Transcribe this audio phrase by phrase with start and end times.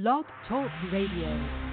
[0.00, 1.67] Blog Talk Radio.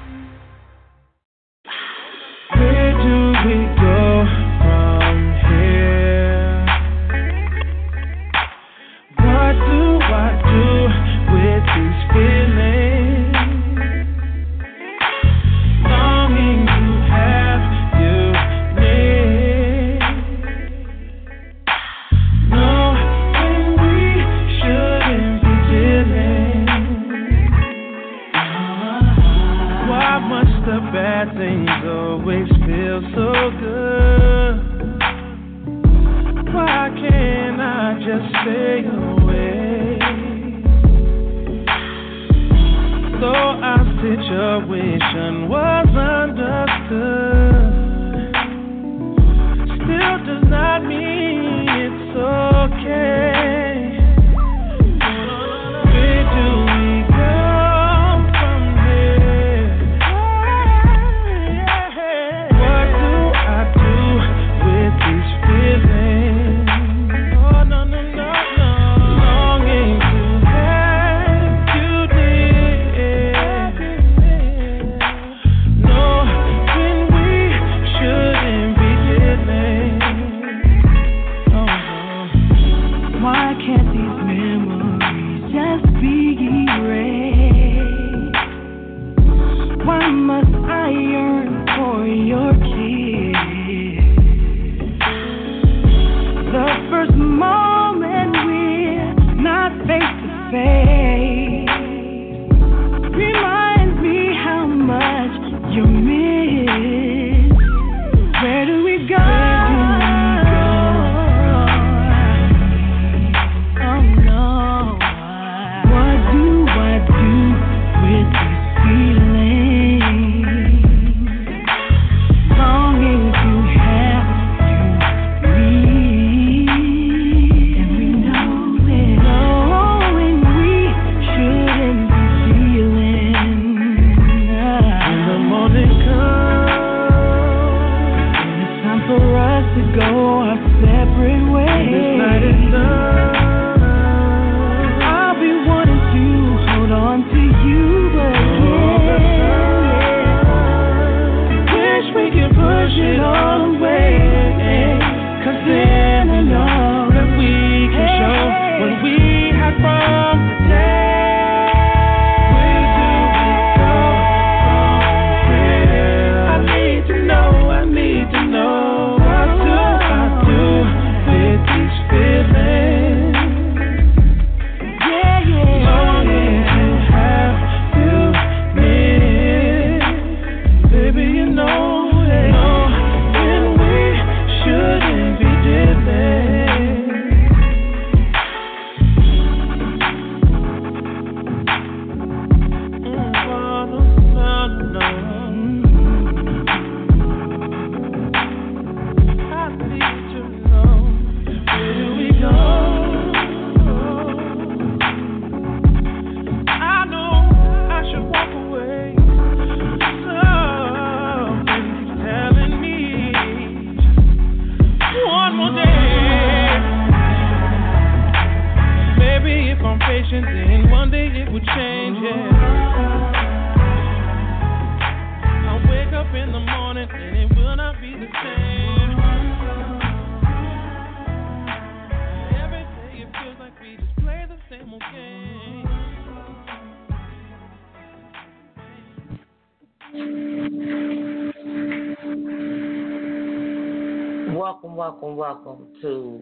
[244.95, 246.41] Welcome, welcome, to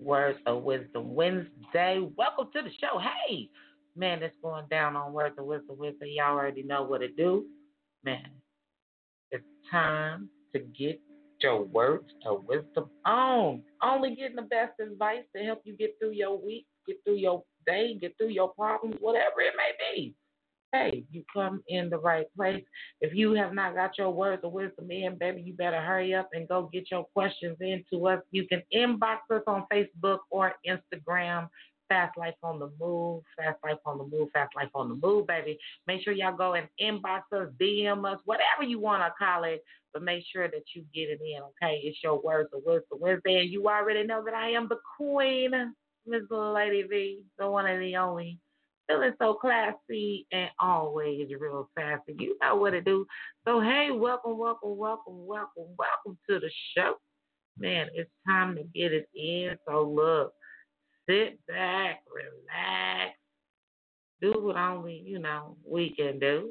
[0.00, 2.04] Words of Wisdom Wednesday.
[2.16, 2.98] Welcome to the show.
[2.98, 3.48] Hey,
[3.94, 6.16] man, it's going down on Words of Wisdom Wednesday.
[6.16, 7.44] Y'all already know what to do.
[8.04, 8.26] Man,
[9.30, 11.00] it's time to get
[11.38, 13.62] your words of wisdom on.
[13.80, 17.44] Only getting the best advice to help you get through your week, get through your
[17.68, 20.12] day, get through your problems, whatever it may be.
[20.74, 22.64] Hey, you come in the right place.
[23.00, 26.30] If you have not got your words of wisdom in, baby, you better hurry up
[26.32, 28.20] and go get your questions into us.
[28.32, 31.48] You can inbox us on Facebook or Instagram.
[31.88, 35.28] Fast Life on the Move, Fast Life on the Move, Fast Life on the Move,
[35.28, 35.56] baby.
[35.86, 39.62] Make sure y'all go and inbox us, DM us, whatever you want to call it,
[39.92, 41.80] but make sure that you get it in, okay?
[41.84, 45.74] It's your words of wisdom Wednesday, and you already know that I am the queen,
[46.06, 48.38] Miss Lady V, the one and the only,
[48.86, 52.14] feeling so classy and always real sassy.
[52.18, 53.06] You know what to do.
[53.46, 56.94] So, hey, welcome, welcome, welcome, welcome, welcome to the show.
[57.58, 59.56] Man, it's time to get it in.
[59.66, 60.32] So, look,
[61.08, 63.16] sit back, relax,
[64.20, 66.50] do what only, you know, we can do.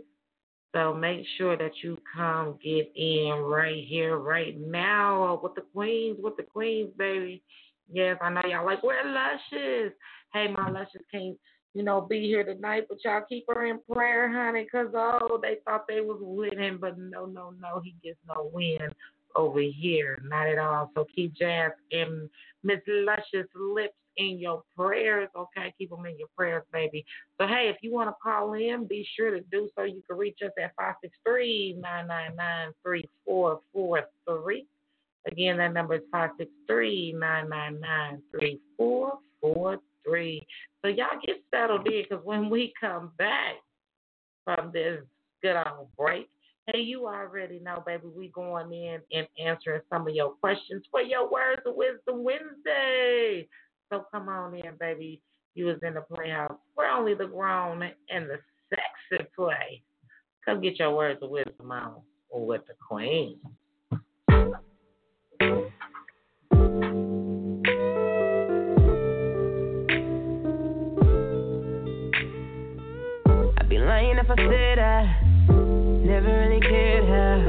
[0.76, 6.18] So make sure that you come get in right here, right now with the queens,
[6.20, 7.44] with the queens, baby.
[7.92, 9.94] Yes, I know y'all like, where Luscious?
[10.34, 11.38] Hey, my Luscious can't,
[11.74, 15.58] you know, be here tonight, but y'all keep her in prayer, honey, because, oh, they
[15.66, 18.94] thought they was winning, but no, no, no, he gets no win
[19.36, 20.22] over here.
[20.24, 20.92] Not at all.
[20.94, 22.30] So keep Jazz and
[22.64, 25.74] Miss Luscious lips in your prayers, okay?
[25.78, 27.04] Keep them in your prayers, baby.
[27.40, 29.84] So, hey, if you want to call in, be sure to do so.
[29.84, 34.68] You can reach us at 563 999 3443.
[35.26, 40.48] Again, that number is 563 999 3443.
[40.84, 43.56] So, y'all get settled in because when we come back
[44.44, 45.00] from this
[45.42, 46.28] good old break,
[46.68, 51.02] Hey, you already know, baby, we going in and answering some of your questions for
[51.02, 53.50] your Words of Wisdom Wednesday.
[53.92, 55.22] So come on in, baby.
[55.56, 58.40] You was in the playhouse where only the grown and the
[58.70, 59.82] sexy play.
[60.46, 61.96] Come get your words of wisdom on
[62.32, 63.40] with the queen.
[74.24, 75.20] If I said I
[76.06, 77.42] never really cared how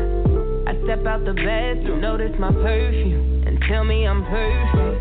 [0.66, 5.00] I step out the bathroom, notice my perfume, and tell me I'm perfect.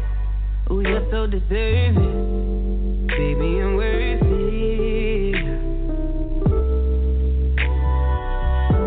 [0.69, 3.07] Oh, you're so deserving.
[3.07, 5.35] Baby, you're worth it.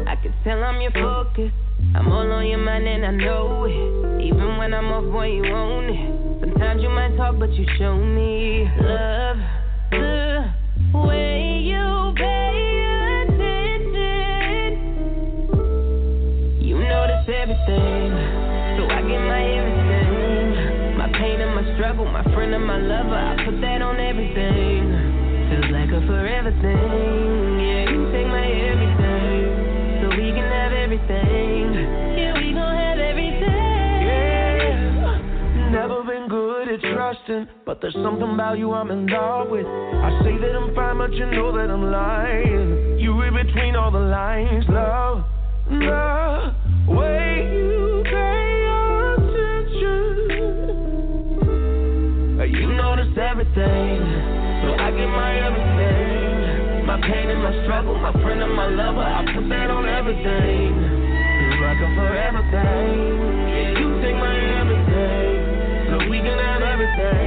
[0.07, 1.51] I can tell I'm your focus.
[1.97, 4.23] I'm all on your mind and I know it.
[4.23, 6.41] Even when I'm off, boy, you own it.
[6.41, 9.56] Sometimes you might talk, but you show me love.
[21.77, 23.15] Struggle, my friend and my lover.
[23.15, 24.89] I put that on everything.
[25.53, 27.61] Feels like a forever thing.
[27.61, 30.01] Yeah, you take my everything.
[30.01, 31.77] So we can have everything.
[32.17, 34.01] Yeah, we gon' have everything.
[34.09, 35.69] Yeah.
[35.71, 39.67] Never been good at trusting, but there's something about you I'm in love with.
[39.67, 42.99] I say that I'm fine, but you know that I'm lying.
[42.99, 45.25] You read between all the lines, love.
[45.69, 46.56] The
[55.17, 56.87] my everything.
[56.87, 60.77] My pain and my struggle, my friend and my lover, I put that on everything.
[60.77, 63.17] Feel like a forever thing.
[63.49, 65.37] Yeah, you take my everything,
[65.89, 67.26] so we can have everything.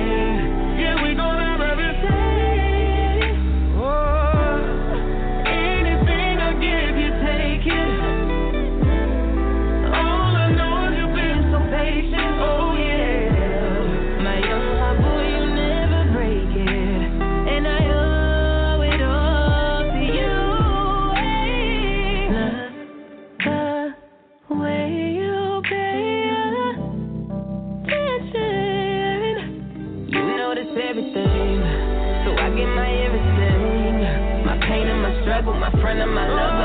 [35.46, 36.59] My my friend and my lover,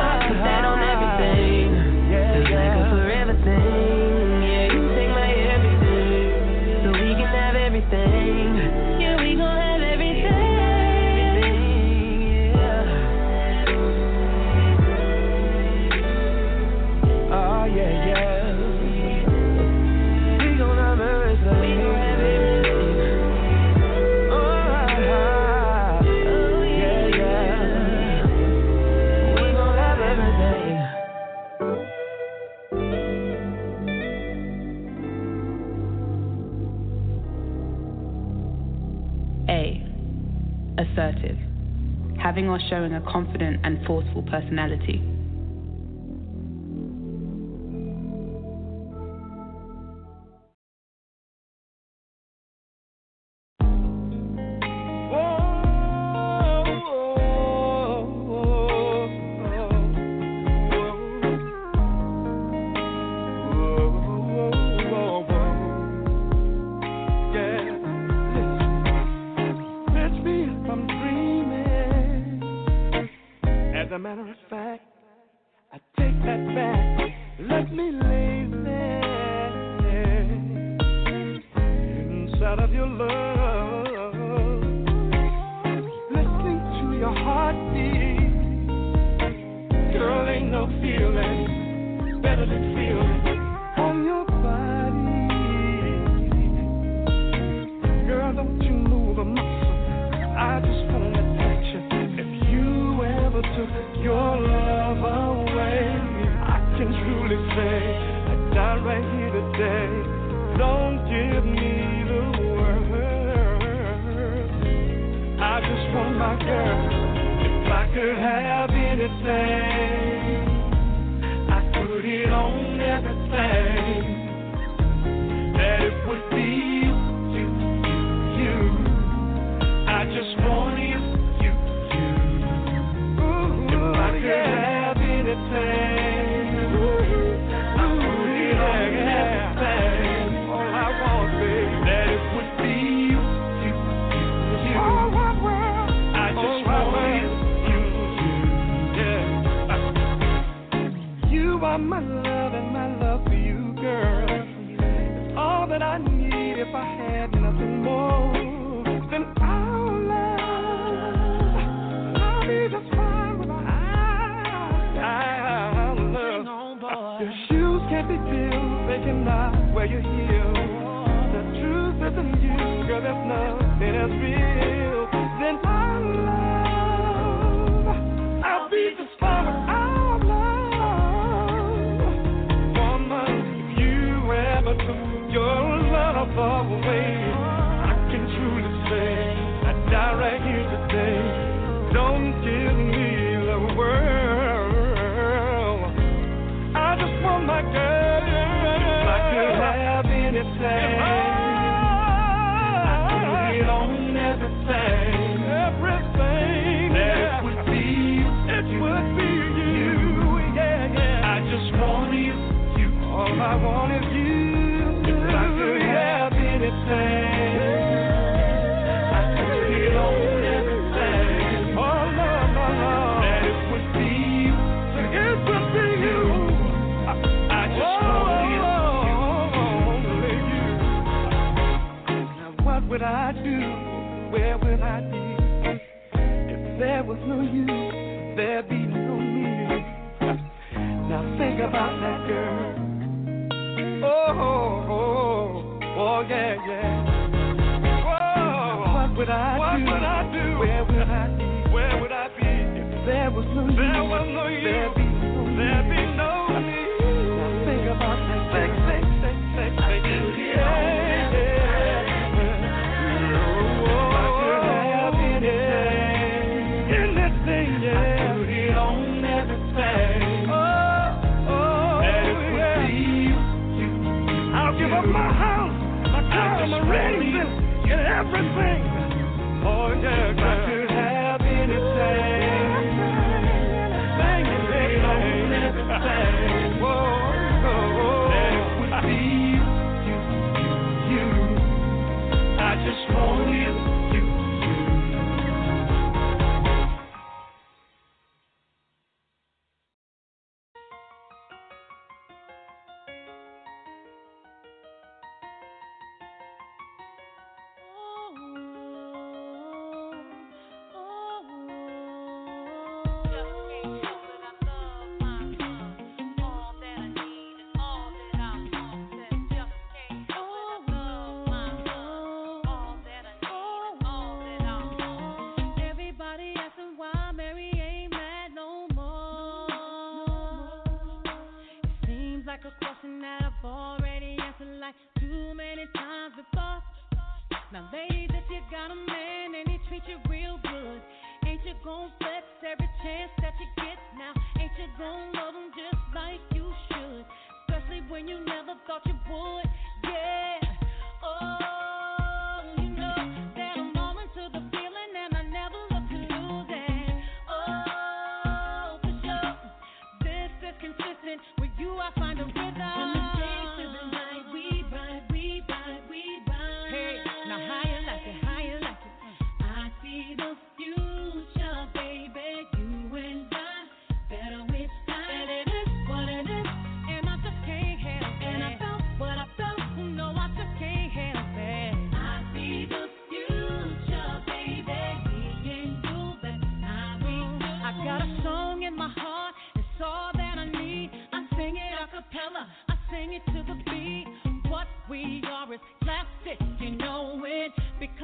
[42.35, 45.14] Having or showing a confident and forceful personality.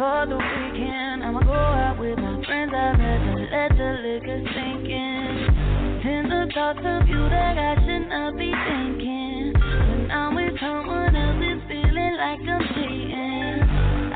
[0.00, 1.20] for the weekend.
[1.20, 2.72] I'ma go out with my friends.
[2.72, 6.24] I'd rather let the liquor sink in.
[6.24, 9.52] the thoughts of you that I should not be thinking.
[9.52, 13.60] But now with someone else, it's feeling like I'm cheating.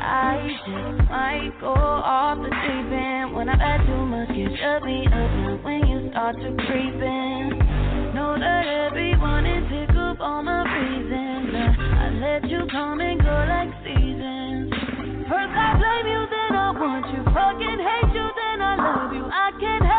[0.01, 0.33] I
[0.65, 3.35] just might go off the deep end.
[3.37, 5.13] When I've had too much, you shut me up.
[5.13, 7.61] Now when you start to creep in,
[8.17, 9.69] know that everyone is
[10.15, 11.53] of all my reasons.
[11.53, 13.24] I let you come and go
[19.61, 19.94] love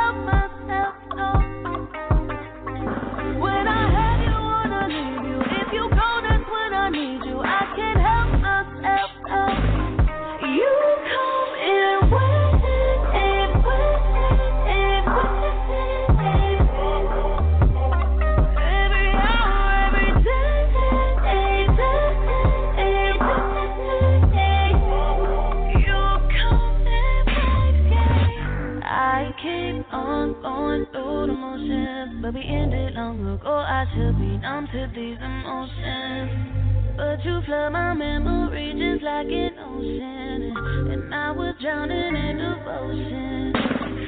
[30.77, 33.51] going through but we ended long ago.
[33.51, 36.97] I should be numb to these emotions.
[36.97, 40.53] But you flood my memory just like an ocean.
[40.93, 43.53] And I was drowning in devotion.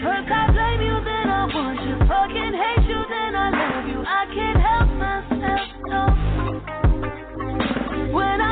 [0.03, 1.97] First I blame you, then I want you.
[2.09, 4.01] Fucking hate you, then I love you.
[4.05, 6.03] I can't help myself, no.
[8.13, 8.48] When I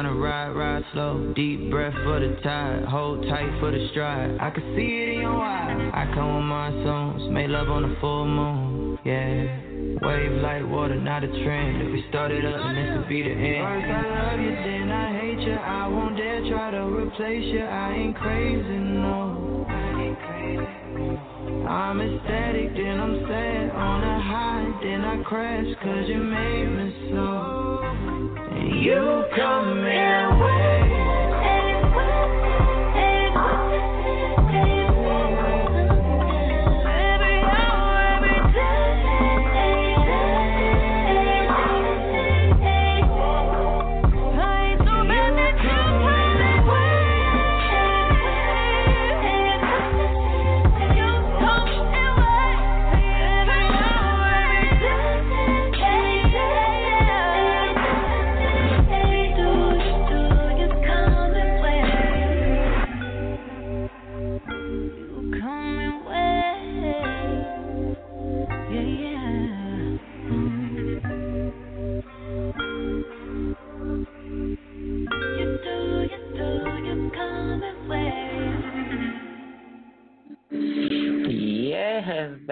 [0.00, 1.32] to ride, ride slow.
[1.36, 4.38] Deep breath for the tide, hold tight for the stride.
[4.40, 5.92] I can see it in your eyes.
[5.92, 9.60] I come with my songs, make love on the full moon, yeah.
[10.00, 11.82] Wave like water, not a trend.
[11.82, 13.68] If we started up, then this would be the end.
[13.68, 15.52] First I love you, then I hate you.
[15.52, 17.60] I won't dare try to replace you.
[17.60, 19.66] I ain't crazy, no.
[19.68, 21.66] I ain't crazy, no.
[21.68, 23.70] I'm ecstatic, then I'm sad.
[23.76, 27.91] On a high, then I crash, cause you made me so.
[28.64, 31.11] You come in way.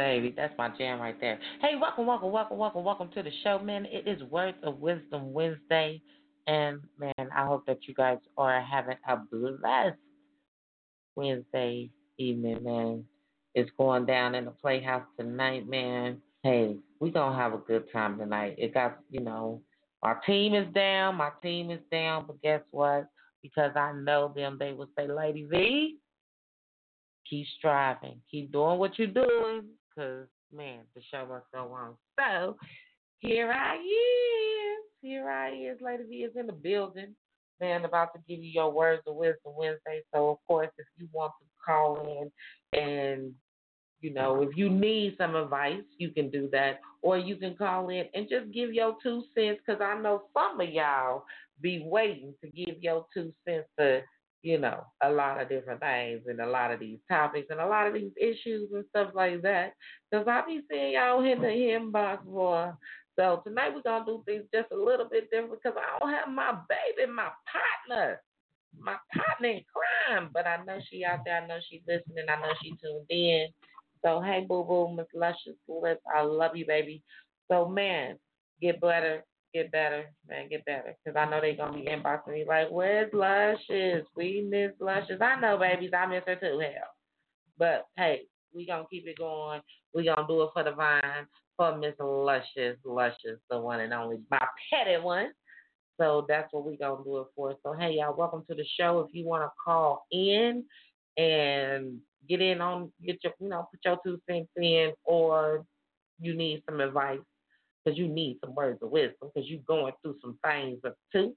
[0.01, 0.33] Baby.
[0.35, 1.39] That's my jam right there.
[1.61, 3.85] Hey, welcome, welcome, welcome, welcome, welcome to the show, man.
[3.85, 6.01] It is Words of Wisdom Wednesday.
[6.47, 9.99] And, man, I hope that you guys are having a blessed
[11.17, 13.05] Wednesday evening, man.
[13.55, 16.17] It's going down in the Playhouse tonight, man.
[16.43, 18.55] Hey, we're going to have a good time tonight.
[18.57, 19.61] It got, you know,
[20.03, 21.17] our team is down.
[21.17, 22.25] My team is down.
[22.27, 23.07] But guess what?
[23.43, 25.99] Because I know them, they will say, Lady V,
[27.29, 28.19] keep striving.
[28.31, 29.65] Keep doing what you're doing
[30.01, 31.95] because, man, the show must go on.
[32.19, 32.57] So,
[33.19, 34.85] here I is.
[35.03, 35.79] Here I is.
[35.81, 37.15] Lady V is in the building.
[37.61, 40.03] Man, about to give you your words of wisdom Wednesday.
[40.15, 43.33] So, of course, if you want to call in and
[44.01, 46.81] you know, if you need some advice, you can do that.
[47.03, 50.59] Or you can call in and just give your two cents because I know some
[50.59, 51.25] of y'all
[51.61, 54.01] be waiting to give your two cents to
[54.43, 57.67] you know, a lot of different things and a lot of these topics and a
[57.67, 59.75] lot of these issues and stuff like that.
[60.11, 62.77] Because I be seeing y'all in the inbox for.
[63.17, 66.15] So tonight we're going to do things just a little bit different because I don't
[66.15, 67.29] have my baby, my
[67.87, 68.23] partner,
[68.79, 69.63] my partner in
[70.09, 70.31] crime.
[70.33, 71.43] But I know she out there.
[71.43, 72.25] I know she's listening.
[72.29, 73.49] I know she tuned in.
[74.03, 77.03] So, hey, boo boo, Miss Luscious Lips, I love you, baby.
[77.51, 78.17] So, man,
[78.61, 80.97] get better, get better, man, get better.
[81.05, 84.07] Because I know they're going to be inboxing me like, where's Luscious?
[84.17, 85.21] We miss Luscious.
[85.21, 85.91] I know, babies.
[85.97, 86.91] I miss her too, hell.
[87.59, 88.23] But, hey,
[88.55, 89.61] we going to keep it going.
[89.95, 93.93] we going to do it for the vine, for Miss Luscious, Luscious, the one and
[93.93, 95.31] only, my petty one.
[95.99, 97.55] So that's what we going to do it for.
[97.63, 99.01] So, hey, y'all, welcome to the show.
[99.01, 100.65] If you want to call in
[101.19, 105.65] and get in on, get your, you know, put your two cents in, or
[106.19, 107.19] you need some advice
[107.91, 111.35] because you need some words of wisdom because you're going through some things up too.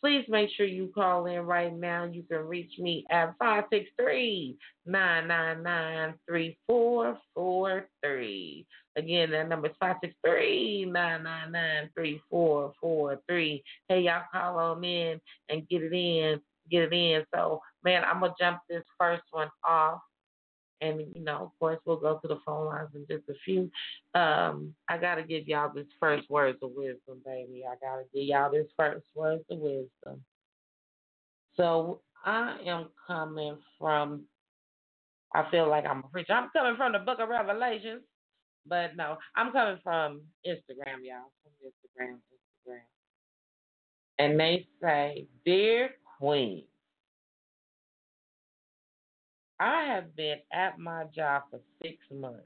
[0.00, 2.02] Please make sure you call in right now.
[2.04, 8.66] You can reach me at 563 999 3443.
[8.96, 13.62] Again, that number is 563 999 3443.
[13.88, 16.40] Hey, y'all call on in and get it in.
[16.68, 17.24] Get it in.
[17.32, 20.00] So, man, I'm going to jump this first one off
[20.82, 23.70] and you know, of course, we'll go to the phone lines in just a few.
[24.14, 27.62] Um, I gotta give y'all this first words of wisdom, baby.
[27.66, 30.24] I gotta give y'all this first words of wisdom.
[31.56, 34.22] So I am coming from.
[35.34, 36.32] I feel like I'm a preacher.
[36.32, 38.02] I'm coming from the Book of Revelations,
[38.66, 41.32] but no, I'm coming from Instagram, y'all.
[41.42, 42.16] From Instagram,
[42.68, 42.80] Instagram,
[44.18, 46.64] and they say, "Dear Queen."
[49.62, 52.40] I have been at my job for six months.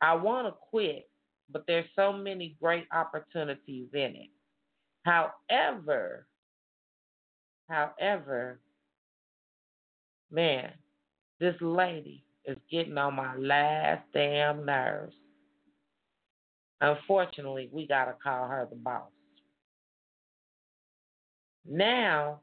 [0.00, 1.06] I want to quit,
[1.50, 4.30] but there's so many great opportunities in it.
[5.02, 6.26] However,
[7.68, 8.58] however,
[10.30, 10.70] man,
[11.40, 15.14] this lady is getting on my last damn nerves.
[16.80, 19.10] Unfortunately, we got to call her the boss.
[21.68, 22.40] Now,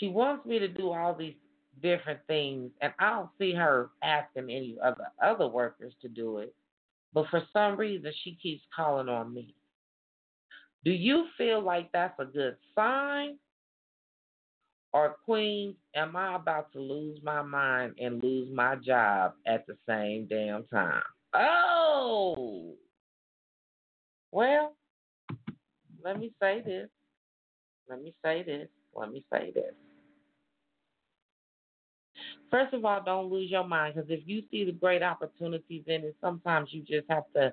[0.00, 1.34] she wants me to do all these
[1.82, 6.38] different things, and I don't see her asking any of the other workers to do
[6.38, 6.54] it.
[7.12, 9.54] But for some reason, she keeps calling on me.
[10.84, 13.36] Do you feel like that's a good sign?
[14.92, 19.76] Or, Queen, am I about to lose my mind and lose my job at the
[19.86, 21.02] same damn time?
[21.34, 22.74] Oh!
[24.32, 24.74] Well,
[26.02, 26.88] let me say this.
[27.88, 28.68] Let me say this.
[28.94, 29.74] Let me say this.
[32.50, 36.02] First of all, don't lose your mind because if you see the great opportunities in
[36.04, 37.52] it, sometimes you just have to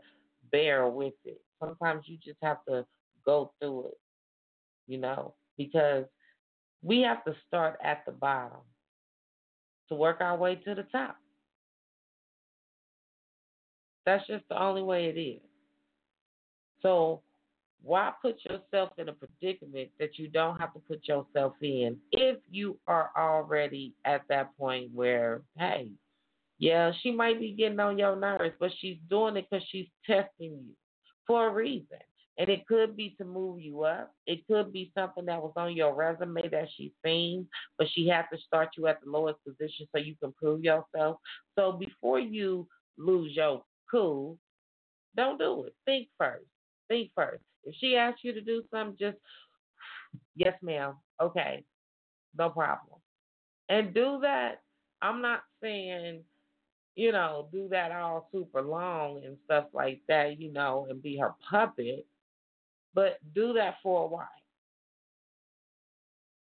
[0.51, 1.39] bear with it.
[1.59, 2.85] Sometimes you just have to
[3.25, 3.97] go through it,
[4.87, 6.05] you know, because
[6.81, 8.59] we have to start at the bottom
[9.89, 11.17] to work our way to the top.
[14.05, 15.41] That's just the only way it is.
[16.81, 17.21] So
[17.83, 22.37] why put yourself in a predicament that you don't have to put yourself in if
[22.49, 25.89] you are already at that point where, hey,
[26.59, 30.51] yeah, she might be getting on your nerves, but she's doing it because she's testing
[30.51, 30.73] you
[31.25, 31.99] for a reason.
[32.39, 34.13] And it could be to move you up.
[34.27, 38.25] It could be something that was on your resume that she's seen, but she had
[38.31, 41.17] to start you at the lowest position so you can prove yourself.
[41.55, 44.37] So before you lose your cool,
[45.15, 45.75] don't do it.
[45.85, 46.45] Think first.
[46.89, 47.41] Think first.
[47.67, 49.17] If she asks you to do something, just
[50.35, 50.95] yes, ma'am.
[51.21, 51.63] Okay,
[52.37, 52.99] no problem.
[53.69, 54.61] And do that.
[55.01, 56.21] I'm not saying,
[56.95, 61.17] you know, do that all super long and stuff like that, you know, and be
[61.17, 62.05] her puppet,
[62.93, 64.27] but do that for a while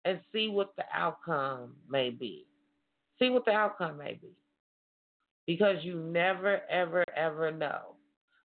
[0.05, 2.45] and see what the outcome may be.
[3.19, 4.31] See what the outcome may be.
[5.45, 7.95] Because you never, ever, ever know.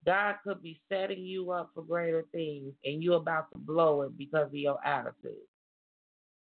[0.07, 4.17] God could be setting you up for greater things and you're about to blow it
[4.17, 5.35] because of your attitude.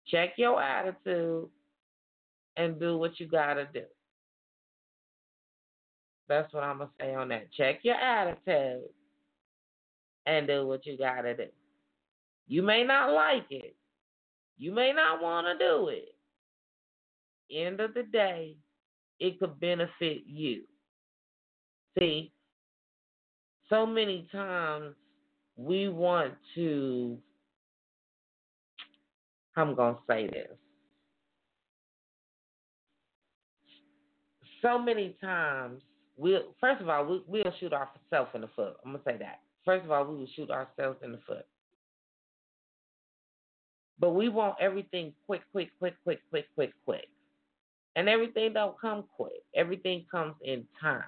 [0.08, 1.48] Check your attitude
[2.56, 3.84] and do what you got to do.
[6.28, 7.52] That's what I'm going to say on that.
[7.52, 8.88] Check your attitude
[10.26, 11.46] and do what you got to do.
[12.48, 13.76] You may not like it,
[14.58, 16.14] you may not want to do it.
[17.54, 18.56] End of the day,
[19.20, 20.62] it could benefit you.
[21.98, 22.32] See,
[23.72, 24.94] so many times
[25.56, 27.16] we want to,
[29.56, 30.50] I'm going to say this.
[34.60, 35.80] So many times,
[36.18, 38.74] we'll, first of all, we, we'll shoot ourselves in the foot.
[38.84, 39.40] I'm going to say that.
[39.64, 41.46] First of all, we will shoot ourselves in the foot.
[43.98, 47.08] But we want everything quick, quick, quick, quick, quick, quick, quick.
[47.96, 49.42] And everything don't come quick.
[49.56, 51.02] Everything comes in time.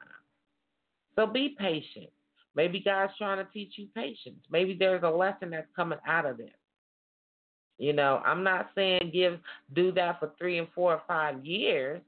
[1.14, 2.08] So be patient.
[2.56, 4.40] Maybe God's trying to teach you patience.
[4.50, 6.50] Maybe there's a lesson that's coming out of this.
[7.78, 9.40] You know, I'm not saying give
[9.74, 12.00] do that for three and four or five years.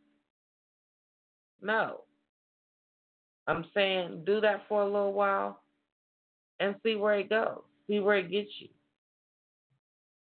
[1.60, 2.02] No.
[3.48, 5.60] I'm saying do that for a little while
[6.60, 7.62] and see where it goes.
[7.88, 8.68] See where it gets you.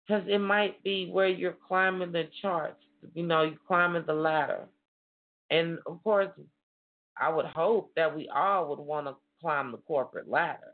[0.06, 2.82] Because it might be where you're climbing the charts.
[3.14, 4.66] You know, you're climbing the ladder.
[5.50, 6.30] And of course,
[7.20, 10.72] I would hope that we all would want to climb the corporate ladder.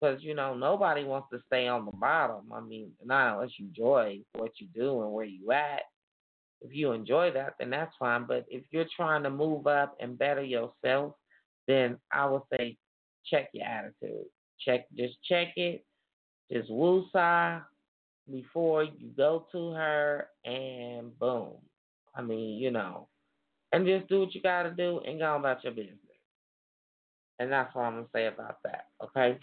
[0.00, 2.50] Because, you know, nobody wants to stay on the bottom.
[2.52, 5.82] I mean, not unless you enjoy what you do and where you at.
[6.62, 8.24] If you enjoy that, then that's fine.
[8.26, 11.14] But if you're trying to move up and better yourself,
[11.66, 12.76] then I would say
[13.26, 14.26] check your attitude.
[14.64, 15.84] Check, just check it.
[16.50, 17.62] Just woosah
[18.30, 21.52] before you go to her, and boom.
[22.14, 23.08] I mean, you know,
[23.72, 25.96] and just do what you got to do and go about your business.
[27.40, 29.38] And that's all I'm to say about that, okay?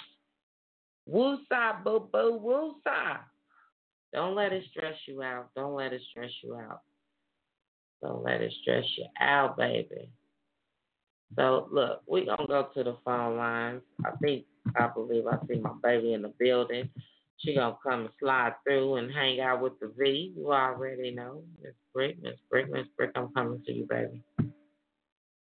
[1.12, 3.18] Woosah, boo boo, woosah.
[4.14, 5.50] Don't let it stress you out.
[5.56, 6.82] Don't let it stress you out.
[8.04, 10.12] Don't let it stress you out, baby.
[11.36, 13.82] So, look, going to go to the phone lines.
[14.06, 16.90] I think, I believe I see my baby in the building.
[17.40, 20.34] She to come and slide through and hang out with the V.
[20.38, 21.42] You already know.
[21.64, 24.22] Miss Brick, Miss Brick, Miss Brick, I'm coming to you, baby.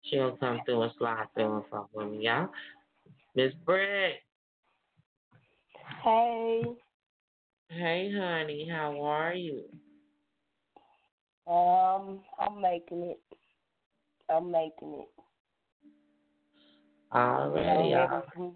[0.10, 2.50] She'll come through and slide through and fuck with me, y'all.
[3.36, 4.16] Miss Britt.
[6.04, 6.64] Hey.
[7.70, 8.68] Hey, honey.
[8.72, 9.64] How are you?
[11.48, 13.20] Um, I'm making it.
[14.30, 15.08] I'm making it.
[17.14, 18.54] Already, you know,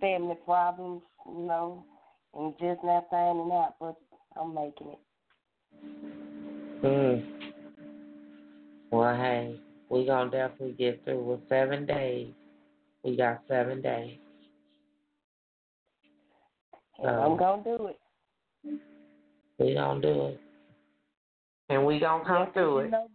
[0.00, 1.84] family problems, you know,
[2.34, 3.96] and just not finding out, but
[4.40, 4.98] I'm making it.
[6.80, 7.20] Hmm.
[8.90, 12.32] Well, hey, we gonna definitely get through with seven days.
[13.04, 14.18] We got seven days.
[16.98, 18.80] So, I'm gonna do it.
[19.58, 20.40] We gonna do it,
[21.68, 22.90] and we gonna come yes, through it.
[22.90, 23.08] Know,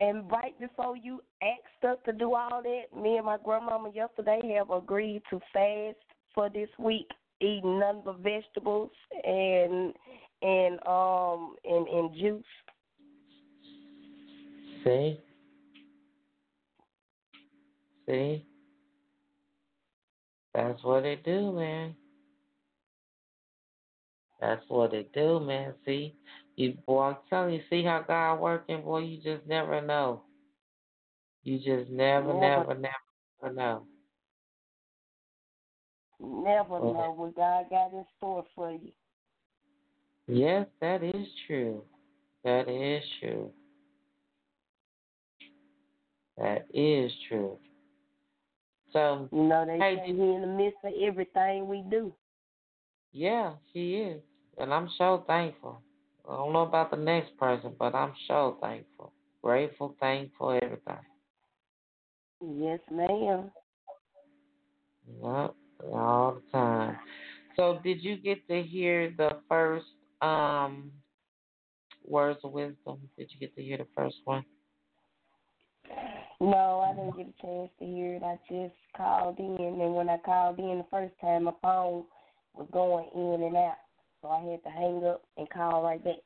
[0.00, 4.40] and right before you asked us to do all that, me and my grandmama yesterday
[4.56, 5.96] have agreed to fast
[6.34, 7.08] for this week,
[7.40, 8.90] eating none but vegetables
[9.24, 9.94] and
[10.42, 12.44] and um and and juice.
[14.84, 15.18] See,
[18.08, 18.46] See?
[20.54, 21.94] That's what it do, man.
[24.40, 25.74] That's what it do, man.
[25.84, 26.14] See?
[26.56, 30.22] You boy, I'm telling you, see how God working, boy, you just never know.
[31.44, 32.94] You just never, never, never,
[33.42, 33.86] never know.
[36.18, 38.92] Never know what God got in store for you.
[40.26, 41.82] Yes, that is true.
[42.42, 43.52] That is true.
[46.38, 47.58] That is true.
[48.96, 52.14] So you know they hey, say he in the midst of everything we do.
[53.12, 54.22] Yeah, she is,
[54.56, 55.82] and I'm so thankful.
[56.26, 61.04] I don't know about the next person, but I'm so thankful, grateful, thankful, everything.
[62.40, 63.50] Yes, ma'am.
[65.22, 65.54] Yep,
[65.92, 66.96] all the time.
[67.56, 69.84] So, did you get to hear the first
[70.22, 70.90] um
[72.02, 72.98] words of wisdom?
[73.18, 74.42] Did you get to hear the first one?
[76.40, 78.22] No, I didn't get a chance to hear it.
[78.22, 82.04] I just called in, and when I called in the first time, my phone
[82.54, 83.76] was going in and out,
[84.20, 86.16] so I had to hang up and call right back.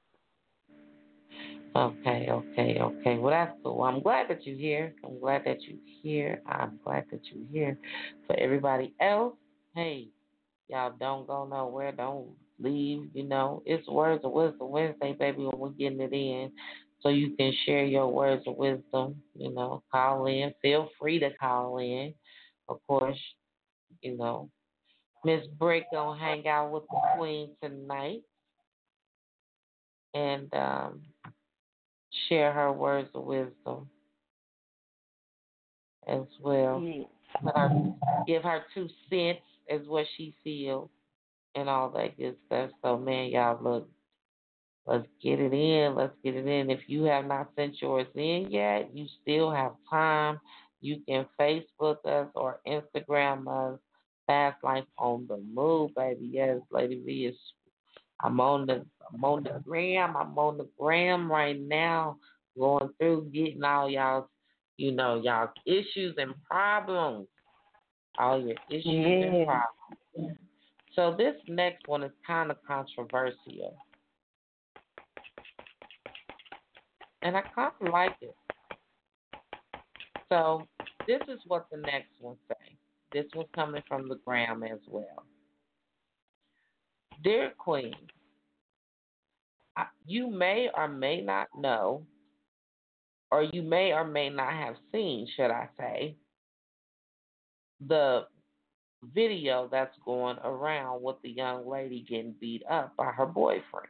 [1.77, 3.19] Okay, okay, okay.
[3.19, 3.83] Well, that's cool.
[3.85, 4.93] I'm glad that you're here.
[5.05, 6.43] I'm glad that you're here.
[6.45, 7.79] I'm glad that you're here.
[8.27, 9.35] For everybody else,
[9.77, 10.09] hey,
[10.69, 11.93] y'all don't go nowhere.
[11.93, 13.09] Don't leave.
[13.15, 16.51] You know, it's Words of Wisdom Wednesday, baby, when we're getting it in.
[17.03, 19.23] So you can share your words of wisdom.
[19.35, 20.53] You know, call in.
[20.63, 22.15] Feel free to call in.
[22.69, 23.19] Of course,
[24.03, 24.51] you know,
[25.25, 28.21] Miss Brick gonna hang out with the Queen tonight.
[30.15, 31.03] And um
[32.29, 33.89] share her words of wisdom
[36.09, 36.83] as well.
[37.55, 37.71] Her,
[38.27, 40.91] give her two cents as what she feels
[41.55, 42.71] and all that good stuff.
[42.83, 43.89] So man, y'all look,
[44.87, 45.95] let's get it in.
[45.95, 46.71] Let's get it in.
[46.71, 50.41] If you have not sent yours in yet, you still have time.
[50.81, 53.79] You can Facebook us or Instagram us.
[54.27, 56.31] Fast Life on the Move, baby.
[56.33, 57.37] Yes, Lady V is
[58.23, 60.17] I'm on the I'm on the gram.
[60.17, 62.17] I'm on the gram right now,
[62.57, 64.29] going through getting all y'all,
[64.77, 67.27] you know, y'all issues and problems.
[68.19, 69.03] All your issues yeah.
[69.03, 70.39] and problems.
[70.95, 73.77] So this next one is kind of controversial.
[77.23, 78.35] And I kind of like it.
[80.31, 80.67] So
[81.07, 82.77] this is what the next one say.
[83.13, 85.25] This one's coming from the gram as well.
[87.23, 87.95] Dear Queen,
[90.07, 92.03] you may or may not know,
[93.31, 96.17] or you may or may not have seen, should I say,
[97.87, 98.27] the
[99.15, 103.89] video that's going around with the young lady getting beat up by her boyfriend.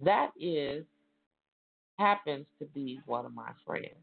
[0.00, 0.84] That is
[1.98, 3.94] happens to be one of my friends.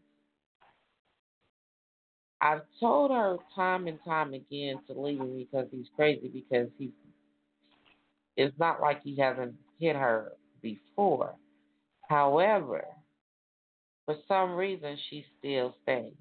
[2.41, 6.89] I've told her time and time again to leave me because he's crazy because he's
[8.36, 11.36] it's not like he hasn't hit her before.
[12.10, 12.84] However,
[14.06, 16.13] for some reason she still stays.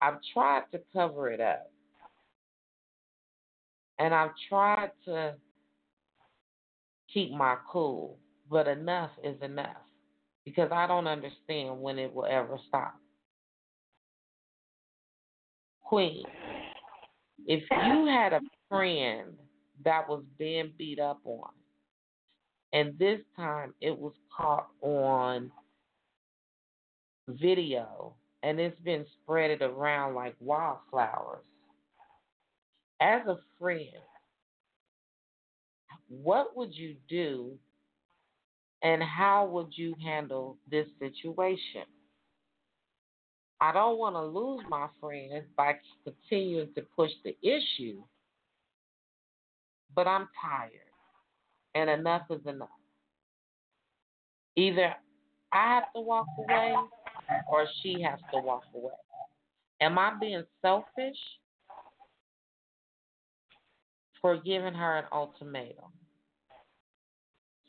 [0.00, 1.70] I've tried to cover it up.
[3.98, 5.34] And I've tried to
[7.12, 8.18] keep my cool,
[8.50, 9.76] but enough is enough
[10.44, 12.94] because I don't understand when it will ever stop.
[15.82, 16.24] Queen,
[17.46, 19.34] if you had a friend
[19.84, 21.50] that was being beat up on,
[22.72, 25.50] and this time it was caught on
[27.28, 31.44] video, and it's been spreaded around like wildflowers.
[33.00, 33.88] As a friend,
[36.20, 37.52] what would you do
[38.82, 41.84] and how would you handle this situation?
[43.60, 48.02] I don't want to lose my friends by continuing to push the issue,
[49.94, 50.72] but I'm tired
[51.74, 52.68] and enough is enough.
[54.56, 54.94] Either
[55.52, 56.74] I have to walk away
[57.50, 58.92] or she has to walk away.
[59.80, 61.16] Am I being selfish
[64.22, 65.90] for giving her an ultimatum?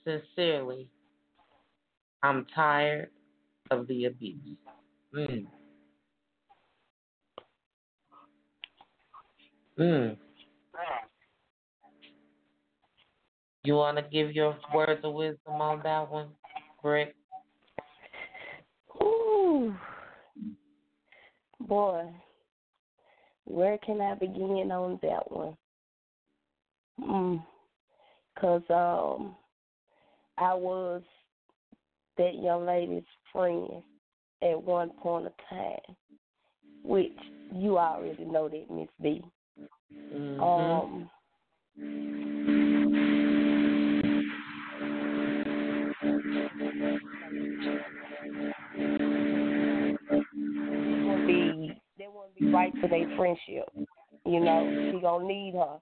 [0.05, 0.87] Sincerely,
[2.21, 3.09] I'm tired
[3.71, 4.37] of the abuse.
[5.15, 5.45] Mm.
[9.79, 10.17] Mm.
[13.65, 16.29] You want to give your words of wisdom on that one,
[16.81, 17.15] Brick?
[19.01, 19.73] Ooh.
[21.61, 22.13] Boy,
[23.45, 25.55] where can I begin on that one?
[27.01, 27.43] Mm.
[28.39, 29.35] Cause um,
[30.37, 31.01] I was
[32.17, 33.83] that young lady's friend
[34.41, 35.95] at one point of time,
[36.83, 37.11] which
[37.53, 39.23] you already know that, Miss B.
[40.13, 40.41] Mm-hmm.
[40.41, 41.09] Um,
[51.25, 53.69] be they won't be right for their friendship.
[54.25, 55.79] You know, she gonna need her.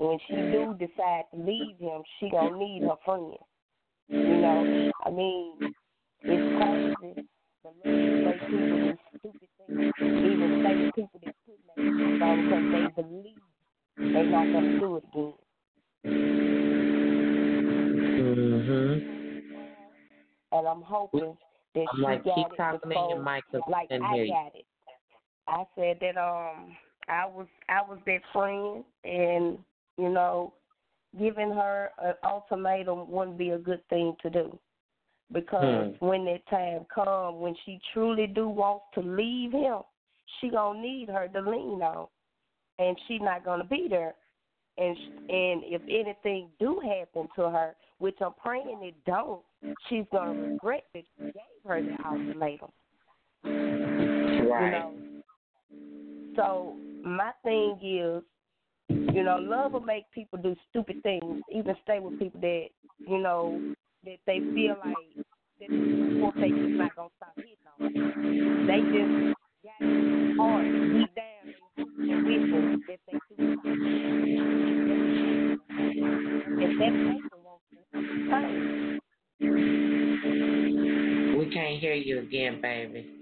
[0.00, 3.34] When she do decide to leave him, she gonna need her friend.
[4.08, 5.74] You know, I mean,
[6.22, 7.28] it's crazy.
[7.62, 13.02] The way people do stupid things, even say people that put their on because they
[13.02, 13.42] believe
[13.98, 15.34] they're not gonna do it again.
[18.16, 18.94] Mhm.
[20.52, 21.36] And I'm hoping
[21.74, 24.32] that I'm she like, got keep it talking in your mic like I I you.
[24.32, 24.66] got it.
[25.46, 26.74] I said that um
[27.06, 29.58] I was I was that friend and
[30.00, 30.52] you know
[31.18, 34.58] giving her an ultimatum wouldn't be a good thing to do
[35.32, 36.06] because Hmm.
[36.06, 39.80] when that time comes when she truly do want to leave him
[40.40, 42.06] she gonna need her to lean on
[42.78, 44.14] and she not gonna be there
[44.78, 44.96] and
[45.28, 49.42] and if anything do happen to her which I'm praying it don't
[49.88, 52.70] she's gonna regret that she gave her the ultimatum
[54.40, 54.72] you Right.
[54.72, 54.94] know.
[56.36, 58.22] So my thing is,
[59.14, 62.66] you know, love will make people do stupid things, even stay with people that,
[62.98, 63.60] you know,
[64.04, 65.24] that they feel like
[65.60, 65.68] that
[66.40, 67.92] they just not gonna stop hitting on.
[67.92, 68.66] them.
[68.66, 69.80] They just got
[70.38, 71.54] hard deep down
[71.98, 73.34] and wishing that they do.
[76.62, 77.78] If that person wants to
[81.38, 83.19] We can't hear you again, baby.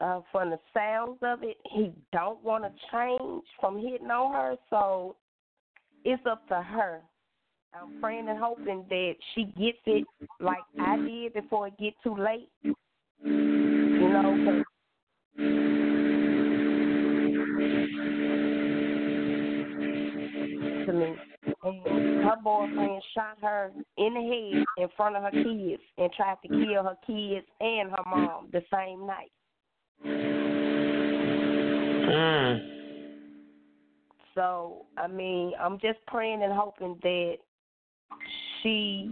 [0.00, 4.56] Uh, from the sounds of it, he don't want to change from hitting on her.
[4.70, 5.16] So
[6.04, 7.00] it's up to her.
[7.74, 10.06] I'm praying and hoping that she gets it
[10.40, 12.48] like I did before it get too late.
[12.62, 12.74] You
[14.08, 14.62] know,
[20.86, 21.14] to me.
[21.64, 26.36] And her boyfriend shot her in the head in front of her kids and tried
[26.42, 29.30] to kill her kids and her mom the same night.
[30.04, 30.76] Mm.
[34.34, 37.36] So, I mean, I'm just praying and hoping that
[38.62, 39.10] she,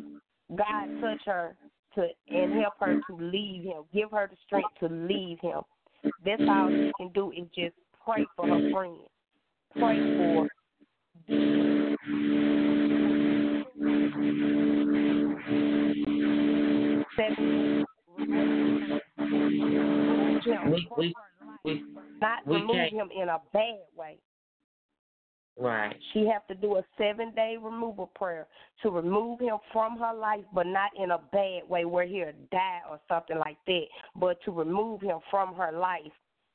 [0.55, 1.57] God, touch her
[1.95, 5.62] to and help her to leave him, give her the strength to leave him.
[6.24, 7.74] That's all she can do is just
[8.05, 8.99] pray for her friend,
[9.76, 10.49] pray for.
[20.75, 21.14] We we
[21.64, 21.85] we
[22.20, 24.18] not we remove him in a bad way.
[25.59, 25.97] right.
[26.12, 28.47] She have to do a seven day removal prayer
[28.83, 32.81] to remove him from her life, but not in a bad way where he'll die
[32.91, 33.85] or something like that,
[34.16, 36.12] but to remove him from her life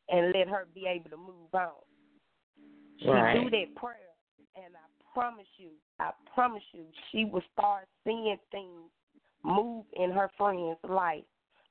[0.09, 1.69] and let her be able to move on.
[2.99, 3.33] She Right.
[3.43, 4.15] do that prayer,
[4.55, 8.91] and I promise you, I promise you, she will start seeing things
[9.43, 11.23] move in her friend's life.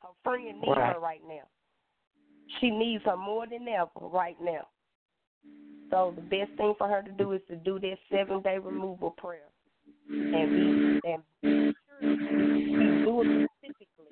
[0.02, 0.94] Her friend needs Right.
[0.94, 1.46] her right now.
[2.60, 4.66] She needs her more than ever right now.
[5.90, 9.10] So the best thing for her to do is to do this seven day removal
[9.12, 9.48] prayer.
[10.10, 14.08] And be and be sure she do it specifically.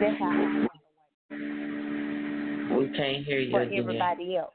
[0.00, 0.30] That's how
[2.78, 3.78] We can't hear you for again.
[3.78, 4.54] everybody else.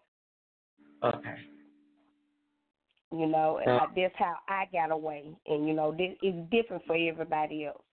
[1.03, 1.35] Okay.
[3.11, 3.71] You know, and.
[3.71, 5.25] I, that's how I got away.
[5.47, 7.83] And you know, this is different for everybody else.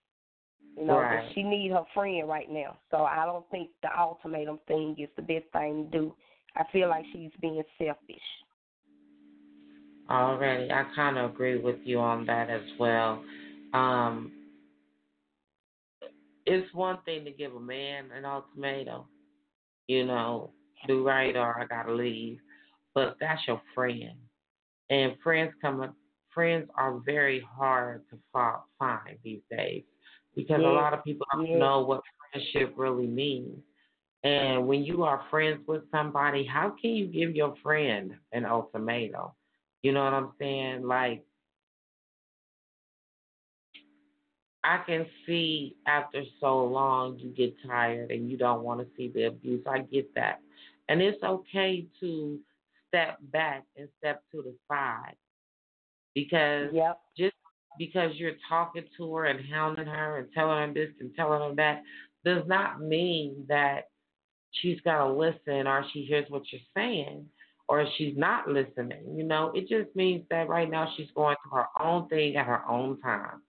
[0.77, 1.29] You know, Right.
[1.35, 2.79] she need her friend right now.
[2.91, 6.15] So I don't think the ultimatum thing is the best thing to do.
[6.55, 8.17] I feel like she's being selfish.
[10.09, 13.23] Already, I kind of agree with you on that as well.
[13.75, 14.33] Um,
[16.47, 19.03] it's one thing to give a man an ultimatum,
[19.87, 20.51] you know,
[20.87, 22.39] do right or I gotta leave,
[22.95, 24.17] but that's your friend,
[24.91, 25.95] and friends come.
[26.35, 29.83] Friends are very hard to find these days
[30.37, 31.59] because a lot of people don't yeah.
[31.59, 33.59] know what friendship really means.
[34.25, 39.31] And when you are friends with somebody, how can you give your friend an ultimatum?
[39.83, 40.87] You know what I'm saying?
[40.87, 41.25] Like,
[44.65, 49.09] I can see after so long you get tired and you don't want to see
[49.09, 49.65] the abuse.
[49.67, 50.41] I get that.
[50.89, 52.39] And it's okay to
[52.89, 55.17] step back and step to the side
[56.15, 57.01] because Yep.
[57.17, 57.37] just
[57.79, 61.55] because you're talking to her and hounding her and telling her this and telling her
[61.55, 61.83] that
[62.25, 63.89] does not mean that
[64.51, 67.27] she's going to listen or she hears what you're saying
[67.69, 69.17] or she's not listening.
[69.17, 72.47] You know, it just means that right now she's going through her own thing at
[72.47, 73.43] her own time.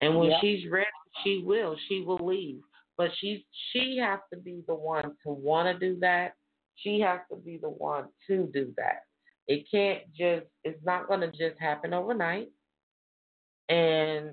[0.00, 0.40] And when Yep.
[0.40, 0.86] she's ready,
[1.22, 1.76] she will.
[1.88, 2.62] She will leave.
[2.96, 6.36] But she she has to be the one to want to do that.
[6.76, 9.04] She has to be the one to do that.
[9.48, 12.48] It can't just it's not going to just happen overnight.
[13.68, 14.30] And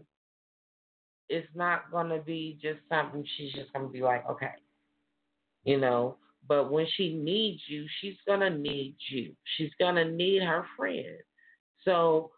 [1.30, 4.52] it's not going to be just something she's just going to be like, okay.
[5.64, 6.18] You know,
[6.48, 9.34] but when she needs you, she's going to need you.
[9.58, 11.18] She's going to need her friend.
[11.84, 12.32] So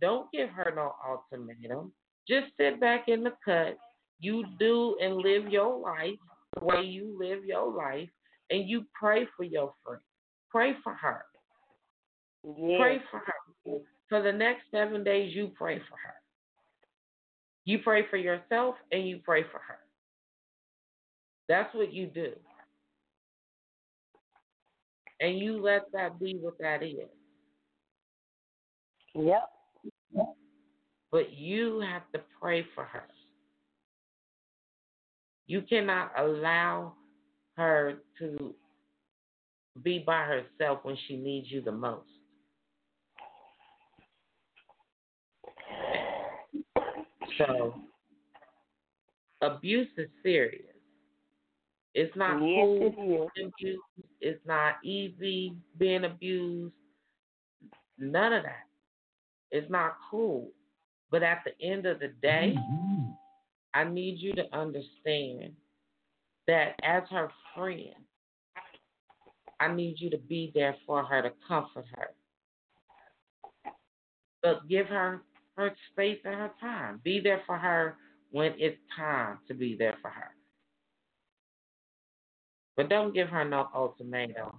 [0.00, 1.92] don't give her no ultimatum.
[2.28, 3.76] Just sit back in the cut.
[4.20, 6.18] You do and live your life
[6.58, 8.08] the way you live your life,
[8.50, 10.00] and you pray for your friend.
[10.50, 11.24] Pray for her.
[12.44, 12.78] Yes.
[12.78, 13.78] Pray for her.
[14.08, 16.14] For the next seven days, you pray for her.
[17.64, 19.78] You pray for yourself and you pray for her.
[21.48, 22.32] That's what you do.
[25.20, 27.08] And you let that be what that is.
[29.14, 29.48] Yep.
[31.10, 33.04] But you have to pray for her.
[35.46, 36.94] You cannot allow
[37.56, 38.54] her to
[39.82, 42.06] be by herself when she needs you the most.
[47.38, 47.74] So,
[49.42, 50.62] abuse is serious.
[51.94, 53.30] It's not yes, cool it is.
[53.34, 53.80] being abused.
[54.20, 56.74] It's not easy being abused.
[57.98, 58.66] None of that.
[59.50, 60.50] It's not cool.
[61.10, 63.10] But at the end of the day, mm-hmm.
[63.74, 65.52] I need you to understand
[66.46, 67.94] that as her friend,
[69.60, 72.10] I need you to be there for her to comfort her.
[74.42, 75.22] But give her
[75.56, 77.00] her space and her time.
[77.02, 77.96] Be there for her
[78.30, 80.34] when it's time to be there for her.
[82.76, 84.58] But don't give her no ultimatum.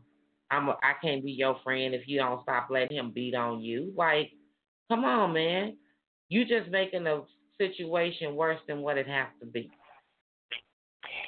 [0.49, 3.61] I'm a, I can't be your friend if you don't stop letting him beat on
[3.61, 3.91] you.
[3.95, 4.31] Like,
[4.89, 5.77] come on, man.
[6.29, 7.25] You just making the
[7.57, 9.69] situation worse than what it has to be.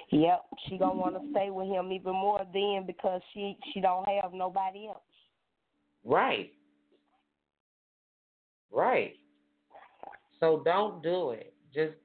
[0.10, 4.08] Yep, she gonna want to stay with him even more then because she she don't
[4.08, 5.02] have nobody else.
[6.06, 6.52] Right.
[8.72, 9.16] Right.
[10.40, 11.54] So don't do it.
[11.74, 11.96] Just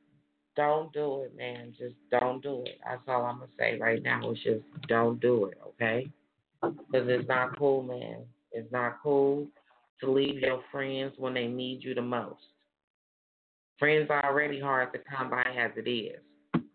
[0.57, 1.75] don't do it, man.
[1.79, 2.79] Just don't do it.
[2.85, 4.31] That's all I'm gonna say right now.
[4.33, 6.11] Is just don't do it, okay?
[6.61, 8.25] Because it's not cool, man.
[8.51, 9.47] It's not cool
[10.01, 12.41] to leave your friends when they need you the most.
[13.79, 16.21] Friends are already hard to come by as it is.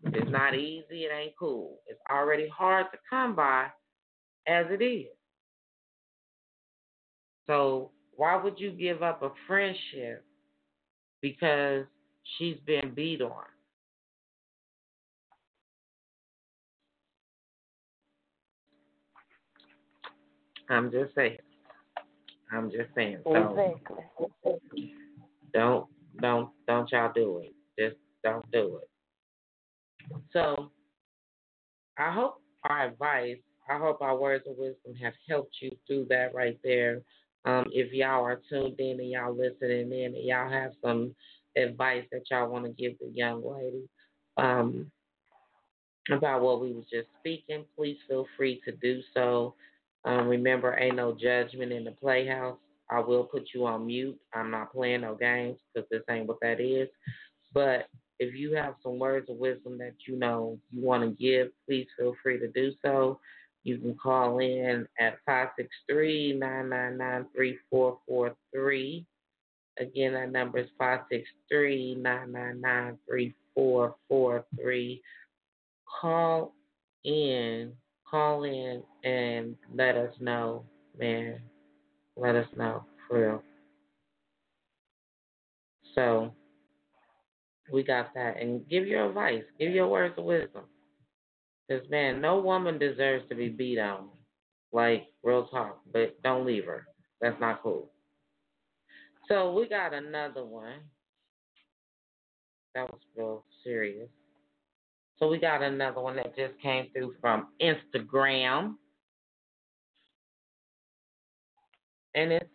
[0.04, 1.04] It's not easy.
[1.04, 1.80] It ain't cool.
[1.86, 3.66] It's already hard to come by
[4.46, 5.06] as it is.
[7.46, 10.24] So why would you give up a friendship
[11.22, 11.84] because
[12.36, 13.32] she's been beat on?
[20.70, 21.38] I'm just saying.
[22.52, 23.18] I'm just saying.
[23.24, 23.56] So
[25.54, 25.86] don't
[26.20, 27.54] don't don't y'all do it.
[27.78, 28.88] Just don't do it.
[30.32, 30.70] So
[31.98, 33.38] I hope our advice,
[33.68, 37.02] I hope our words of wisdom have helped you through that right there.
[37.44, 41.14] Um, if y'all are tuned in and y'all listening in and y'all have some
[41.56, 43.88] advice that y'all want to give the young lady
[44.36, 44.90] um,
[46.10, 49.54] about what we was just speaking, please feel free to do so.
[50.04, 52.58] Um, remember, ain't no judgment in the playhouse.
[52.90, 54.18] I will put you on mute.
[54.32, 56.88] I'm not playing no games because this ain't what that is.
[57.52, 57.88] But
[58.18, 61.86] if you have some words of wisdom that you know you want to give, please
[61.96, 63.20] feel free to do so.
[63.64, 69.06] You can call in at 563 999 3443.
[69.80, 75.02] Again, that number is 563 999 3443.
[76.00, 76.54] Call
[77.04, 77.72] in,
[78.08, 80.64] call in and let us know,
[80.98, 81.40] man.
[82.16, 83.42] Let us know, for real.
[85.94, 86.32] So,
[87.72, 88.40] we got that.
[88.40, 90.62] And give your advice, give your words of wisdom.
[91.68, 94.08] Because, man, no woman deserves to be beat on.
[94.72, 95.80] Like, real talk.
[95.92, 96.86] But don't leave her.
[97.20, 97.90] That's not cool.
[99.28, 100.80] So, we got another one.
[102.74, 104.08] That was real serious.
[105.18, 108.74] So, we got another one that just came through from Instagram.
[112.14, 112.46] And it's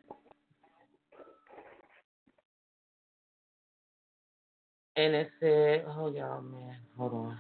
[4.96, 7.38] and it said, oh y'all man, hold on.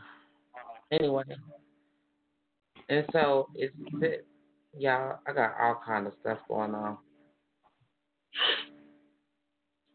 [0.92, 1.24] Anyway,
[2.90, 4.26] and so it's it,
[4.78, 5.20] y'all.
[5.28, 6.98] I got all kind of stuff going on.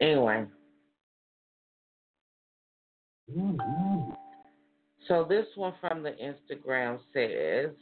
[0.01, 0.47] Anyway,
[5.09, 7.75] so this one from the Instagram says,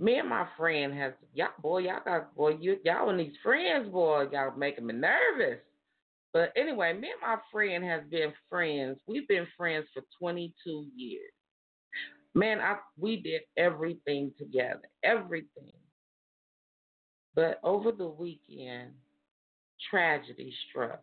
[0.00, 3.88] me and my friend has y'all boy y'all got boy you y'all and these friends
[3.90, 5.60] boy y'all making me nervous.
[6.34, 8.98] But anyway, me and my friend has been friends.
[9.06, 11.30] We've been friends for 22 years.
[12.34, 15.72] Man, I we did everything together, everything.
[17.36, 18.90] But over the weekend,
[19.90, 21.02] tragedy struck.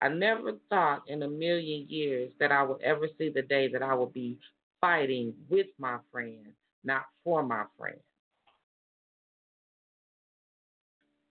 [0.00, 3.82] I never thought in a million years that I would ever see the day that
[3.82, 4.38] I would be
[4.80, 6.46] fighting with my friend,
[6.84, 7.98] not for my friend.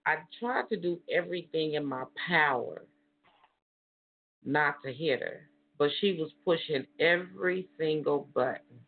[0.06, 2.84] I tried to do everything in my power
[4.44, 8.80] not to hit her, but she was pushing every single button.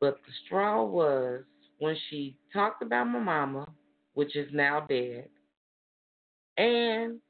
[0.00, 1.44] But the straw was
[1.78, 3.68] when she talked about my mama,
[4.14, 5.28] which is now dead,
[6.56, 7.20] and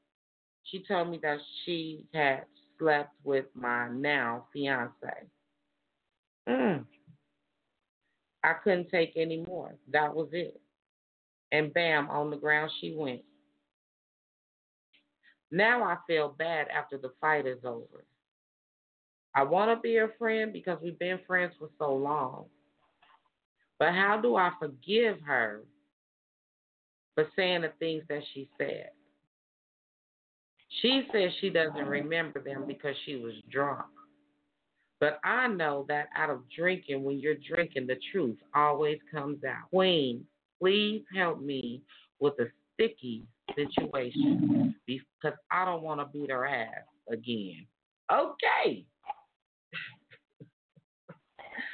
[0.65, 2.45] she told me that she had
[2.79, 4.95] slept with my now fiance.
[6.49, 6.85] Mm.
[8.45, 9.75] I couldn't take any more.
[9.93, 10.61] That was it.
[11.53, 13.23] And bam, on the ground she went.
[15.51, 18.05] Now I feel bad after the fight is over.
[19.35, 22.47] I want to be her friend because we've been friends for so long.
[23.79, 25.63] But how do I forgive her
[27.15, 28.91] for saying the things that she said?
[30.83, 33.87] She says she doesn't remember them because she was drunk.
[34.99, 39.69] But I know that out of drinking, when you're drinking, the truth always comes out.
[39.69, 40.25] Queen,
[40.61, 41.83] please help me
[42.21, 47.67] with a sticky situation because I don't want to beat her ass again.
[48.13, 48.85] Okay.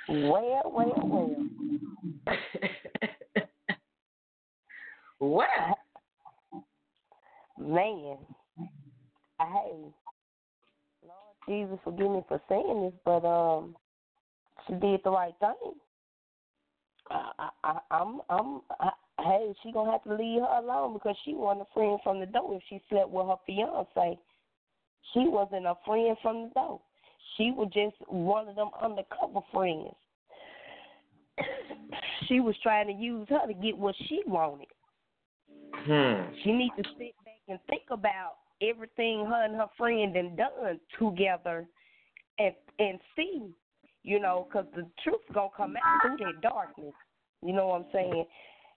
[0.09, 1.37] Well, well, well.
[5.21, 5.79] well.
[7.59, 8.17] Man,
[9.39, 9.93] hey,
[11.03, 13.77] Lord Jesus, forgive me for saying this, but um,
[14.67, 15.75] she did the right thing.
[17.13, 18.91] I, I, I'm, I'm, I,
[19.21, 22.27] hey, she gonna have to leave her alone because she wasn't a friend from the
[22.27, 22.57] door.
[22.57, 24.19] If she slept with her fiance,
[25.13, 26.81] she wasn't a friend from the door.
[27.37, 29.95] She was just one of them undercover friends.
[32.29, 34.69] she was trying to use her to get what she wanted.
[35.75, 36.33] Hmm.
[36.45, 40.79] She needs to sit back and think about everything her and her friend and done
[40.99, 41.67] together,
[42.39, 43.51] and and see,
[44.05, 46.95] you know, because the truth gonna come out through that darkness.
[47.45, 48.25] You know what I'm saying?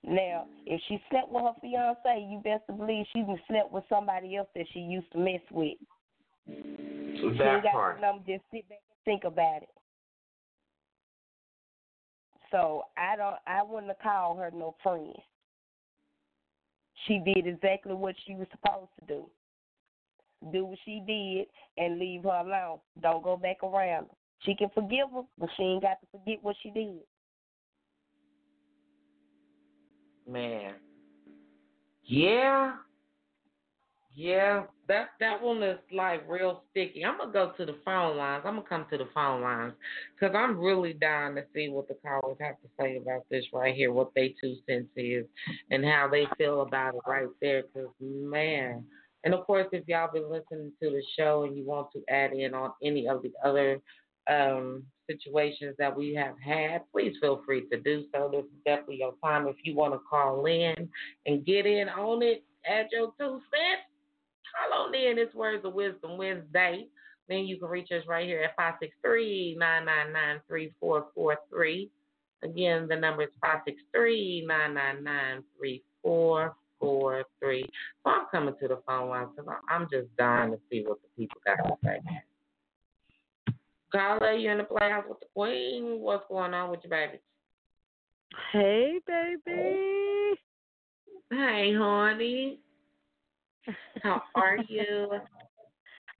[0.03, 4.47] Now, if she slept with her fiance, you best believe she slept with somebody else
[4.55, 5.77] that she used to mess with.
[6.47, 8.01] So she that got part.
[8.01, 8.23] number.
[8.27, 9.69] Just sit back and think about it.
[12.51, 13.37] So I don't.
[13.47, 15.13] I wouldn't have called her no friend.
[17.07, 19.25] She did exactly what she was supposed to do.
[20.51, 21.47] Do what she did
[21.77, 22.79] and leave her alone.
[23.01, 24.15] Don't go back around her.
[24.41, 26.99] She can forgive her, but she ain't got to forget what she did.
[30.27, 30.73] Man.
[32.03, 32.73] Yeah.
[34.17, 37.03] Yeah, that that one is like real sticky.
[37.03, 38.43] I'm gonna go to the phone lines.
[38.45, 39.73] I'm gonna come to the phone lines
[40.13, 43.75] because I'm really dying to see what the callers have to say about this right
[43.75, 45.25] here, what they two cents is,
[45.69, 47.63] and how they feel about it right there.
[47.63, 48.85] Because man,
[49.25, 52.31] and of course, if y'all been listening to the show and you want to add
[52.31, 53.81] in on any of the other
[54.29, 58.29] um, situations that we have had, please feel free to do so.
[58.31, 59.47] This is definitely your time.
[59.47, 60.89] If you want to call in
[61.25, 63.85] and get in on it, add your two cents.
[64.69, 65.17] Call on in.
[65.17, 66.87] It's Words of Wisdom Wednesday.
[67.27, 71.89] Then you can reach us right here at 563 999 3443.
[72.43, 77.65] Again, the number is 563 999 3443.
[78.03, 81.07] So I'm coming to the phone line because I'm just dying to see what the
[81.17, 81.99] people got to say.
[83.95, 86.01] Carla, you in the playhouse with the queen.
[86.01, 87.19] What's going on with your baby?
[88.51, 90.35] Hey, baby.
[91.31, 92.59] Hey, honey.
[94.03, 95.07] How are you?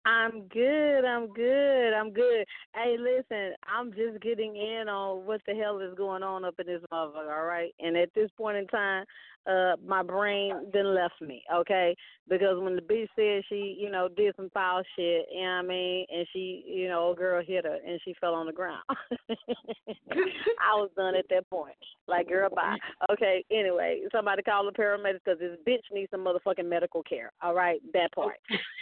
[0.06, 1.04] I'm good.
[1.04, 1.94] I'm good.
[1.94, 2.46] I'm good.
[2.76, 6.68] Hey, listen, I'm just getting in on what the hell is going on up in
[6.68, 7.74] this motherfucker, all right?
[7.80, 9.06] And at this point in time,
[9.48, 11.96] uh, my brain then left me, okay?
[12.28, 15.66] Because when the bitch said she, you know, did some foul shit, you know what
[15.66, 18.54] I mean, and she, you know, old girl hit her and she fell on the
[18.54, 18.84] ground.
[19.30, 21.76] I was done at that point.
[22.08, 22.78] Like, girl, bye.
[23.12, 27.54] Okay, anyway, somebody call the paramedics because this bitch needs some motherfucking medical care, all
[27.54, 27.82] right?
[27.94, 28.38] That part,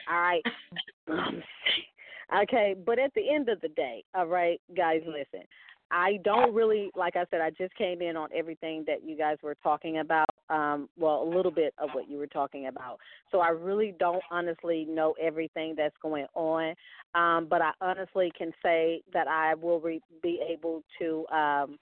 [0.09, 0.43] all right?
[2.43, 5.45] okay, but at the end of the day, all right, guys, listen.
[5.91, 9.37] I don't really, like I said, I just came in on everything that you guys
[9.43, 10.29] were talking about.
[10.49, 12.97] Um, well, a little bit of what you were talking about.
[13.31, 16.73] So I really don't honestly know everything that's going on,
[17.13, 21.77] um, but I honestly can say that I will re- be able to um,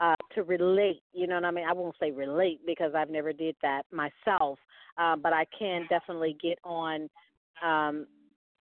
[0.00, 1.02] uh, to relate.
[1.14, 1.64] You know what I mean?
[1.68, 4.58] I won't say relate because I've never did that myself,
[4.98, 7.08] uh, but I can definitely get on
[7.64, 8.06] um,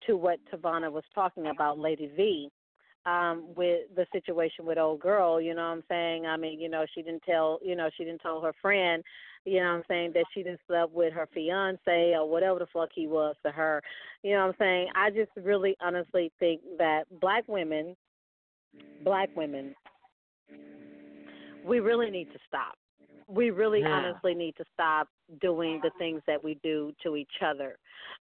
[0.06, 2.50] to what Tavana was talking about, Lady V
[3.06, 6.26] um with the situation with old girl you know what i'm saying?
[6.26, 9.02] I mean you know she didn't tell you know she didn't tell her friend
[9.44, 12.66] you know what i'm saying that she didn't slept with her fiance or whatever the
[12.72, 13.80] fuck he was to her
[14.24, 14.88] you know what i'm saying?
[14.96, 17.96] I just really honestly think that black women
[19.04, 19.74] black women
[21.64, 22.78] we really need to stop.
[23.28, 23.88] We really Yeah.
[23.88, 25.08] honestly need to stop
[25.40, 27.76] doing the things that we do to each other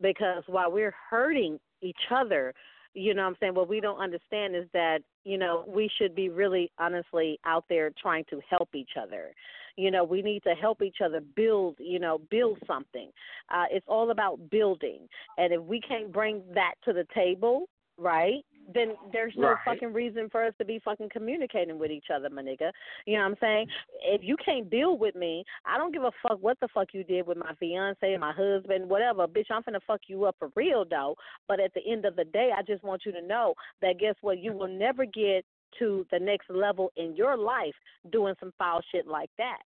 [0.02, 2.54] because while we're hurting each other
[2.94, 3.54] you know what I'm saying?
[3.54, 7.90] What we don't understand is that you know we should be really honestly out there
[8.00, 9.32] trying to help each other.
[9.76, 13.10] You know we need to help each other build you know build something.
[13.48, 15.08] Uh it's all about building.
[15.38, 17.68] And if we can't bring that to the table
[18.00, 18.44] right
[18.74, 19.58] then there's no Right.
[19.64, 22.72] fucking reason for us to be fucking communicating with each other, my nigga.
[23.06, 23.68] You know what I'm saying?
[24.02, 27.04] If you can't build with me, I don't give a fuck what the fuck you
[27.04, 29.26] did with my fiance, my husband, whatever.
[29.26, 31.16] Bitch, I'm finna fuck you up for real though.
[31.48, 34.14] But at the end of the day, I just want you to know that guess
[34.20, 34.38] what?
[34.38, 35.44] You will never get
[35.78, 37.74] to the next level in your life
[38.10, 39.62] doing some foul shit like that.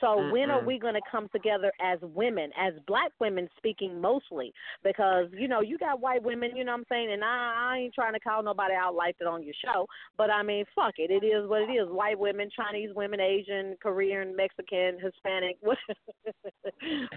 [0.00, 4.52] So when are we going to come together as women, as black women speaking mostly?
[4.84, 7.78] Because you know you got white women, you know what I'm saying, and I, I
[7.78, 9.86] ain't trying to call nobody out like that on your show,
[10.16, 11.88] but I mean fuck it, it is what it is.
[11.88, 15.78] White women, Chinese women, Asian, Korean, Mexican, Hispanic, what-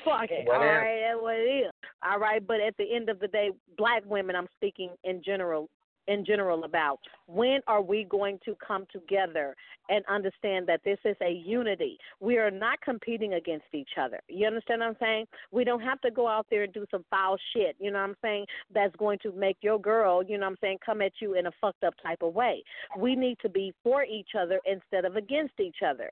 [0.03, 0.47] fuck it.
[0.47, 0.79] All Whatever.
[0.79, 1.71] right, that's what it is.
[2.03, 5.69] All right, but at the end of the day, black women, I'm speaking in general
[6.08, 9.56] in general about when are we going to come together
[9.89, 11.97] and understand that this is a unity.
[12.20, 14.20] We are not competing against each other.
[14.28, 15.26] You understand what I'm saying?
[15.52, 18.10] We don't have to go out there and do some foul shit, you know what
[18.10, 21.14] I'm saying, that's going to make your girl, you know what I'm saying, come at
[21.20, 22.64] you in a fucked up type of way.
[22.97, 26.10] We need to be for each other instead of against each other.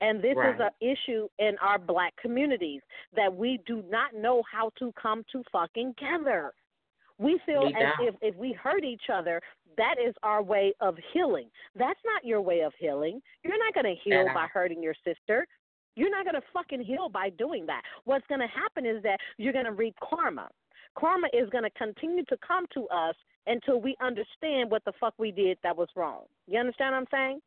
[0.00, 0.54] And this Right.
[0.54, 2.82] is an issue in our black communities
[3.14, 6.52] that we do not know how to come to fucking together.
[7.18, 9.40] We feel as if if we hurt each other,
[9.76, 11.48] that is our way of healing.
[11.76, 13.20] That's not your way of healing.
[13.44, 15.46] You're not going to heal by hurting your sister.
[15.94, 17.82] You're not going to fucking heal by doing that.
[18.04, 20.48] What's going to happen is that you're going to reap karma.
[20.98, 23.14] Karma is going to continue to come to us
[23.46, 26.24] until we understand what the fuck we did that was wrong.
[26.46, 27.40] You understand what I'm saying?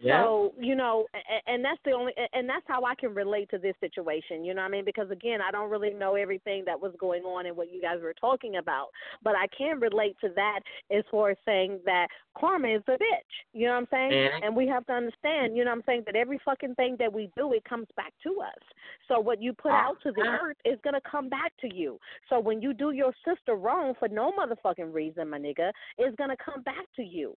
[0.00, 0.22] Yeah.
[0.22, 3.58] So you know, and, and that's the only, and that's how I can relate to
[3.58, 4.44] this situation.
[4.44, 4.84] You know what I mean?
[4.84, 7.98] Because again, I don't really know everything that was going on and what you guys
[8.02, 8.88] were talking about,
[9.22, 10.60] but I can relate to that
[10.90, 12.08] as far as saying that
[12.38, 13.32] karma is a bitch.
[13.52, 14.12] You know what I'm saying?
[14.12, 14.46] Mhm.
[14.46, 17.12] And we have to understand, you know what I'm saying, that every fucking thing that
[17.12, 18.62] we do, it comes back to us.
[19.08, 21.98] So what you put out to the earth is gonna come back to you.
[22.28, 26.36] So when you do your sister wrong for no motherfucking reason, my nigga, it's gonna
[26.36, 27.36] come back to you.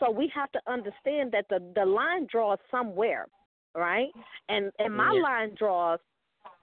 [0.00, 3.26] So we have to understand that the the line draws somewhere,
[3.74, 4.08] right?
[4.48, 5.22] And and my Yeah.
[5.22, 6.00] line draws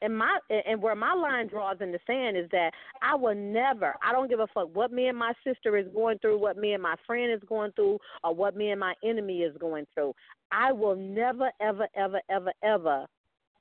[0.02, 2.72] and my and where my line draws in the sand is that
[3.02, 6.20] I will never I don't give a fuck what me and my sister is going
[6.20, 9.42] through, what me and my friend is going through, or what me and my enemy
[9.42, 10.14] is going through.
[10.52, 13.06] I will never ever ever ever ever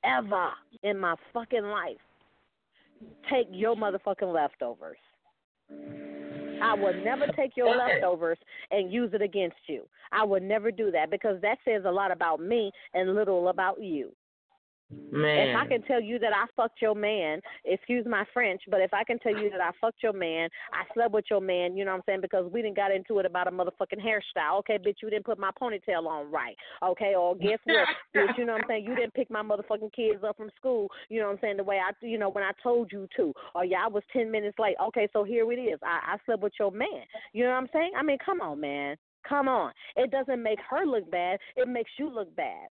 [0.05, 0.51] ever
[0.83, 1.97] in my fucking life
[3.31, 4.99] take your motherfucking leftovers.
[6.65, 8.39] I will never take your leftovers
[8.71, 9.83] and use it against you.
[10.12, 13.83] I would never do that because that says a lot about me and little about
[13.83, 14.12] you.
[15.11, 15.49] Man.
[15.49, 18.95] If I can tell you that I fucked your man, excuse my French, but if
[18.95, 21.85] I can tell you that I fucked your man, I slept with your man, you
[21.85, 24.59] know what I'm saying, because we didn't got into it about a motherfucking hairstyle.
[24.61, 26.57] Okay, bitch, you didn't put my ponytail on right.
[26.82, 29.93] Okay, or guess what, bitch, you know what I'm saying, you didn't pick my motherfucking
[29.95, 32.45] kids up from school, you know what I'm saying, the way I, you know, when
[32.45, 33.32] I told you to.
[33.55, 34.76] Oh, or yeah, I was 10 minutes late.
[34.82, 35.78] Okay, so here it is.
[35.82, 36.89] I, I slept with your man.
[37.32, 37.93] You know what I'm saying?
[37.97, 38.97] I mean, come on, man.
[39.26, 39.72] Come on.
[39.97, 41.39] It doesn't make her look bad.
[41.57, 42.68] It makes you look bad.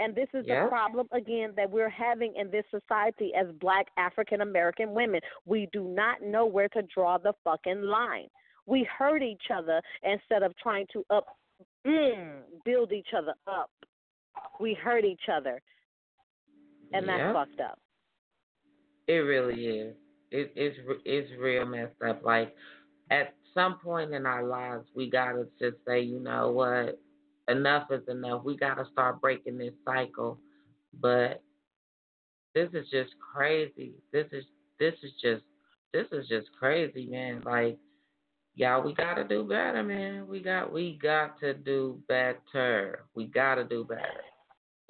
[0.00, 0.64] And this is Yeah.
[0.64, 5.20] the problem again that we're having in this society as black African American women.
[5.44, 8.28] We do not know where to draw the fucking line.
[8.66, 11.26] We hurt each other instead of trying to up
[11.86, 13.70] mm, build each other up.
[14.58, 15.60] We hurt each other.
[16.92, 17.78] And that's fucked up.
[19.06, 19.96] It really is.
[20.30, 22.24] It, it's it's real messed up.
[22.24, 22.54] Like
[23.10, 26.98] at some point in our lives, we gotta just say, you know what,
[27.48, 28.44] enough is enough.
[28.44, 30.38] We gotta start breaking this cycle.
[31.00, 31.42] But
[32.54, 33.94] this is just crazy.
[34.12, 34.44] This is
[34.78, 35.42] this is just
[35.92, 37.42] this is just crazy, man.
[37.44, 37.78] Like
[38.54, 40.26] y'all, we gotta do better, man.
[40.28, 43.04] We got we got to do better.
[43.14, 44.24] We gotta do better.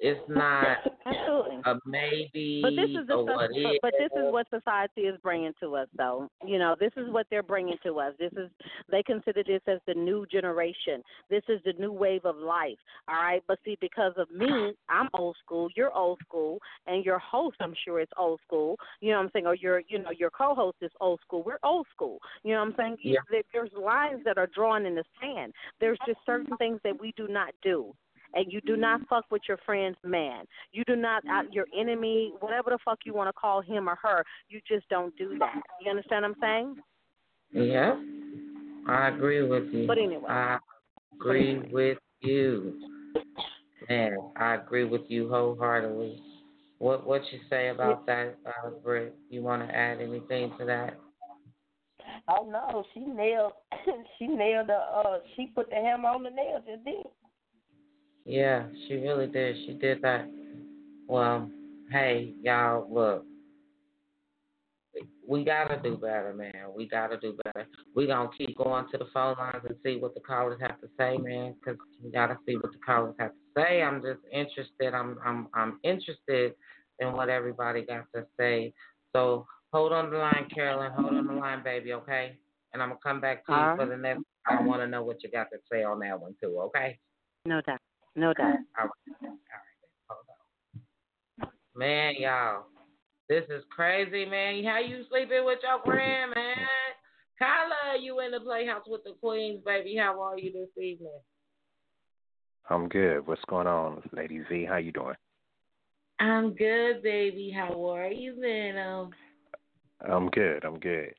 [0.03, 1.57] It's not Absolutely.
[1.63, 3.79] a maybe But this is the or what but, is.
[3.83, 6.27] but this is what society is bringing to us, though.
[6.43, 8.13] You know, this is what they're bringing to us.
[8.17, 8.49] This is
[8.89, 11.03] they consider this as the new generation.
[11.29, 12.79] This is the new wave of life.
[13.07, 15.69] All right, but see, because of me, I'm old school.
[15.75, 18.77] You're old school, and your host, I'm sure, is old school.
[19.01, 19.45] You know what I'm saying?
[19.45, 21.43] Or your, you know, your co-host is old school.
[21.43, 22.17] We're old school.
[22.43, 22.97] You know what I'm saying?
[23.03, 23.19] Yeah.
[23.53, 25.53] There's lines that are drawn in the sand.
[25.79, 27.93] There's just certain things that we do not do
[28.33, 30.45] and you do not fuck with your friend's man.
[30.71, 33.95] You do not uh, your enemy, whatever the fuck you want to call him or
[34.01, 34.23] her.
[34.49, 35.61] You just don't do that.
[35.83, 36.75] You understand what I'm saying?
[37.53, 37.95] Yeah,
[38.87, 39.87] I agree with you.
[39.87, 40.29] But anyway.
[40.29, 40.57] I
[41.15, 42.79] agree with you.
[43.89, 46.21] Man, I agree with you wholeheartedly.
[46.77, 49.15] What what you say about that, uh, Britt?
[49.29, 50.97] You want to add anything to that?
[52.27, 53.53] Oh no, she nailed.
[54.17, 54.73] she nailed the.
[54.73, 56.61] Uh, she put the hammer on the nail.
[56.65, 57.05] Just did.
[58.25, 59.55] Yeah, she really did.
[59.65, 60.29] She did that.
[61.07, 61.49] Well,
[61.91, 63.25] hey, y'all, look.
[65.27, 66.73] We gotta do better, man.
[66.75, 67.65] We gotta do better.
[67.95, 70.87] We gonna keep going to the phone lines and see what the callers have to
[70.97, 71.55] say, man.
[71.63, 73.81] Cause we gotta see what the callers have to say.
[73.81, 74.93] I'm just interested.
[74.93, 76.53] I'm I'm I'm interested
[76.99, 78.73] in what everybody got to say.
[79.13, 80.91] So hold on the line, Carolyn.
[80.91, 81.93] Hold on the line, baby.
[81.93, 82.37] Okay.
[82.73, 84.23] And I'm gonna come back to you All for the next.
[84.45, 86.59] I want to know what you got to say on that one too.
[86.59, 86.99] Okay.
[87.45, 87.79] No doubt.
[88.15, 88.45] No doubt.
[88.45, 88.61] All right.
[88.79, 89.37] All right.
[90.09, 90.25] Hold
[91.41, 91.49] on.
[91.75, 92.65] Man, y'all.
[93.29, 94.63] This is crazy, man.
[94.65, 96.57] How you sleeping with your friend, man?
[97.39, 99.95] Kyla, you in the playhouse with the queens, baby.
[99.95, 101.19] How are you this evening?
[102.69, 103.25] I'm good.
[103.25, 104.65] What's going on, Lady V?
[104.65, 105.15] How you doing?
[106.19, 107.51] I'm good, baby.
[107.55, 109.09] How are you, man?
[110.07, 110.63] I'm good.
[110.63, 111.13] I'm good.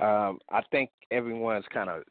[0.00, 2.02] Um, I think everyone's kind of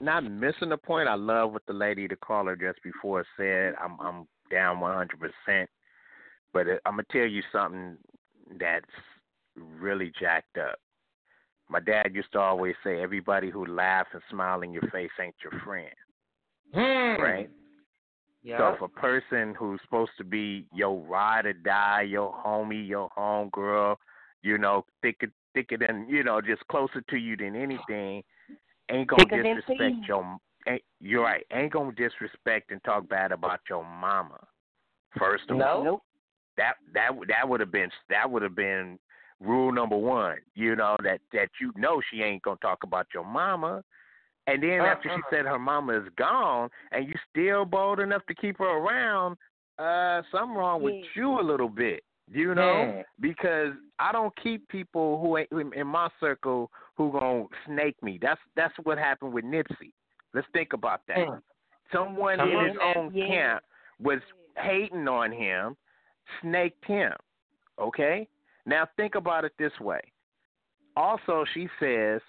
[0.00, 1.08] not missing the point.
[1.08, 3.74] I love what the lady, the caller just before said.
[3.82, 5.70] I'm I'm down 100 percent.
[6.52, 7.96] But it, I'm gonna tell you something
[8.58, 8.86] that's
[9.56, 10.78] really jacked up.
[11.68, 15.36] My dad used to always say, "Everybody who laughs and smiles in your face ain't
[15.42, 15.94] your friend."
[16.74, 17.22] Hmm.
[17.22, 17.50] Right.
[18.42, 18.58] Yeah.
[18.58, 23.10] So if a person who's supposed to be your ride or die, your homie, your
[23.16, 23.96] homegirl,
[24.42, 28.22] you know, thicker thicker than you know, just closer to you than anything,
[28.90, 33.84] ain't gonna disrespect your ain't, you're right, ain't gonna disrespect and talk bad about your
[33.84, 34.38] mama.
[35.18, 35.84] First of all.
[35.84, 36.02] no.
[36.56, 38.98] That that that would have been that would have been
[39.40, 40.36] rule number one.
[40.54, 43.82] You know that that you know she ain't gonna talk about your mama,
[44.46, 45.30] and then after she Uh-uh.
[45.30, 49.38] said her mama is gone, and you still bold enough to keep her around,
[49.78, 51.06] uh, something wrong with Yeah.
[51.14, 52.04] you a little bit.
[52.28, 53.02] You know, Yeah.
[53.20, 56.70] because I don't keep people who ain't in in my circle
[57.00, 58.18] who gonna snake me.
[58.20, 59.92] That's that's what happened with Nipsey.
[60.34, 61.16] Let's think about that.
[61.16, 61.40] Mm.
[61.90, 62.96] Someone in his man.
[62.96, 63.26] own Yeah.
[63.26, 63.64] camp
[63.98, 64.20] was
[64.58, 65.78] hating on him,
[66.42, 67.12] snaked him.
[67.78, 68.28] Okay?
[68.66, 70.02] Now think about it this way.
[70.94, 72.20] Also, she says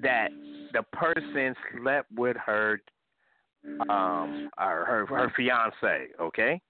[0.00, 0.30] that
[0.72, 2.80] the person slept with her
[3.88, 6.60] um or her her fiance, okay?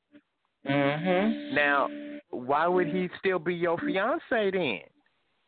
[0.65, 1.53] Mhm.
[1.53, 1.91] Now,
[2.31, 4.81] why would he still be your fiance then?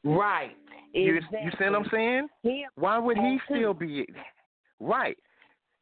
[0.04, 0.56] Right.
[0.96, 2.28] You you see what I'm saying?
[2.42, 4.06] He Why would he still be
[4.80, 5.16] right?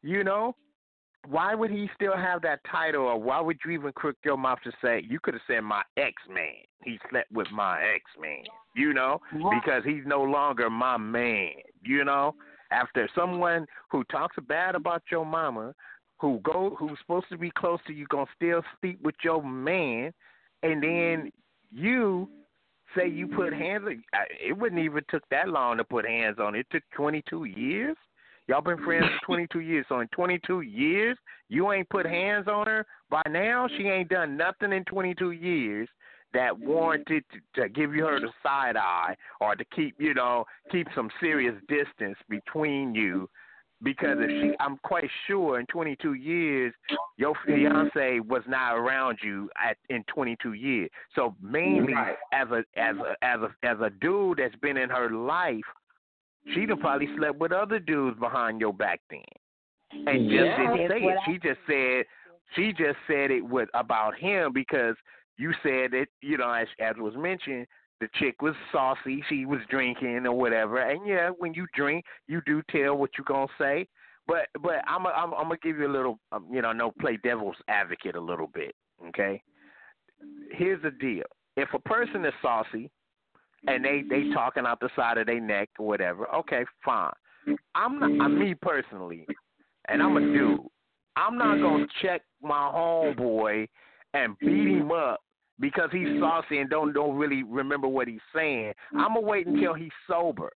[0.01, 0.55] You know,
[1.27, 4.59] why would he still have that title, or why would you even crook your mouth
[4.63, 6.53] to say you could have said my ex man?
[6.83, 8.43] He slept with my ex man.
[8.75, 9.61] You know, Right.
[9.63, 11.53] because he's no longer my man.
[11.81, 12.35] You know,
[12.71, 15.73] after someone who talks bad about your mama,
[16.19, 20.13] who go who's supposed to be close to you, gonna still sleep with your man,
[20.61, 21.31] and then
[21.71, 22.29] you
[22.95, 23.83] say you put hands.
[23.85, 24.03] on
[24.41, 26.55] It wouldn't even took that long to put hands on.
[26.55, 27.95] It It took 22 years.
[28.47, 29.85] Y'all been friends for 22 years.
[29.89, 31.17] So in 22 years,
[31.49, 32.85] you ain't put hands on her.
[33.09, 35.87] By now, she ain't done nothing in 22 years
[36.33, 40.45] that warranted to, to give you her the side eye or to keep, you know,
[40.71, 43.29] keep some serious distance between you.
[43.83, 46.73] Because if she, I'm quite sure in 22 years,
[47.17, 47.55] your mm-hmm.
[47.55, 50.89] fiance was not around you at in 22 years.
[51.13, 52.15] So mainly Right.
[52.31, 55.65] as a as a as a as a dude that's been in her life,
[56.53, 59.19] she'd have probably slept with other dudes behind your back then,
[59.91, 60.73] and just Yeah.
[60.73, 61.17] didn't say it.
[61.17, 62.05] I- She just said
[62.55, 64.95] she just said it was about him because
[65.37, 67.67] you said that you know as as was mentioned.
[68.01, 69.23] The chick was saucy.
[69.29, 70.79] She was drinking or whatever.
[70.79, 73.87] And yeah, when you drink, you do tell what you're gonna say.
[74.27, 76.91] But but I'm a, I'm I'm gonna give you a little um, you know no
[76.99, 78.75] play devil's advocate a little bit.
[79.07, 79.41] Okay.
[80.51, 81.25] Here's the deal.
[81.55, 82.89] If a person is saucy
[83.67, 87.11] and they they talking out the side of their neck or whatever, okay, fine.
[87.75, 89.25] I'm not I'm me personally,
[89.87, 90.59] and I'm a dude.
[91.15, 93.67] I'm not gonna check my homeboy
[94.13, 95.21] and beat him up
[95.59, 96.21] because he's mm-hmm.
[96.21, 98.73] saucy and don't don't really remember what he's saying.
[98.93, 100.51] I'm gonna wait until he's sober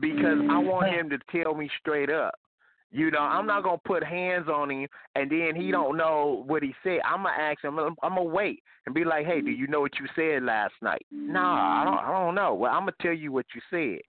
[0.00, 1.10] because I want mm-hmm.
[1.10, 2.34] him to tell me straight up.
[2.92, 6.62] You know, I'm not gonna put hands on him and then he don't know what
[6.62, 6.98] he said.
[7.04, 7.78] I'm gonna ask him.
[7.78, 10.74] I'm, I'm gonna wait and be like, "Hey, do you know what you said last
[10.82, 11.98] night?" Nah, I don't.
[11.98, 12.54] I don't know.
[12.54, 14.00] Well, I'm gonna tell you what you said,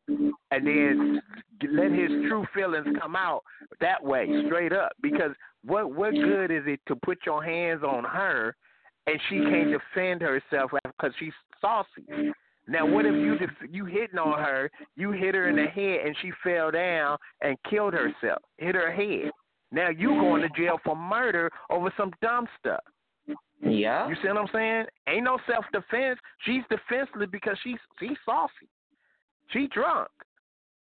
[0.49, 1.21] and then
[1.73, 3.43] let his true feelings come out
[3.82, 4.93] that way, straight up.
[5.03, 5.32] Because
[5.63, 8.55] what what good is it to put your hands on her
[9.08, 9.78] and she can't mm-hmm.
[9.95, 12.32] defend herself because she's saucy?
[12.68, 15.80] Now, what if you def- you hitting on her, you hit her in the mm-hmm.
[15.80, 19.32] head, and she fell down and killed herself, hit her head.
[19.72, 20.62] Now you going to mm-hmm.
[20.62, 22.82] jail for murder over some dumb stuff.
[23.64, 24.10] Yeah.
[24.10, 24.86] You see what I'm saying?
[25.08, 26.20] Ain't no self defense.
[26.45, 28.68] She's defenseless because she's she's saucy.
[29.52, 30.10] She drunk.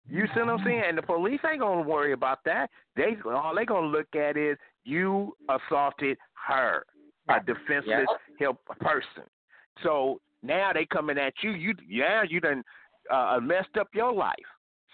[0.08, 0.82] You see what I'm saying?
[0.88, 2.70] And the police ain't gonna worry about that.
[2.96, 6.84] They all they gonna look at is you assaulted her,
[7.28, 8.06] a defenseless
[8.38, 9.24] help person.
[9.82, 11.52] So now they coming at you.
[11.52, 12.62] You yeah, you done
[13.10, 14.34] uh, uh, messed up your life.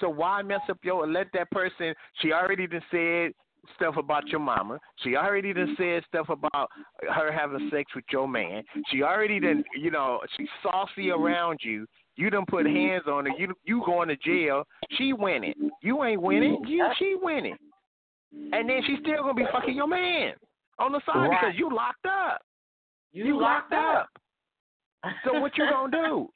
[0.01, 1.95] So why mess up your let that person?
[2.21, 3.33] She already done said
[3.77, 4.79] stuff about your mama.
[5.03, 5.83] She already done mm-hmm.
[5.83, 6.71] said stuff about
[7.15, 8.63] her having sex with your man.
[8.91, 9.85] She already done mm-hmm.
[9.85, 11.23] you know she's saucy mm-hmm.
[11.23, 11.87] around you.
[12.17, 13.33] You done put hands on her.
[13.39, 14.65] You you going to jail.
[14.97, 15.55] She winning.
[15.83, 16.63] You ain't winning.
[16.67, 17.57] You she winning.
[18.53, 20.35] And then she's still gonna be fucking your man
[20.81, 21.41] on the side Right.
[21.41, 22.43] because you locked up.
[23.13, 24.09] You locked locked up.
[25.25, 26.29] So what you gonna do?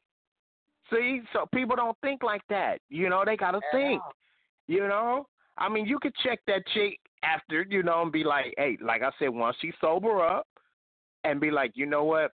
[0.91, 2.81] See, so people don't think like that.
[2.89, 4.01] You know, they gotta think.
[4.69, 5.27] You know,
[5.59, 9.03] I mean, you could check that chick after, you know, and be like, hey, like
[9.03, 10.47] I said, once she sober up,
[11.25, 12.33] and be like, you know what,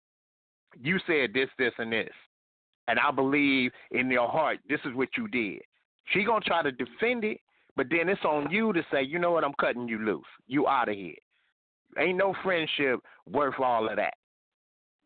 [0.81, 2.13] you said this, this, and this,
[2.89, 5.61] and I believe in your heart this is what you did.
[6.13, 7.41] She gonna try to defend it,
[7.77, 10.25] but then it's on you to say, you know what, I'm cutting you loose.
[10.47, 11.15] You out of here.
[11.99, 14.15] Ain't no friendship worth all of that.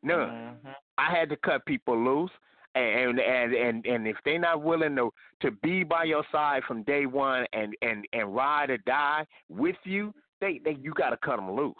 [0.02, 0.18] None.
[0.18, 0.68] Mm-hmm.
[0.96, 2.30] I had to cut people loose,
[2.74, 5.10] and and and and if they're not willing to
[5.42, 9.76] to be by your side from day one and and and ride or die with
[9.84, 11.74] you, they they you got to cut them loose.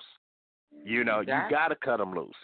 [0.85, 2.35] You know, you got to cut them loose.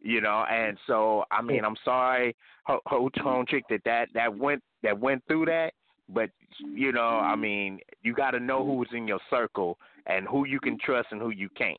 [0.00, 4.36] You know, and so I mean, I'm sorry, ho, ho tone chick that that that
[4.36, 5.72] went that went through that.
[6.08, 6.30] But
[6.60, 9.76] you know, I mean, you got to know who's in your circle
[10.06, 11.78] and who you can trust and who you can't.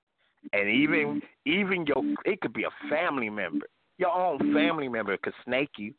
[0.54, 3.66] And even even your it could be a family member,
[3.98, 5.94] your own family member could snake you.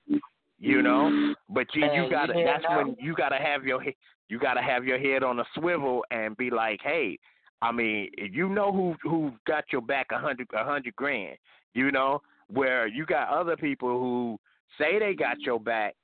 [0.58, 3.82] You know, but you you gotta that's when you gotta have your
[4.28, 7.18] you gotta have your head on a swivel and be like, hey,
[7.62, 11.36] I mean, you know who who got your back a hundred a hundred grand,
[11.74, 14.38] you know, where you got other people who
[14.78, 15.94] say they got your back,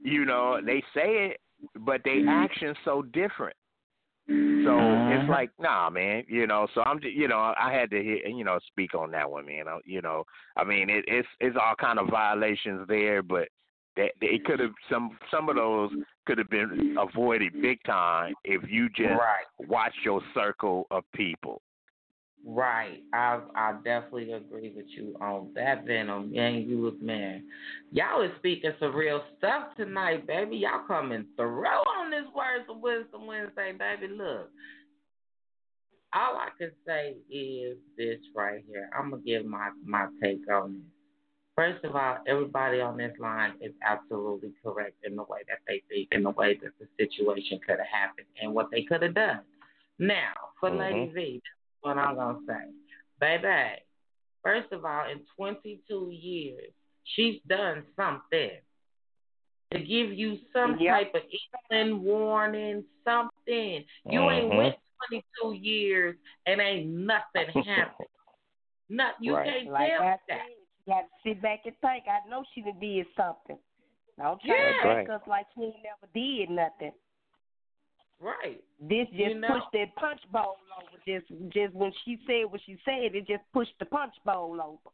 [0.00, 1.40] you know, they say it,
[1.80, 3.56] but they actions so different.
[4.28, 5.28] So it's Mhm.
[5.28, 6.66] like, nah, man, you know.
[6.74, 9.46] So I'm, just, you know, I had to, hear, you know, speak on that one,
[9.46, 9.68] man.
[9.68, 10.24] I, you know,
[10.56, 13.48] I mean, it, it's it's all kind of violations there, but
[13.96, 15.90] that it could have some some of those
[16.26, 19.46] could have been avoided big time if you just Right.
[19.68, 21.62] watch your circle of people.
[22.44, 23.02] Right.
[23.12, 26.32] I I definitely agree with you on that, Venom.
[26.36, 27.44] And you was man.
[27.90, 30.56] Y'all is speaking some real stuff tonight, baby.
[30.56, 34.12] Y'all coming through on this Words of Wisdom Wednesday, baby.
[34.12, 34.50] Look.
[36.14, 38.88] All I can say is this right here.
[38.98, 40.82] I'm gonna give my, my take on this.
[41.54, 45.82] First of all, everybody on this line is absolutely correct in the way that they
[45.88, 49.14] think, in the way that the situation could have happened, and what they could have
[49.14, 49.40] done.
[49.98, 50.78] Now, for Mhm.
[50.78, 51.42] Lady V,
[51.88, 52.70] what I'm gonna say.
[53.20, 53.82] Baby,
[54.42, 56.72] first of all, in 22 years,
[57.04, 58.50] she's done something
[59.72, 60.94] to give you some Yep.
[60.94, 61.22] type of
[61.70, 63.84] inkling, warning, something.
[64.04, 64.56] You ain't Mhm.
[64.56, 64.76] went
[65.08, 66.16] 22 years
[66.46, 68.08] and ain't nothing happened.
[68.88, 69.44] Not you Right.
[69.44, 70.20] can't Like tell I that.
[70.26, 70.40] said,
[70.86, 72.04] you got to sit back and think.
[72.08, 73.58] I know she done did something.
[74.16, 74.72] Don't try Yeah.
[74.72, 75.10] to back Right.
[75.10, 76.92] us like she ain't never did nothing.
[78.20, 78.62] Right.
[78.80, 81.02] This just You know- pushed that punch bowl over.
[81.06, 84.90] Just, just when she said what she said, it just pushed the punch bowl over.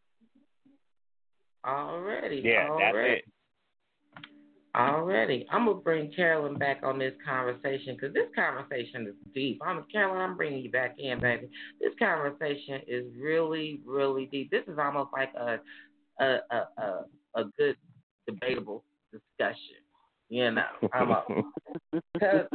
[1.67, 2.43] Already.
[2.45, 3.25] Yeah, that's it.
[4.77, 5.47] Already.
[5.53, 9.61] I'm going to bring Carolyn back on this conversation because this conversation is deep.
[9.65, 11.49] I'm Carolyn, I'm bringing you back in, baby.
[11.81, 14.51] This conversation is really, really deep.
[14.51, 15.59] This is almost like a
[16.21, 17.05] a a a,
[17.37, 17.77] a good
[18.27, 19.77] debatable discussion.
[20.29, 21.09] You know, I'm
[22.21, 22.47] cause,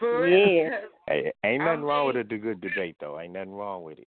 [0.00, 0.70] for real.
[1.08, 3.18] Hey, ain't nothing I wrong with mean- a good debate, though.
[3.20, 4.06] Ain't nothing wrong with it.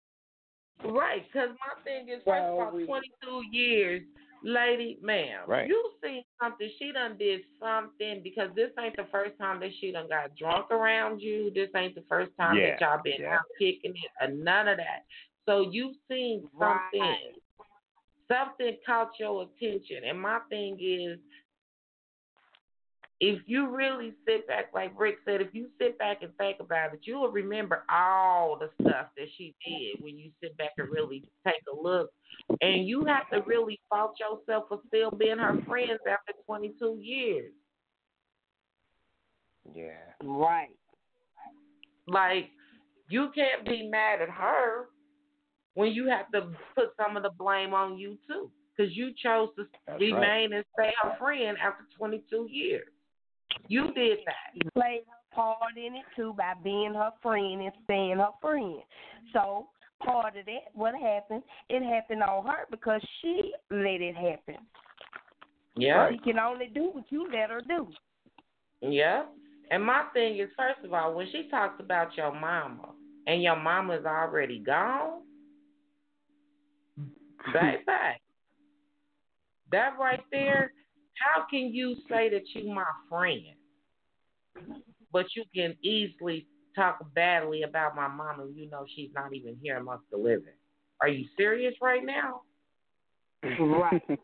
[0.84, 4.03] Right, because my thing is, first of all, 22 years,
[4.43, 5.66] Lady, ma'am, Right.
[5.68, 6.70] you seen something.
[6.78, 10.70] She done did something because this ain't the first time that she done got drunk
[10.70, 11.51] around you.
[11.55, 13.34] This ain't the first time Yeah, that y'all been yeah.
[13.37, 15.05] out kicking it or none of that.
[15.47, 17.01] So you've seen something.
[17.01, 17.34] Right.
[18.28, 20.05] Something caught your attention.
[20.05, 21.18] And my thing is,
[23.20, 26.92] if you really sit back, like Rick said, if you sit back and think about
[26.92, 30.90] it, you will remember all the stuff that she did when you sit back and
[30.90, 32.10] really take a look.
[32.60, 37.52] And you have to really fault yourself for still being her friends after 22 years.
[39.74, 40.12] Yeah.
[40.22, 40.76] Right.
[42.06, 42.50] Like,
[43.08, 44.88] you can't be mad at her
[45.74, 48.50] when you have to put some of the blame on you, too.
[48.76, 52.88] Because you chose to That's remain and stay her friend after 22 years.
[53.68, 54.54] You did that.
[54.54, 58.80] You played her part in it too by being her friend and staying her friend.
[59.32, 59.68] So
[60.04, 61.42] part of that, what happened?
[61.68, 64.62] It happened on her because she let it happen.
[65.76, 66.11] Yeah.
[66.11, 67.88] She can only do what you let her do.
[68.80, 69.24] Yeah.
[69.70, 72.90] And my thing is, first of all, when she talks about your mama
[73.26, 75.22] and your mama's already gone,
[77.52, 77.82] baby,
[79.72, 80.72] that right there,
[81.18, 83.42] how can you say that you my friend,
[85.12, 89.56] but you can easily talk badly about my mama and you know she's not even
[89.62, 90.54] here amongst the living?
[91.00, 92.42] Are you serious right now?
[93.42, 94.02] Right.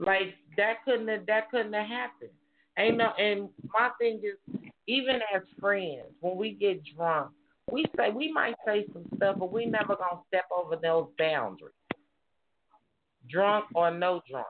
[0.00, 2.30] Like that couldn't have that couldn't have happened.
[2.78, 7.32] Ain't no and my thing is even as friends, when we get drunk,
[7.70, 11.74] we say we might say some stuff, but we never gonna step over those boundaries.
[13.28, 14.46] Drunk or no drunk.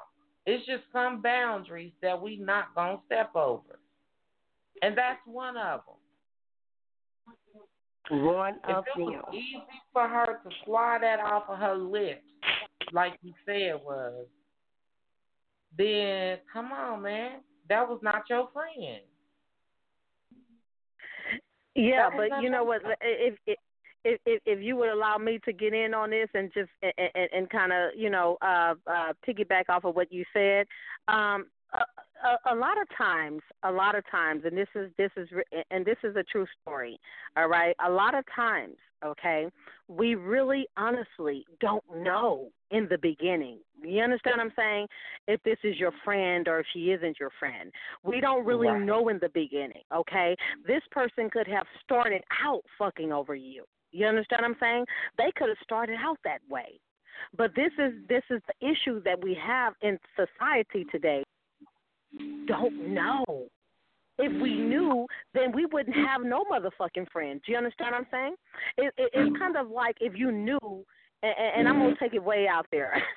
[0.50, 3.78] It's just some boundaries that we not gonna step over.
[4.80, 5.82] And that's one of
[8.08, 8.24] them.
[8.24, 9.34] One If of it was them.
[9.34, 12.24] easy for her to slide that off of her lips,
[12.92, 14.24] like you said was,
[15.76, 17.40] then come on, man.
[17.68, 19.02] That was not your friend.
[21.74, 22.80] Yeah, but you know what?
[23.02, 23.58] If if
[24.04, 26.92] if if, if you would allow me to get in on this and just and,
[27.14, 30.66] and, and kind of you know uh, uh, piggyback off of what you said,
[31.08, 35.10] um, a, a, a lot of times, a lot of times, and this is this
[35.16, 35.28] is
[35.70, 36.98] and this is a true story.
[37.36, 39.48] All right, a lot of times, okay,
[39.88, 43.58] we really honestly don't know in the beginning.
[43.82, 44.86] You understand what I'm saying?
[45.28, 47.72] If this is your friend or if she isn't your friend,
[48.02, 48.82] we don't really Right.
[48.82, 49.82] know in the beginning.
[49.94, 50.36] Okay,
[50.66, 53.64] this person could have started out fucking over you.
[53.92, 54.84] You understand what I'm saying?
[55.16, 56.80] They could have started out that way.
[57.36, 61.24] But this is this is the issue that we have in society today.
[62.46, 63.24] Don't know.
[64.20, 67.42] If we knew, then we wouldn't have no motherfucking friends.
[67.46, 68.34] Do you understand what I'm saying?
[68.76, 70.84] It, it, it's kind of like if you knew,
[71.22, 73.00] and, and I'm gonna take it way out there.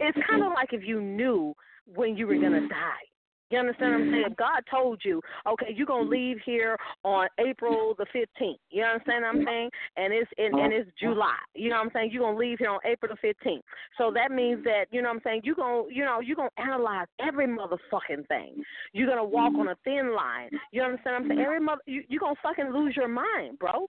[0.00, 1.52] it's kind of like if you knew
[1.94, 3.06] when you were gonna die.
[3.50, 4.24] You understand what I'm saying?
[4.30, 6.12] If God told you, okay, you're gonna mm-hmm.
[6.12, 8.58] leave here on April the 15th.
[8.70, 9.46] You understand what I'm mm-hmm.
[9.46, 9.70] saying?
[9.96, 11.36] And it's and, and it's July.
[11.54, 12.10] You know what I'm saying?
[12.12, 13.60] You're gonna leave here on April the 15th.
[13.98, 15.42] So that means that you know what I'm saying.
[15.44, 18.62] You're gonna you know you're gonna analyze every motherfucking thing.
[18.92, 20.50] You're gonna walk on a thin line.
[20.72, 21.40] You understand what I'm saying?
[21.40, 23.86] Every mother, you you're gonna fucking lose your mind, bro.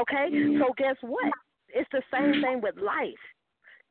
[0.00, 0.28] Okay.
[0.58, 1.32] So guess what?
[1.68, 3.14] It's the same thing with life.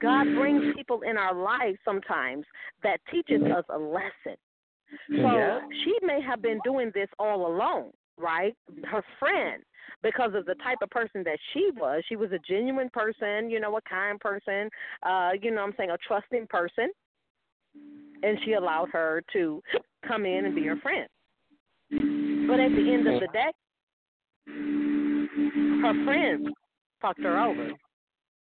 [0.01, 2.45] God brings people in our lives sometimes
[2.83, 4.37] that teaches us a lesson.
[5.09, 5.59] So Yeah.
[5.83, 8.55] she may have been doing this all alone, right?
[8.85, 9.63] Her friend,
[10.01, 12.03] because of the type of person that she was.
[12.07, 14.69] She was a genuine person, you know, a kind person,
[15.03, 16.89] uh, you know what I'm saying, a trusting person.
[18.23, 19.61] And she allowed her to
[20.07, 21.07] come in and be her friend.
[22.47, 23.51] But at the end of the day,
[25.81, 26.53] her friend
[27.01, 27.71] fucked her over.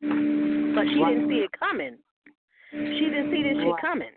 [0.00, 1.96] But she didn't see it coming.
[2.70, 4.12] She didn't see this shit coming.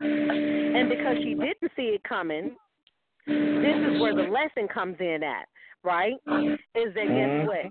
[0.00, 2.56] And because she didn't see it coming,
[3.26, 5.46] this is where the lesson comes in at,
[5.84, 6.14] right?
[6.14, 7.46] Is that guess mm-hmm.
[7.46, 7.66] what?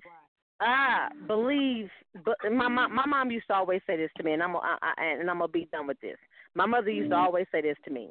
[0.62, 1.90] I believe.
[2.26, 4.78] But my my my mom used to always say this to me, and I'm I,
[4.82, 6.18] I, and I'm gonna be done with this.
[6.56, 7.26] My mother used to mm-hmm.
[7.26, 8.10] always say this to me,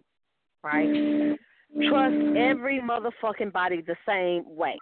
[0.65, 1.37] right?
[1.89, 4.79] Trust every motherfucking body the same way.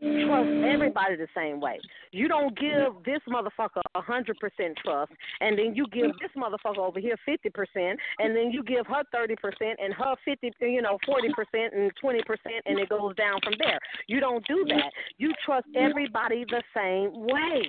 [0.00, 1.78] Trust everybody the same way.
[2.10, 6.78] You don't give this motherfucker a hundred percent trust, and then you give this motherfucker
[6.78, 10.82] over here fifty percent, and then you give her thirty percent, and her fifty, you
[10.82, 13.78] know, forty percent, and twenty percent, and it goes down from there.
[14.06, 14.90] You don't do that.
[15.18, 17.62] You trust everybody the same way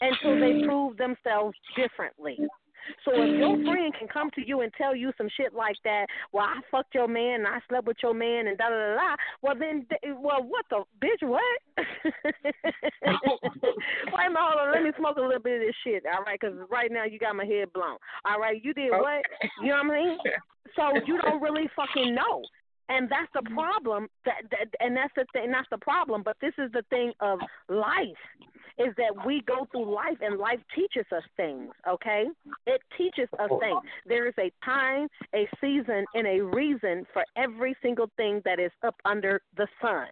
[0.00, 2.38] until they prove themselves differently.
[3.04, 6.06] So if your friend can come to you and tell you some shit like that,
[6.32, 8.94] well, I fucked your man and I slept with your man and da da da
[8.94, 9.86] da, well then,
[10.20, 11.26] well, what the bitch?
[11.26, 11.42] What?
[11.76, 11.86] Wait
[13.04, 14.72] a minute, hold on.
[14.72, 16.04] Let me smoke a little bit of this shit.
[16.06, 17.96] All right, because right now you got my head blown.
[18.24, 18.98] All right, you did oh.
[18.98, 19.22] what?
[19.62, 20.18] You know what I mean?
[20.76, 22.42] So you don't really fucking know
[22.90, 26.52] and that's the problem that, that and that's the thing that's the problem but this
[26.58, 27.38] is the thing of
[27.68, 28.22] life
[28.78, 32.26] is that we go through life and life teaches us things, okay?
[32.66, 33.80] It teaches us things.
[34.06, 38.72] There is a time, a season, and a reason for every single thing that is
[38.82, 40.06] up under the sun.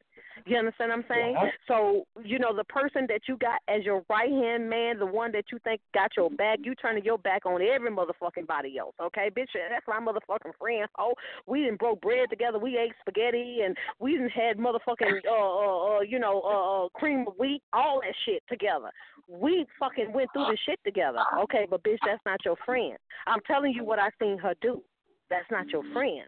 [0.47, 1.35] You understand what I'm saying?
[1.35, 1.51] Yeah.
[1.67, 5.33] So, you know, the person that you got as your right hand man, the one
[5.33, 8.95] that you think got your back, you turning your back on every motherfucking body else,
[9.01, 9.31] okay?
[9.37, 10.89] Bitch, that's my motherfucking friend.
[10.99, 11.15] Oh,
[11.47, 15.97] we didn't broke bread together, we ate spaghetti and we didn't had motherfucking uh uh,
[15.97, 18.91] uh you know, uh, uh cream of wheat, all that shit together.
[19.29, 21.21] We fucking went through this shit together.
[21.43, 22.97] Okay, but bitch, that's not your friend.
[23.27, 24.83] I'm telling you what I seen her do.
[25.31, 26.27] That's not your friend.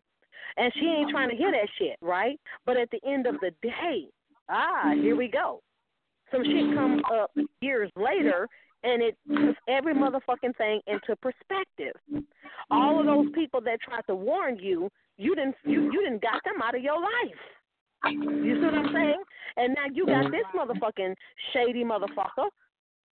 [0.57, 2.39] And she ain't trying to hear that shit, right?
[2.67, 4.07] But at the end of the day,
[4.49, 5.61] ah, here we go.
[6.33, 8.49] Some shit comes up years later
[8.83, 11.95] and it puts every motherfucking thing into perspective.
[12.71, 16.43] All of those people that tried to warn you, you didn't you, you didn't got
[16.45, 18.13] them out of your life.
[18.13, 19.23] You see what I'm saying?
[19.57, 21.15] And now you got this motherfucking
[21.53, 22.49] shady motherfucker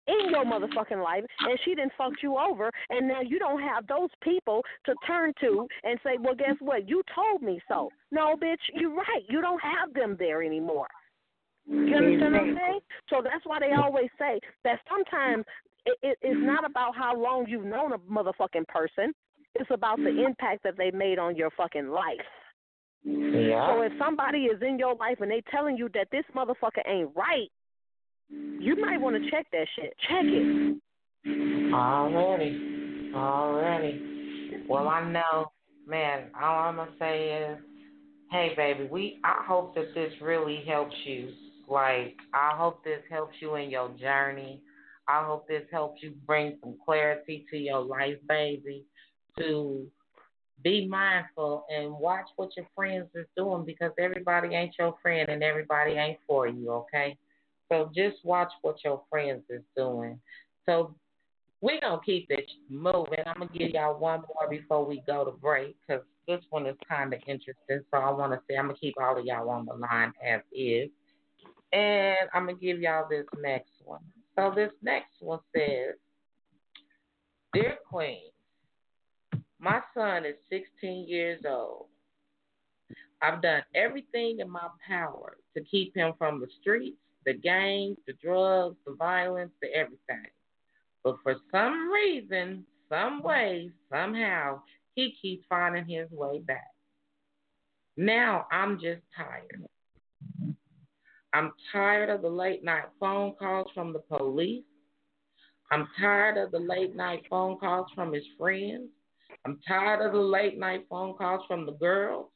[0.06, 3.86] in your motherfucking life and she didn't fuck you over and now you don't have
[3.86, 6.88] those people to turn to and say, Well guess what?
[6.88, 7.90] You told me so.
[8.10, 9.22] No, bitch, you're right.
[9.28, 10.88] You don't have them there anymore.
[11.68, 12.80] You understand what I'm saying?
[13.10, 15.44] So that's why they always say that sometimes
[15.84, 19.12] it, it, it's not about how long you've known a motherfucking person.
[19.54, 22.20] It's about the impact that they made on your fucking life.
[23.04, 23.68] Yeah.
[23.68, 27.10] So if somebody is in your life and they telling you that this motherfucker ain't
[27.16, 27.48] right,
[28.30, 29.94] you might want to check that shit.
[30.08, 31.72] Check it.
[31.72, 33.12] Already.
[33.14, 34.64] Already.
[34.68, 35.46] Well, I know,
[35.86, 37.58] man, all I'm going to say is,
[38.30, 39.18] hey, baby, we.
[39.24, 41.30] I hope that this really helps you.
[41.68, 44.60] Like, I hope this helps you in your journey.
[45.08, 48.84] I hope this helps you bring some clarity to your life, baby,
[49.38, 49.86] to
[50.64, 55.42] be mindful and watch what your friends is doing because everybody ain't your friend and
[55.42, 57.16] everybody ain't for you, okay?
[57.68, 60.20] So just watch what your friends is doing.
[60.66, 60.94] So
[61.60, 63.18] we're going to keep it moving.
[63.26, 66.66] I'm going to give y'all one more before we go to break because this one
[66.66, 67.80] is kind of interesting.
[67.90, 70.12] So I want to say I'm going to keep all of y'all on the line
[70.24, 70.90] as is.
[71.72, 74.02] And I'm going to give y'all this next one.
[74.36, 75.94] So this next one says,
[77.52, 78.30] Dear Queen,
[79.58, 81.86] my son is 16 years old.
[83.22, 88.14] I've done everything in my power to keep him from the streets the gangs, the
[88.22, 90.30] drugs, the violence, the everything.
[91.04, 94.62] But for some reason, some way, somehow,
[94.94, 96.72] he keeps finding his way back.
[97.96, 99.66] Now I'm just tired.
[101.32, 104.64] I'm tired of the late night phone calls from the police.
[105.70, 108.88] I'm tired of the late night phone calls from his friends.
[109.44, 112.30] I'm tired of the late night phone calls from the girls.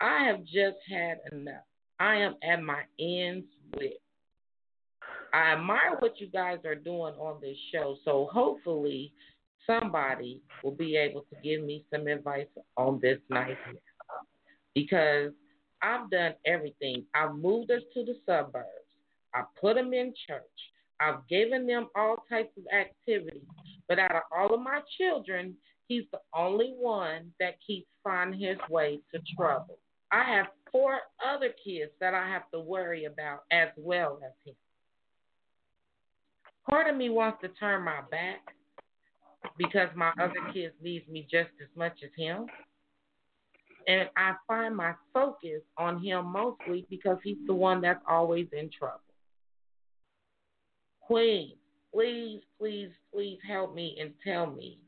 [0.00, 1.64] I have just had enough.
[1.98, 3.92] I am at my ends with.
[5.36, 7.96] I admire what you guys are doing on this show.
[8.06, 9.12] So hopefully
[9.66, 12.46] somebody will be able to give me some advice
[12.78, 13.58] on this night
[14.74, 15.32] because
[15.82, 17.04] I've done everything.
[17.14, 18.66] I've moved us to the suburbs.
[19.34, 20.40] I put them in church.
[21.00, 23.42] I've given them all types of activities.
[23.90, 25.54] But out of all of my children,
[25.86, 29.76] he's the only one that keeps finding his way to trouble.
[30.10, 34.54] I have four other kids that I have to worry about as well as him.
[36.68, 38.40] Part of me wants to turn my back
[39.56, 42.46] because my other kids needs me just as much as him.
[43.86, 48.68] And I find my focus on him mostly because he's the one that's always in
[48.76, 49.00] trouble.
[51.02, 51.52] Queen,
[51.94, 54.80] please, please, please help me and tell me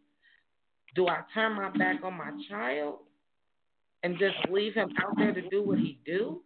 [0.98, 2.96] do I turn my back on my child
[4.02, 6.42] and just leave him out there to do what he do?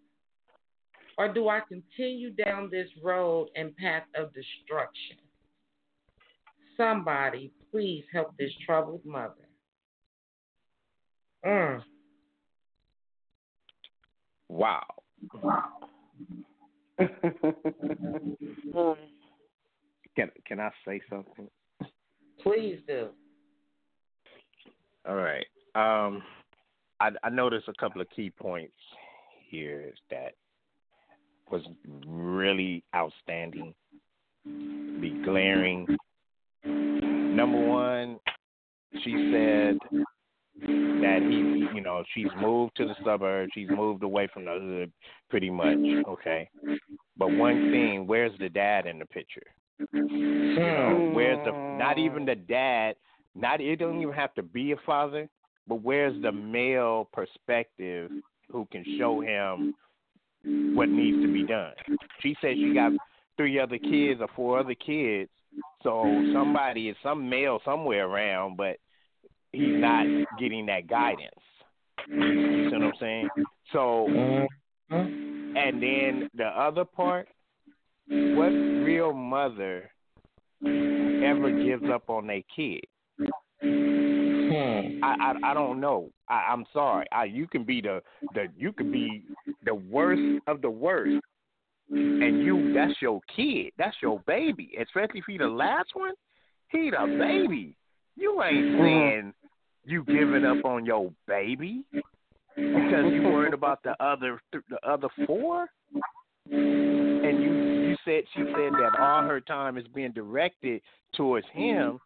[1.17, 5.22] Or do I continue down this road and path of destruction?
[6.77, 9.35] Somebody, please help this troubled mother.
[11.45, 11.83] Mm.
[14.49, 14.85] Wow.
[15.43, 15.65] Wow.
[20.17, 21.49] can can I say something?
[22.43, 23.09] Please do.
[25.09, 25.47] All right.
[25.75, 26.23] Um,
[27.01, 28.77] I, I noticed a couple of key points
[29.49, 30.35] here that
[31.51, 31.63] was
[32.07, 33.75] really outstanding,
[34.45, 35.87] be glaring.
[36.65, 38.19] Number one,
[39.03, 39.79] she said
[40.61, 43.51] that he, you know, she's moved to the suburbs.
[43.55, 44.93] She's moved away from the hood,
[45.31, 45.79] pretty much.
[46.09, 46.49] Okay,
[47.17, 49.43] but one thing, where's the dad in the picture?
[49.93, 52.97] You know, where's the not even the dad?
[53.35, 55.29] Not it don't even have to be a father,
[55.67, 58.11] but where's the male perspective
[58.51, 59.75] who can show him
[60.77, 61.73] what needs to be done?
[62.21, 62.93] She said she got
[63.37, 65.31] three other kids or four other kids,
[65.83, 68.77] so somebody is some male somewhere around, but
[69.53, 70.07] he's not
[70.39, 71.31] getting that guidance.
[72.09, 73.29] You see what I'm saying?
[73.73, 75.57] So, mm-hmm.
[75.57, 77.29] and then the other part,
[78.09, 79.91] what real mother
[80.65, 82.81] ever gives up on their kid?
[83.61, 85.03] Hmm.
[85.03, 86.11] I, I I don't know.
[86.29, 87.07] I, I'm sorry.
[87.11, 88.03] I, you can be the
[88.35, 89.25] the you can be
[89.65, 91.25] the worst of the worst,
[91.93, 93.73] and you that's your kid.
[93.79, 94.73] That's your baby.
[94.81, 96.13] Especially if he the last one.
[96.69, 97.19] He the mm-hmm.
[97.19, 97.77] baby.
[98.17, 98.83] You ain't mm-hmm.
[98.83, 99.35] saying
[99.85, 101.85] you giving up on your baby
[102.57, 105.67] because you worried about the other the other four.
[106.51, 110.81] And you you said she said that all her time is being directed
[111.15, 112.01] towards him.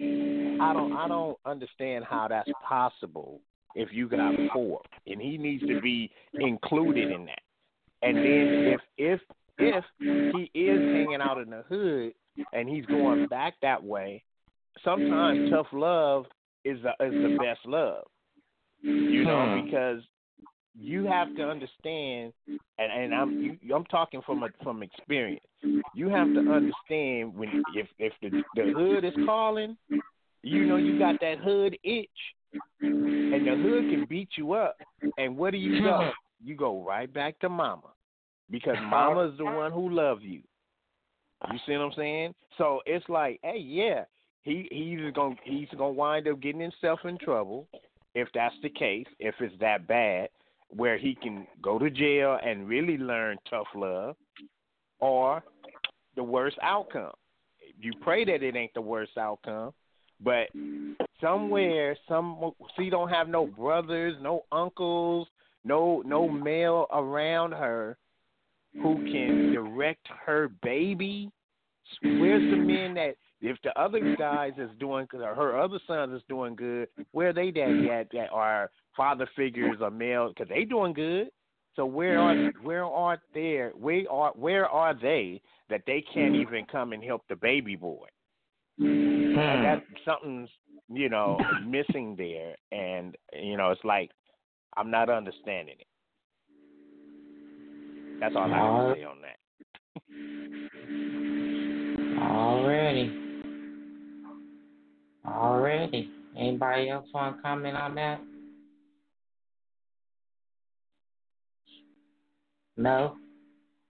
[0.00, 3.40] I don't I don't understand how that's possible
[3.76, 7.43] if you got four and he needs to be included in that.
[8.04, 9.20] And then if if
[9.58, 12.12] if he is hanging out in the hood
[12.52, 14.22] and he's going back that way,
[14.84, 15.54] sometimes hmm.
[15.54, 16.26] tough love
[16.64, 18.04] is the is the best love.
[18.82, 19.64] You know, hmm.
[19.64, 20.02] because
[20.78, 25.44] you have to understand, and, and I'm you, I'm talking from a, from experience.
[25.94, 29.76] You have to understand when if if the the hood is calling,
[30.42, 32.08] you know you got that hood itch,
[32.80, 34.76] and the hood can beat you up.
[35.16, 35.98] And what do you go?
[36.02, 36.10] Hmm.
[36.46, 37.93] You go right back to mama,
[38.50, 40.40] because mama's the one who loves you.
[41.52, 42.34] You see what I'm saying?
[42.56, 44.04] So it's like, hey, yeah,
[44.42, 47.68] he he's gonna he's gonna wind up getting himself in trouble
[48.14, 50.28] if that's the case, if it's that bad,
[50.68, 54.16] where he can go to jail and really learn tough love,
[55.00, 55.42] or
[56.16, 57.12] the worst outcome.
[57.78, 59.72] You pray that it ain't the worst outcome,
[60.20, 60.48] but
[61.20, 65.26] somewhere, some she don't have no brothers, no uncles,
[65.64, 66.44] no no mm-hmm.
[66.44, 67.96] male around her
[68.82, 71.30] who can direct her baby.
[72.02, 76.14] Where's the men that if the other guys is doing good or her other sons
[76.14, 80.48] is doing good, where are they daddy at that are father figures or male because
[80.48, 81.28] they doing good.
[81.76, 86.66] So where are where are there where are where are they that they can't even
[86.70, 88.06] come and help the baby boy?
[88.78, 89.62] And hmm.
[89.62, 90.48] that something's
[90.88, 94.10] you know missing there, and you know it's like
[94.76, 95.86] I'm not understanding it.
[98.20, 99.38] That's all I can say on that.
[102.22, 103.20] Already.
[105.26, 106.10] Already.
[106.36, 108.20] Anybody else want to comment on that?
[112.76, 113.16] No.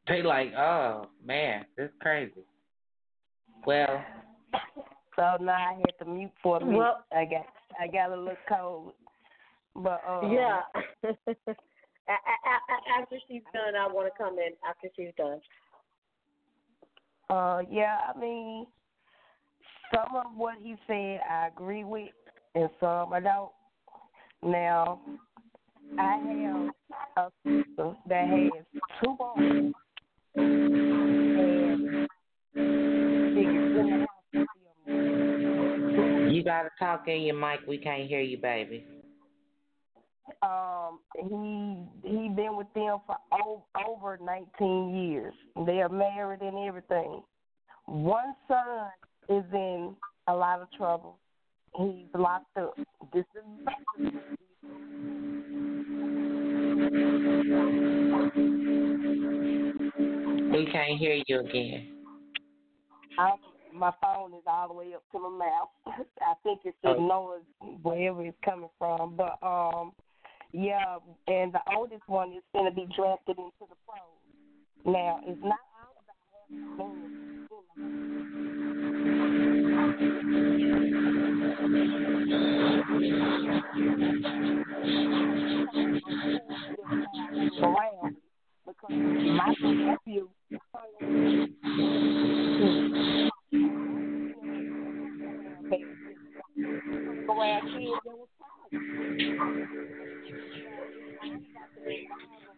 [0.08, 2.44] They like, oh man, this is crazy.
[3.66, 4.04] Well.
[5.16, 6.76] So now I had to mute for a minute.
[6.78, 7.46] Well- I got
[7.80, 8.92] I got a little cold,
[9.74, 10.60] but um, Yeah.
[12.08, 15.40] After she's done, I want to come in after she's done.
[17.30, 18.66] Uh, yeah, I mean,
[19.92, 22.10] some of what he said I agree with,
[22.54, 23.50] and some I don't.
[24.42, 25.00] Now,
[25.98, 26.70] I have
[27.16, 28.50] a sister that has
[29.02, 29.72] two boys,
[30.34, 32.08] and
[32.54, 34.10] niggas in the house.
[36.34, 37.60] You gotta talk in your mic.
[37.66, 38.84] We can't hear you, baby.
[40.44, 45.32] Um, he he been with them for o- over 19 years.
[45.66, 47.22] They are married and everything.
[47.86, 48.88] One son
[49.28, 49.94] is in
[50.26, 51.18] a lot of trouble.
[51.76, 52.74] He's locked up.
[53.12, 53.44] This is
[60.52, 61.88] We can't hear you again.
[63.18, 63.32] I,
[63.72, 65.68] my phone is all the way up to my mouth.
[66.20, 67.06] I think it's the Oh.
[67.66, 69.16] noise wherever it's coming from.
[69.16, 69.92] But um,
[70.54, 73.98] yeah, and the oldest one is going to be drafted into the pros.
[74.86, 76.20] Now it's not all about
[87.60, 88.16] around
[88.64, 90.60] because my nephew that
[97.36, 97.64] was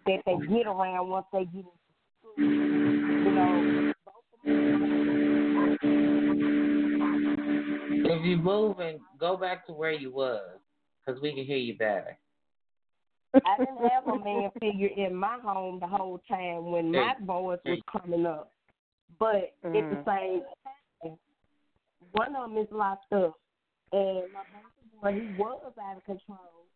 [0.07, 1.71] that they get around once they get into
[2.21, 2.35] school.
[2.39, 3.93] You know,
[4.45, 4.57] Mhm.
[8.27, 10.59] you move and go back to where you was,
[11.07, 12.19] cause we can hear you better.
[13.45, 17.61] I didn't have a man figure in my home the whole time when my boys
[17.65, 18.51] was coming up.
[19.21, 20.05] But at the Mhm.
[20.05, 21.19] same time,
[22.13, 23.39] one of them is locked up,
[23.93, 24.67] and my baby
[25.01, 26.67] boy he was out of control,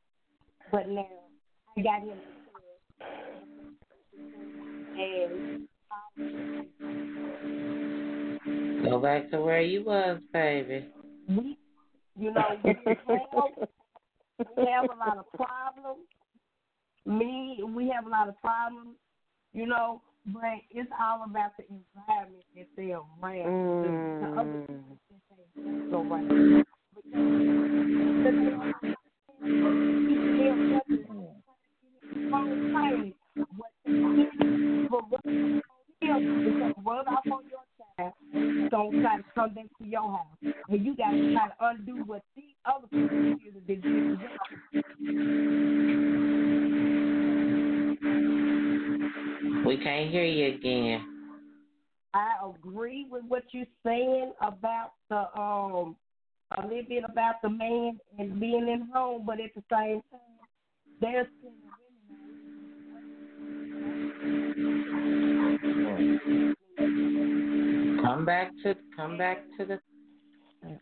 [0.71, 1.09] but now
[1.77, 2.21] I got him.
[8.85, 10.87] Go back to where you was, baby.
[11.29, 11.57] we,
[12.19, 13.69] you know, we have,
[14.57, 16.07] we have a lot of problems.
[17.07, 18.97] Me, we have a lot of problems,
[19.53, 23.83] you know, but it's all about the environment that they're around.
[23.83, 23.89] The,
[24.21, 24.99] the other Mm.
[25.09, 26.65] things go right.
[39.41, 40.55] Come back to your house.
[40.69, 43.83] And you got to try to undo what these other people did that did
[49.67, 51.07] We can't hear you again.
[52.13, 55.97] I agree with what you're saying about the um
[56.59, 60.21] a little bit about the man and being in home, but at the same time,
[61.01, 61.29] there's
[68.03, 69.81] Come back to come back to the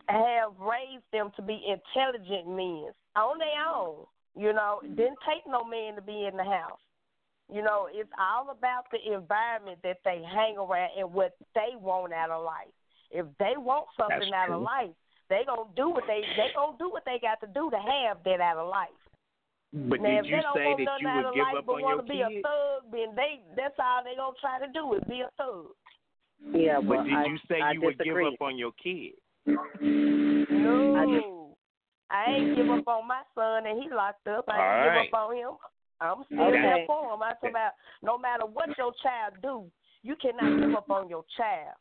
[0.07, 4.05] have raised them to be intelligent men on their own.
[4.35, 6.79] You know, didn't take no man to be in the house.
[7.51, 12.13] You know, it's all about the environment that they hang around and what they want
[12.13, 12.69] out of life.
[13.09, 14.93] If they want something That's out of life,
[15.29, 18.17] they gonna do what they they gonna do what they got to do to have
[18.25, 18.93] that out of life.
[19.73, 21.45] But now, did if you they don't say want that you out would of give
[21.45, 24.13] life up but on want your to be a thug, then they that's all they
[24.13, 25.73] gonna try to do is be a thug.
[26.53, 29.13] Yeah, well, But did I, you say I you would give up on your kid?
[30.51, 31.55] No,
[32.11, 34.45] I ain't give up on my son, and he locked up.
[34.49, 35.51] I ain't All give up on him.
[36.01, 36.61] I'm still Okay.
[36.61, 37.21] there for him.
[37.21, 37.71] I talk about
[38.01, 39.69] no matter what your child do,
[40.01, 41.75] you cannot give up on your child.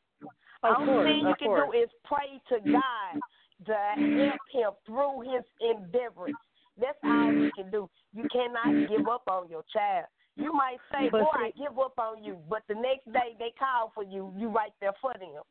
[0.65, 1.71] Of Only course, thing you can course.
[1.73, 3.23] do is pray to God
[3.67, 3.77] to
[4.19, 6.35] help him through his endeavors.
[6.81, 7.89] That's all you can do.
[8.13, 10.07] You cannot give up on your child.
[10.39, 13.35] You might say, But "Boy, see- I give up on you," but the next day
[13.39, 14.33] they call for you.
[14.37, 15.43] You right there for them.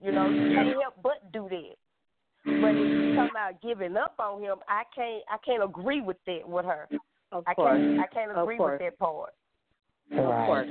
[0.00, 1.76] You know, you can't help but do that.
[2.44, 5.22] But if you talking about giving up on him, I can't.
[5.30, 6.88] I can't agree with that with her.
[7.30, 7.78] Of I course.
[7.78, 8.00] can't.
[8.00, 8.80] I can't Of agree course.
[8.80, 9.34] with that part.
[10.10, 10.68] Of course.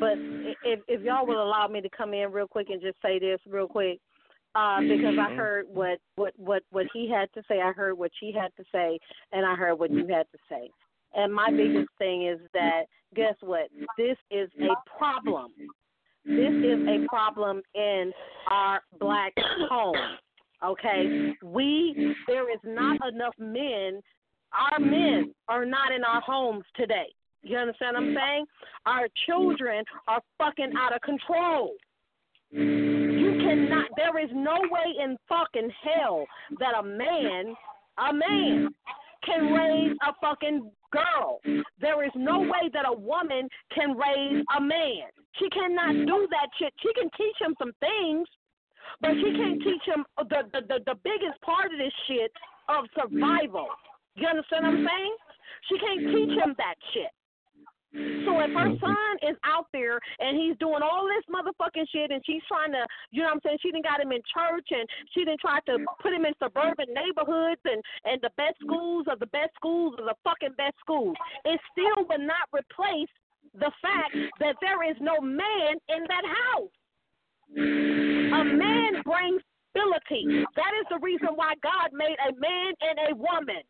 [0.00, 0.16] But
[0.64, 3.38] if if y'all will allow me to come in real quick and just say this
[3.46, 4.00] real quick,
[4.54, 8.10] uh, because I heard what what what what he had to say, I heard what
[8.18, 8.98] she had to say,
[9.32, 10.70] and I heard what you had to say.
[11.14, 11.56] And my mm-hmm.
[11.56, 12.82] biggest thing is that
[13.14, 13.68] guess what?
[13.96, 15.52] This is a problem.
[16.24, 18.12] This is a problem in
[18.48, 19.32] our black
[19.68, 19.96] home.
[20.64, 24.00] Okay, we there is not enough men.
[24.52, 27.06] Our men are not in our homes today.
[27.42, 28.46] You understand what I'm saying?
[28.84, 31.72] Our children are fucking out of control.
[32.50, 33.86] You cannot.
[33.96, 36.26] There is no way in fucking hell
[36.58, 37.54] that a man,
[37.96, 38.68] a man,
[39.24, 41.40] can raise a fucking girl.
[41.80, 45.08] There is no way that a woman can raise a man.
[45.38, 46.72] She cannot do that shit.
[46.82, 48.26] She can teach him some things,
[49.00, 52.32] but she can't teach him the the the, the biggest part of this shit
[52.68, 53.68] of survival.
[54.16, 55.14] You understand what I'm saying?
[55.68, 57.12] She can't teach him that shit.
[57.90, 58.78] So if her mm-hmm.
[58.78, 62.86] son is out there and he's doing all this motherfucking shit and she's trying to,
[63.10, 65.58] you know what I'm saying, she didn't got him in church and she didn't try
[65.66, 69.98] to put him in suburban neighborhoods and, and the best schools of the best schools
[69.98, 73.10] of the fucking best schools, it still would not replace
[73.58, 76.74] the fact that there is no man in that house.
[77.58, 79.42] A man brings
[79.74, 80.46] stability.
[80.54, 83.66] That is the reason why God made a man and a woman.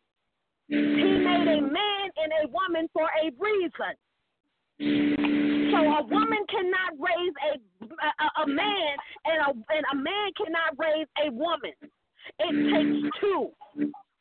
[0.67, 3.97] He made a man and a woman for a reason.
[4.81, 8.93] So a woman cannot raise a a, a man,
[9.25, 11.73] and a and a man cannot raise a woman.
[12.39, 13.51] It takes two.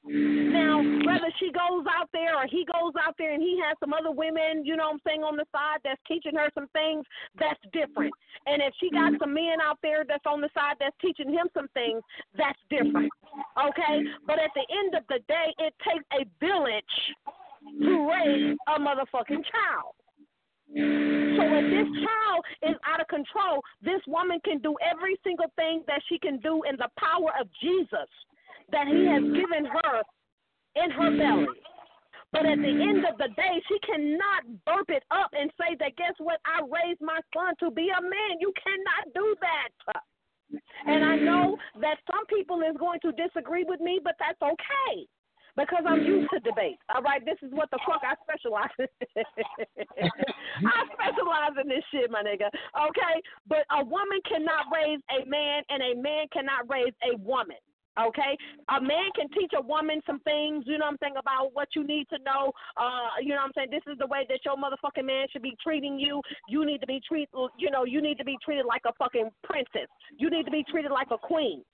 [0.03, 3.93] Now, whether she goes out there or he goes out there and he has some
[3.93, 7.05] other women, you know what I'm saying, on the side that's teaching her some things,
[7.39, 8.12] that's different.
[8.47, 11.49] And if she got some men out there that's on the side that's teaching him
[11.53, 12.03] some things,
[12.37, 13.12] that's different.
[13.61, 14.03] Okay?
[14.27, 16.97] But at the end of the day, it takes a village
[17.82, 20.00] to raise a motherfucking child.
[20.75, 25.83] So if this child is out of control, this woman can do every single thing
[25.89, 28.09] that she can do in the power of Jesus
[28.71, 30.03] that he has given her
[30.77, 31.51] in her belly.
[32.33, 35.97] But at the end of the day, she cannot burp it up and say that,
[35.97, 36.39] guess what?
[36.47, 38.39] I raised my son to be a man.
[38.39, 39.71] You cannot do that.
[40.87, 45.07] And I know that some people is going to disagree with me, but that's okay
[45.57, 46.79] because I'm used to debate.
[46.95, 48.87] All right, this is what the fuck I specialize in.
[50.67, 52.49] I specialize in this shit, my nigga.
[52.75, 53.17] Okay,
[53.49, 57.59] but a woman cannot raise a man, and a man cannot raise a woman.
[57.99, 58.39] Okay,
[58.71, 61.69] a man can teach a woman some things, you know what I'm saying, about what
[61.75, 62.53] you need to know.
[62.77, 63.69] Uh, you know what I'm saying.
[63.71, 66.23] This is the way that your motherfucking man should be treating you.
[66.49, 67.29] You need to be treated,
[67.59, 69.91] you know, you need to be treated like a fucking princess.
[70.17, 71.65] You need to be treated like a queen.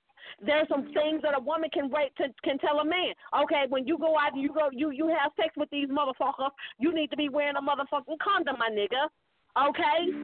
[0.44, 3.14] There's some things that a woman can wait to can tell a man.
[3.42, 6.50] Okay, when you go out and you go you you have sex with these motherfuckers,
[6.78, 9.08] you need to be wearing a motherfucking condom, my nigga.
[9.56, 10.22] Okay?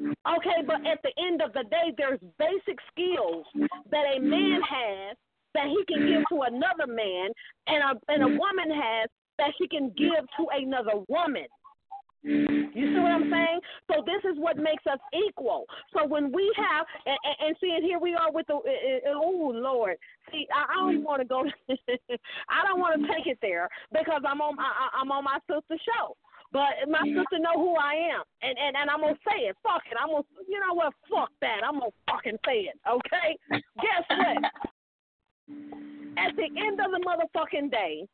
[0.00, 3.46] Okay, but at the end of the day there's basic skills
[3.90, 5.16] that a man has
[5.54, 7.30] that he can give to another man
[7.66, 11.46] and a and a woman has that she can give to another woman.
[12.22, 13.60] You see what I'm saying?
[13.90, 15.64] So this is what makes us equal.
[15.94, 19.12] So when we have and, and, and see, and here we are with the uh,
[19.14, 19.96] oh Lord.
[20.32, 21.44] See, I, I don't even want to go.
[22.48, 25.80] I don't want to take it there because I'm on I, I'm on my sister's
[25.86, 26.16] show.
[26.50, 29.56] But my sister know who I am, and and and I'm gonna say it.
[29.62, 29.98] Fuck it.
[30.00, 30.94] I'm gonna, you know what?
[31.10, 31.60] Fuck that.
[31.62, 32.78] I'm gonna fucking say it.
[32.88, 33.36] Okay.
[33.52, 34.44] Guess what?
[36.18, 38.08] At the end of the motherfucking day,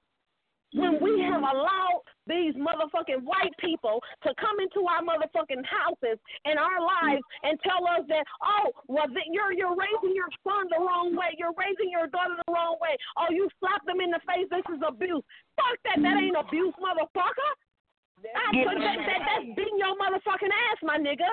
[0.74, 6.59] when we have allowed these motherfucking white people to come into our motherfucking houses and
[6.59, 11.14] our lives and tell us that, oh, well, you're you're raising your son the wrong
[11.14, 12.98] way, you're raising your daughter the wrong way.
[13.16, 14.51] Oh, you slapped them in the face.
[14.51, 15.22] This is abuse.
[15.55, 16.02] Fuck that.
[16.02, 17.51] That ain't abuse, motherfucker.
[18.24, 21.28] I put that, that that's beating your motherfucking ass, my nigga.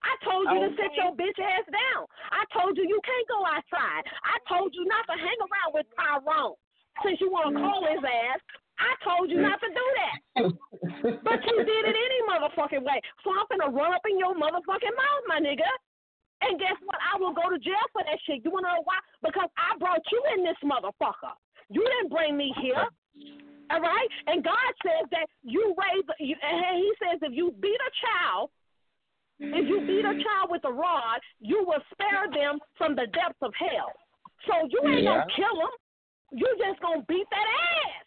[0.00, 0.72] I told you okay.
[0.72, 2.08] to sit your bitch ass down.
[2.32, 4.08] I told you you can't go outside.
[4.24, 6.56] I told you not to hang around with Tyrone
[7.04, 7.62] since you want to mm.
[7.62, 8.40] call his ass.
[8.80, 10.16] I told you not to do that.
[11.28, 12.96] but you did it any motherfucking way.
[13.20, 15.68] So I'm gonna run up in your motherfucking mouth, my nigga.
[16.40, 16.96] And guess what?
[17.04, 18.40] I will go to jail for that shit.
[18.40, 18.96] You wanna know why?
[19.20, 21.36] Because I brought you in this motherfucker.
[21.68, 22.88] You didn't bring me here.
[23.70, 24.08] All right?
[24.26, 28.50] And God says that you raise, you, and He says if you beat a child,
[29.40, 30.24] if you beat a mm.
[30.24, 33.92] child with a rod, you will spare them from the depths of hell.
[34.48, 35.20] So you ain't yeah.
[35.20, 35.74] gonna kill them.
[36.32, 38.06] You just gonna beat that ass.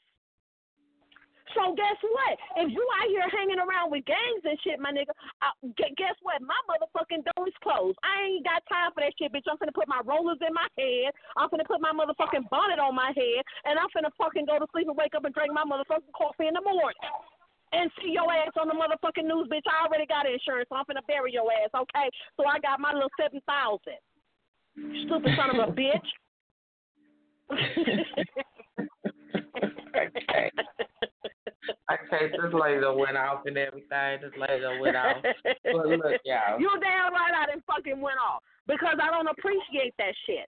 [1.54, 2.66] So guess what?
[2.66, 6.42] If you out here hanging around with gangs and shit, my nigga, uh, guess what?
[6.42, 7.98] My motherfucking door is closed.
[8.02, 9.46] I ain't got time for that shit, bitch.
[9.46, 11.14] I'm finna put my rollers in my head.
[11.38, 14.68] I'm finna put my motherfucking bonnet on my head, and I'm finna fucking go to
[14.74, 16.98] sleep and wake up and drink my motherfucking coffee in the morning.
[17.74, 19.66] And see your ass on the motherfucking news, bitch.
[19.66, 22.10] I already got insurance, so I'm finna bury your ass, okay?
[22.38, 24.02] So I got my little seven thousand.
[25.06, 26.10] Stupid son of a bitch.
[29.96, 30.52] Okay.
[31.92, 34.22] Okay, this lady went off and everything.
[34.22, 35.18] This lady went off.
[35.22, 36.60] But look, y'all.
[36.60, 40.48] You damn right I didn't fucking went off because I don't appreciate that shit.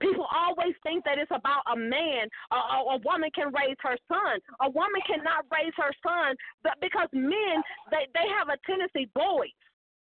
[0.00, 2.26] People always think that it's about a man.
[2.50, 4.40] A, a, a woman can raise her son.
[4.60, 9.54] A woman cannot raise her son, but because men they they have a tendency, boys,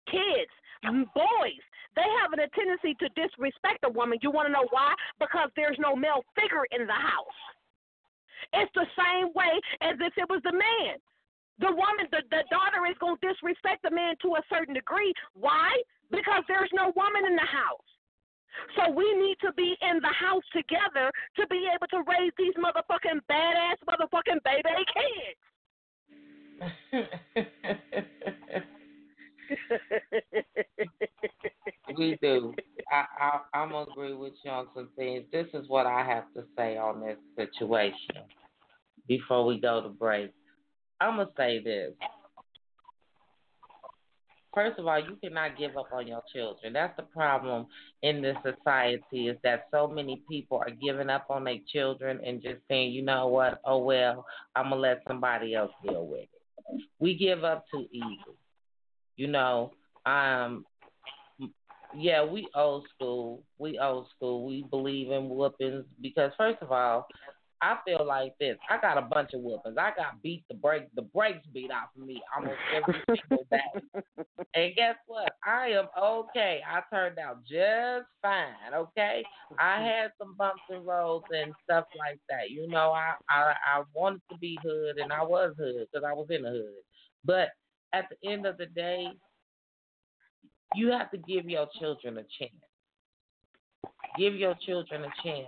[0.07, 0.51] kids,
[1.13, 1.63] boys,
[1.95, 4.19] they have a tendency to disrespect a woman.
[4.21, 4.95] You want to know why?
[5.19, 7.39] Because there's no male figure in the house.
[8.53, 10.97] It's the same way as if it was the man.
[11.59, 15.13] The woman, the, the daughter is going to disrespect the man to a certain degree.
[15.35, 15.69] Why?
[16.09, 17.85] Because there's no woman in the house.
[18.75, 22.53] So we need to be in the house together to be able to raise these
[22.59, 25.39] motherfucking badass motherfucking baby kids.
[31.97, 32.53] we do.
[32.91, 33.05] I,
[33.53, 35.23] I gonna agree with you on some things.
[35.31, 38.25] This is what I have to say on this situation
[39.07, 40.31] before we go to break.
[40.99, 41.93] I'm gonna say this.
[44.53, 46.73] First of all, you cannot give up on your children.
[46.73, 47.67] That's the problem
[48.01, 52.41] in this society is that so many people are giving up on their children and
[52.41, 56.81] just saying, you know what, oh well, I'm gonna let somebody else deal with it.
[56.99, 58.37] We give up too easy.
[59.15, 59.71] You know,
[60.05, 60.65] um,
[61.95, 63.43] yeah, we old school.
[63.57, 64.45] We old school.
[64.45, 67.07] We believe in whoopings because first of all,
[67.61, 68.57] I feel like this.
[68.69, 69.77] I got a bunch of whoopings.
[69.77, 72.95] I got beat the break the brakes beat off of me almost every
[73.29, 74.03] single day.
[74.55, 75.31] and guess what?
[75.45, 76.61] I am okay.
[76.67, 78.73] I turned out just fine.
[78.73, 79.23] Okay.
[79.59, 82.49] I had some bumps and rolls and stuff like that.
[82.49, 86.13] You know, I I, I wanted to be hood and I was hood because I
[86.13, 86.83] was in the hood.
[87.23, 87.49] But
[87.93, 89.07] at the end of the day,
[90.73, 92.53] you have to give your children a chance.
[94.17, 95.47] Give your children a chance.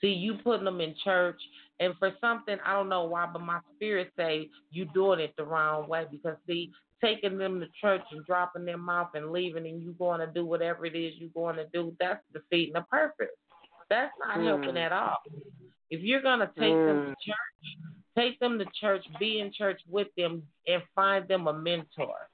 [0.00, 1.40] See, you putting them in church,
[1.78, 5.44] and for something I don't know why, but my spirit say you doing it the
[5.44, 6.70] wrong way because see,
[7.02, 10.44] taking them to church and dropping them off and leaving, and you going to do
[10.44, 13.28] whatever it is you going to do, that's defeating the purpose.
[13.90, 14.46] That's not Mm.
[14.46, 15.18] helping at all.
[15.90, 17.16] If you're gonna take them to Mm.
[17.20, 17.76] church,
[18.16, 22.28] take them to church, be in church with them, and find them a mentor.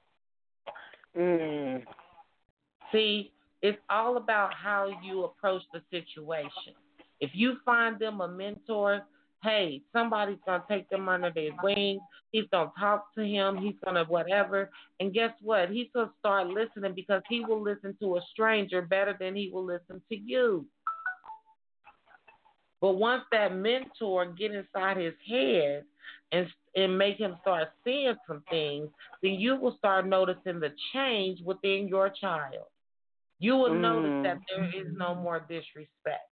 [1.15, 1.85] Mm.
[2.91, 3.31] See,
[3.61, 6.73] it's all about how you approach the situation.
[7.19, 9.01] If you find them a mentor,
[9.43, 11.99] hey, somebody's gonna take them under their wing.
[12.31, 13.57] He's gonna talk to him.
[13.57, 14.69] He's gonna whatever.
[14.99, 15.69] And guess what?
[15.69, 19.65] He's gonna start listening because he will listen to a stranger better than he will
[19.65, 20.65] listen to you.
[22.79, 25.83] But once that mentor get inside his head
[26.31, 28.87] and and make him start seeing some things,
[29.23, 32.67] then you will start noticing the change within your child.
[33.39, 33.81] You will Mm.
[33.81, 36.29] notice that there is no more disrespect.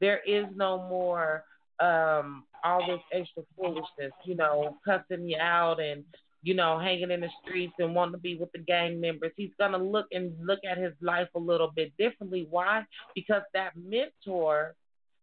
[0.00, 1.44] There is no more
[1.80, 6.04] um all this extra foolishness, you know, cussing you out and
[6.42, 9.32] you know, hanging in the streets and wanting to be with the gang members.
[9.36, 12.46] He's gonna look and look at his life a little bit differently.
[12.48, 12.84] Why?
[13.14, 14.74] Because that mentor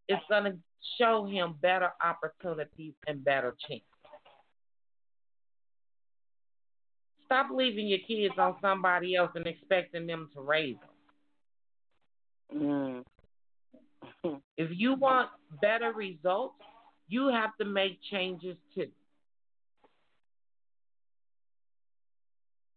[0.08, 0.56] is gonna
[0.98, 3.86] show him better opportunities and better chances.
[7.24, 10.95] Stop leaving your kids on somebody else and expecting them to raise them.
[12.54, 13.04] Mm.
[14.56, 15.28] If you want
[15.60, 16.54] better results,
[17.08, 18.88] you have to make changes too.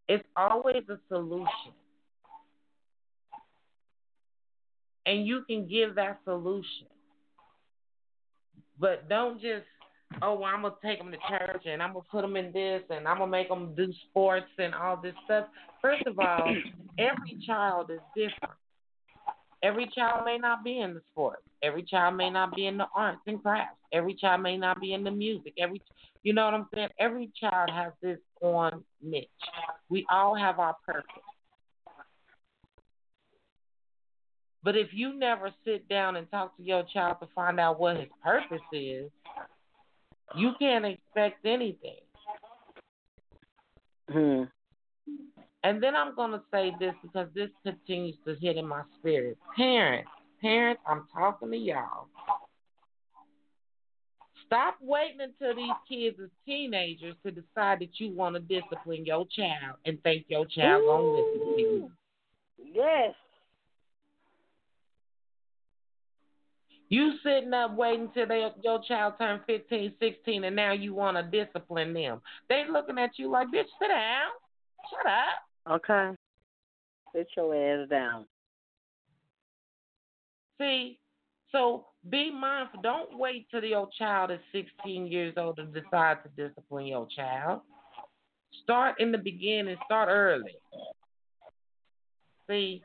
[0.08, 1.74] It's always a solution.
[5.06, 6.88] And you can give that solution.
[8.80, 9.66] But don't just,
[10.22, 12.36] oh, well, I'm going to take them to church and I'm going to put them
[12.36, 15.46] in this and I'm going to make them do sports and all this stuff.
[15.82, 16.56] First of all,
[16.98, 18.59] every child is different.
[19.62, 21.44] Every child may not be in the sports.
[21.62, 23.78] Every child may not be in the arts and crafts.
[23.92, 25.54] Every child may not be in the music.
[25.60, 25.82] Every,
[26.24, 26.90] you know what I'm saying?
[27.00, 29.28] Every child has this on niche.
[29.90, 31.06] We all have our purpose.
[34.64, 37.98] But if you never sit down and talk to your child to find out what
[37.98, 39.10] his purpose is,
[40.36, 42.02] you can't expect anything.
[44.10, 44.44] Hmm.
[45.64, 49.38] And then I'm going to say this because this continues to hit in my spirit.
[49.58, 50.10] Parents,
[50.42, 52.08] parents, I'm talking to y'all.
[54.46, 59.28] Stop waiting until these kids are teenagers to decide that you want to discipline your
[59.36, 61.92] child and think your child going to listen to you.
[62.74, 63.14] Yes.
[66.88, 71.18] You sitting up waiting till they, your child turn 15, 16, and now you want
[71.18, 72.20] to discipline them.
[72.48, 74.30] They looking at you like, bitch, sit down.
[74.90, 75.49] Shut up.
[75.68, 76.12] Okay.
[77.16, 78.26] Sit your ass down.
[80.60, 81.00] See,
[81.52, 82.82] so be mindful.
[82.82, 87.62] Don't wait till your child is 16 years old to decide to discipline your child.
[88.64, 89.78] Start in the beginning.
[89.86, 90.56] Start early.
[92.50, 92.82] See,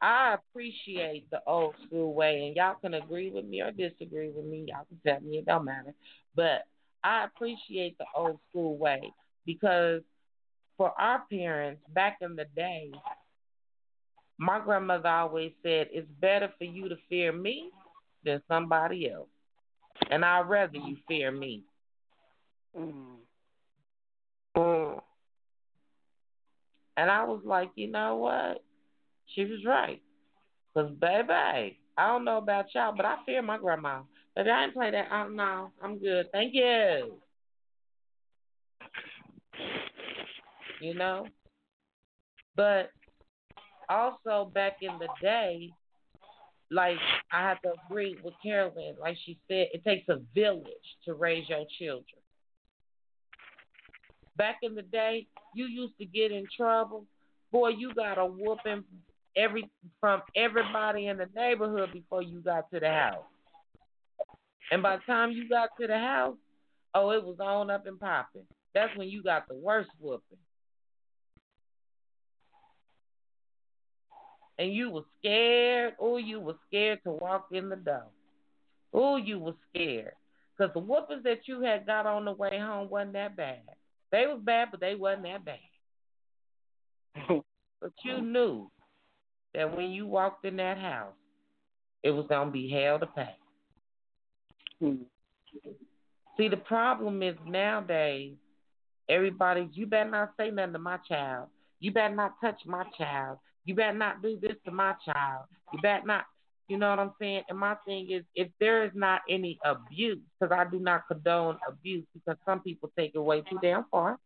[0.00, 4.44] I appreciate the old school way, and y'all can agree with me or disagree with
[4.44, 4.66] me.
[4.68, 5.94] Y'all can tell me it don't matter.
[6.34, 6.66] But
[7.04, 9.00] I appreciate the old school way
[9.46, 10.02] because
[10.82, 12.90] for our parents back in the day,
[14.36, 17.70] my grandmother always said it's better for you to fear me
[18.24, 19.28] than somebody else,
[20.10, 21.62] and I'd rather you fear me.
[22.76, 22.94] Mm.
[24.56, 25.00] Mm.
[26.96, 28.64] And I was like, you know what?
[29.36, 30.02] She was right.
[30.74, 34.00] Because, baby, I don't know about y'all, but I fear my grandma.
[34.34, 35.06] Baby, I ain't play that.
[35.12, 36.26] Oh, no, I'm good.
[36.32, 37.21] Thank you.
[40.82, 41.26] You know?
[42.56, 42.90] But
[43.88, 45.70] also, back in the day,
[46.70, 46.96] like,
[47.32, 48.96] I have to agree with Carolyn.
[49.00, 50.66] Like she said, it takes a village
[51.04, 52.04] to raise your children.
[54.36, 57.04] Back in the day, you used to get in trouble.
[57.52, 58.84] Boy, you got a whooping
[59.36, 63.24] every from everybody in the neighborhood before you got to the house.
[64.70, 66.36] And by the time you got to the house,
[66.94, 68.46] oh, it was on up and popping.
[68.74, 70.38] That's when you got the worst whooping.
[74.62, 75.94] And you was scared.
[75.98, 78.04] Oh, you was scared to walk in the door.
[78.94, 80.12] Oh, you was scared.
[80.56, 83.62] Because the whoopings that you had got on the way home wasn't that bad.
[84.12, 85.58] They was bad, but they wasn't that bad.
[87.80, 88.70] but you knew
[89.52, 91.14] that when you walked in that house,
[92.04, 93.34] it was going to be hell to pay.
[94.78, 94.94] Hmm.
[96.36, 98.34] See, the problem is nowadays,
[99.08, 101.48] everybody, you better not say nothing to my child.
[101.80, 103.38] You better not touch my child.
[103.64, 105.46] You better not do this to my child.
[105.72, 106.24] You better not.
[106.68, 107.42] You know what I'm saying?
[107.48, 111.58] And my thing is, if there is not any abuse, because I do not condone
[111.68, 114.18] abuse, because some people take it way too damn far.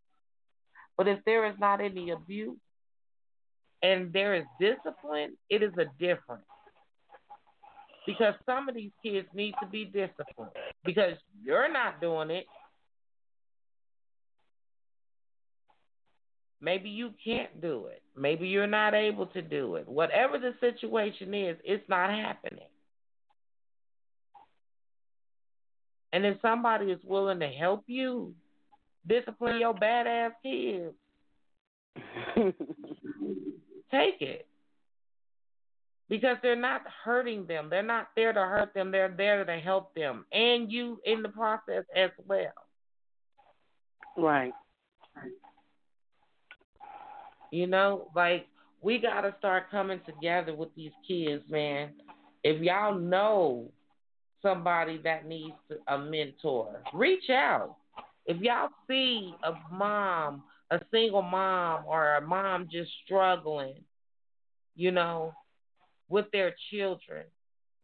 [0.96, 2.56] But if there is not any abuse
[3.82, 6.44] and there is discipline, it is a difference.
[8.06, 10.52] Because some of these kids need to be disciplined
[10.84, 12.46] because you're not doing it.
[16.60, 18.02] Maybe you can't do it.
[18.16, 19.86] Maybe you're not able to do it.
[19.86, 22.68] Whatever the situation is, it's not happening.
[26.12, 28.34] And if somebody is willing to help you
[29.06, 30.94] discipline your badass kids,
[33.90, 34.46] take it
[36.08, 37.68] because they're not hurting them.
[37.70, 38.90] They're not there to hurt them.
[38.90, 42.52] They're there to help them and you in the process as well.
[44.16, 44.52] Right.
[47.50, 48.46] You know, like
[48.80, 51.90] we got to start coming together with these kids, man.
[52.44, 53.70] If y'all know
[54.42, 55.54] somebody that needs
[55.88, 57.76] a mentor, reach out.
[58.26, 63.82] If y'all see a mom, a single mom, or a mom just struggling,
[64.74, 65.32] you know,
[66.08, 67.24] with their children.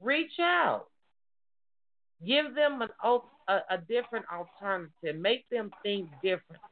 [0.00, 0.86] Reach out.
[2.26, 3.18] Give them an, a,
[3.70, 5.20] a different alternative.
[5.20, 6.62] Make them think different.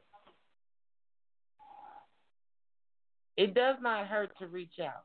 [3.41, 5.03] It does not hurt to reach out.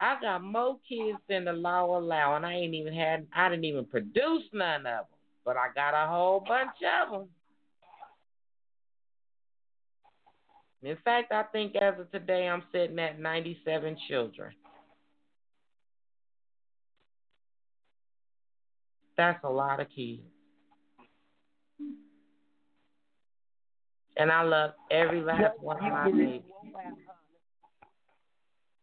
[0.00, 3.66] I got more kids than the law allow, and I ain't even had, I didn't
[3.66, 5.04] even produce none of them,
[5.44, 6.70] but I got a whole bunch
[7.04, 7.28] of them.
[10.82, 14.54] In fact, I think as of today, I'm sitting at 97 children.
[19.18, 20.22] That's a lot of kids.
[24.16, 26.40] And I love every last one of my babies.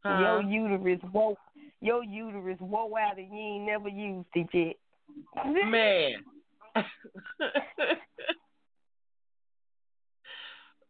[0.04, 0.20] Huh?
[0.20, 0.50] Your uh-huh.
[0.50, 1.38] uterus woke
[1.84, 4.78] your uterus woke out and you ain't never used it yet.
[5.46, 6.24] Man.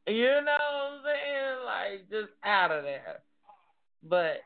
[0.07, 1.57] you know what I'm saying?
[1.65, 3.21] Like just out of there.
[4.07, 4.43] But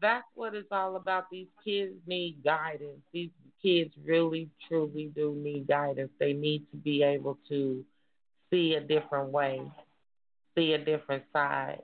[0.00, 1.24] that's what it's all about.
[1.30, 3.02] These kids need guidance.
[3.12, 3.30] These
[3.62, 6.10] kids really, truly do need guidance.
[6.18, 7.84] They need to be able to
[8.50, 9.60] see a different way,
[10.56, 11.82] see a different side.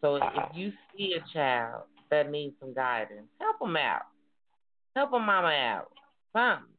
[0.00, 0.22] So if
[0.54, 4.02] you see a child that needs some guidance, help them out.
[4.96, 5.88] Help a mama out.
[6.32, 6.74] Something.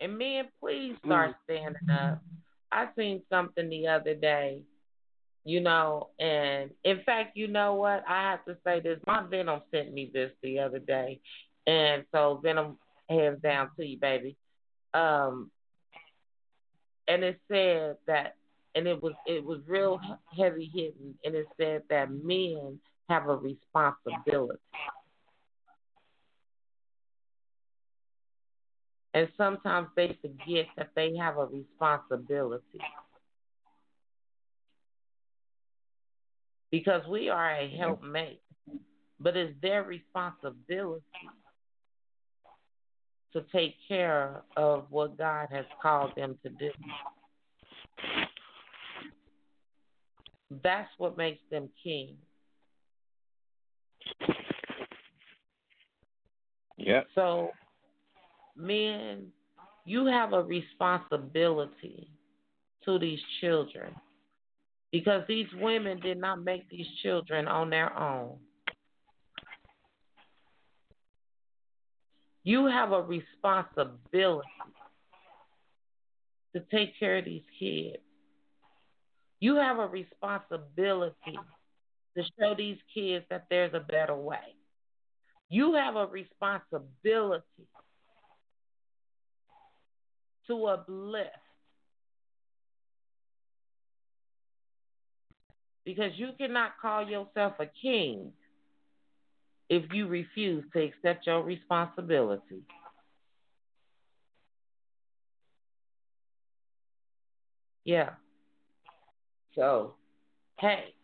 [0.00, 1.34] And men, please start mm.
[1.44, 2.22] standing up.
[2.70, 4.60] I seen something the other day
[5.48, 8.04] you know, and in fact, you know what?
[8.06, 8.98] I have to say this.
[9.06, 11.20] My Venom sent me this the other day,
[11.66, 12.76] and so Venom,
[13.08, 14.36] hands down to you, baby.
[14.92, 15.50] Um,
[17.08, 18.34] and it said that,
[18.78, 20.42] and it was it was real mm-hmm.
[20.42, 22.78] heavy hitting, and it said that men
[23.08, 24.58] have a responsibility.
[29.14, 32.80] And sometimes they forget that they have a responsibility.
[36.70, 38.40] because we are a helpmate,
[39.20, 41.02] but it's their responsibility
[43.32, 46.70] to take care of what God has called them to do.
[50.50, 52.16] That's what makes them king.
[56.76, 57.02] Yeah.
[57.14, 57.50] So,
[58.56, 59.26] men,
[59.84, 62.10] you have a responsibility
[62.84, 63.94] to these children
[64.90, 68.38] because these women did not make these children on their own.
[72.44, 74.48] You have a responsibility
[76.54, 77.98] to take care of these kids.
[79.40, 81.38] You have a responsibility
[82.16, 84.56] to show these kids that there's a better way.
[85.48, 87.44] You have a responsibility
[90.48, 91.30] to uplift
[95.84, 98.32] because you cannot call yourself a king
[99.68, 102.62] if you refuse to accept your responsibility.
[107.84, 108.10] Yeah.
[109.54, 109.94] So,
[110.58, 110.94] hey,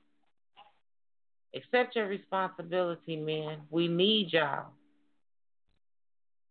[1.55, 3.62] accept your responsibility, man.
[3.71, 4.66] We need y'all.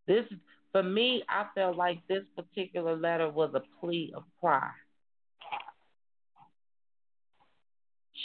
[0.08, 0.26] This,
[0.72, 4.72] for me, I felt like this particular letter was a plea of pride.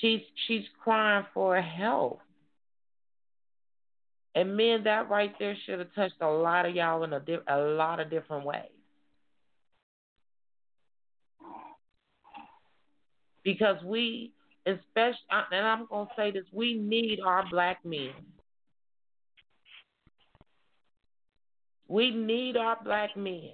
[0.00, 2.20] She's she's crying for help.
[4.34, 7.38] And men, that right there should have touched a lot of y'all in a, di-
[7.48, 8.77] a lot of different ways.
[13.44, 14.32] Because we,
[14.66, 15.18] especially,
[15.52, 18.10] and I'm going to say this, we need our black men.
[21.88, 23.52] We need our black men.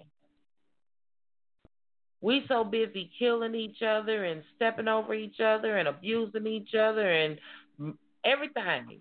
[2.21, 7.09] We so busy killing each other and stepping over each other and abusing each other
[7.13, 7.39] and
[8.25, 9.01] everything.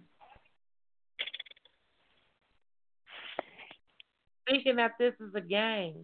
[4.46, 6.04] Thinking that this is a game.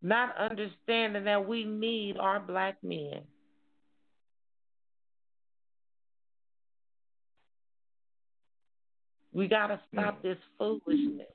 [0.00, 3.22] Not understanding that we need our black men.
[9.32, 10.22] We got to stop mm.
[10.22, 11.26] this foolishness.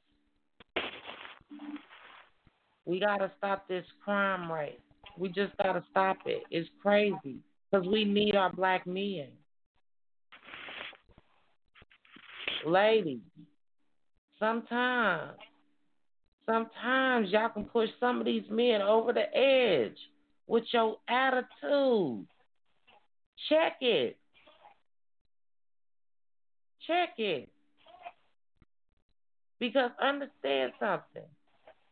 [2.86, 4.80] We got to stop this crime rate.
[5.18, 6.44] We just got to stop it.
[6.52, 7.38] It's crazy
[7.72, 9.28] because we need our black men.
[12.66, 13.20] Ladies,
[14.40, 15.38] sometimes,
[16.46, 19.98] sometimes y'all can push some of these men over the edge
[20.48, 22.26] with your attitude.
[23.50, 24.18] Check it.
[26.88, 27.50] Check it.
[29.60, 31.24] Because understand something.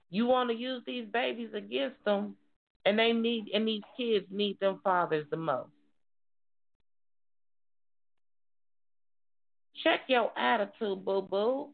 [0.10, 2.36] You want to use these babies against them,
[2.86, 5.70] and they need and these kids need them fathers the most.
[9.84, 11.70] Check your attitude, boo boo.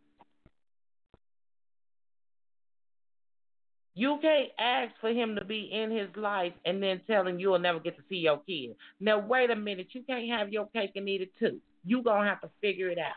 [3.97, 7.57] You can't ask for him to be in his life and then tell him you'll
[7.57, 8.75] never get to see your kid.
[8.99, 11.59] Now wait a minute, you can't have your cake and eat it too.
[11.83, 13.15] You're gonna have to figure it out.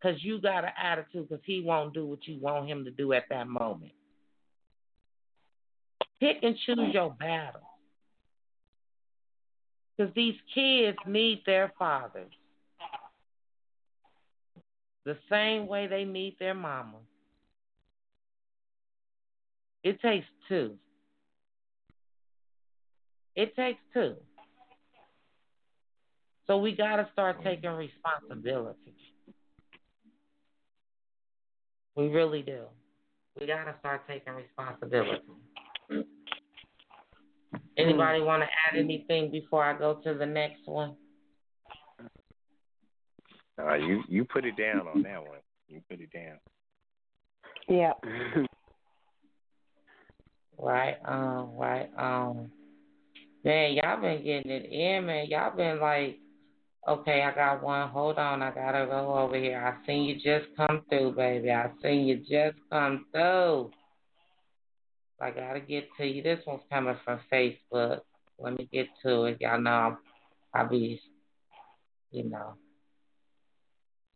[0.00, 3.12] because you got an attitude because he won't do what you want him to do
[3.12, 3.92] at that moment.
[6.18, 7.60] Pick and choose your battle.
[9.96, 12.32] Because these kids need their fathers
[15.04, 16.98] the same way they need their mama.
[19.82, 20.76] It takes two.
[23.34, 24.16] It takes two.
[26.46, 28.94] So we got to start taking responsibility.
[31.96, 32.64] We really do.
[33.38, 35.20] We gotta start taking responsibility.
[37.76, 40.96] Anybody want to add anything before I go to the next one?
[43.68, 45.38] Uh, you you put it down on that one.
[45.68, 46.38] You put it down.
[47.68, 47.92] Yeah.
[50.58, 50.96] right.
[51.04, 51.56] Um.
[51.56, 51.90] Right.
[51.96, 52.50] Um.
[53.44, 55.26] Man, y'all been getting it in, man.
[55.28, 56.18] Y'all been like
[56.88, 57.88] Okay, I got one.
[57.90, 59.62] Hold on, I gotta go over here.
[59.62, 61.50] I seen you just come through, baby.
[61.50, 63.70] I seen you just come through.
[65.20, 66.22] I gotta get to you.
[66.22, 68.00] This one's coming from Facebook.
[68.38, 69.36] Let me get to it.
[69.40, 69.98] Y'all know
[70.54, 71.00] I be,
[72.10, 72.54] you know,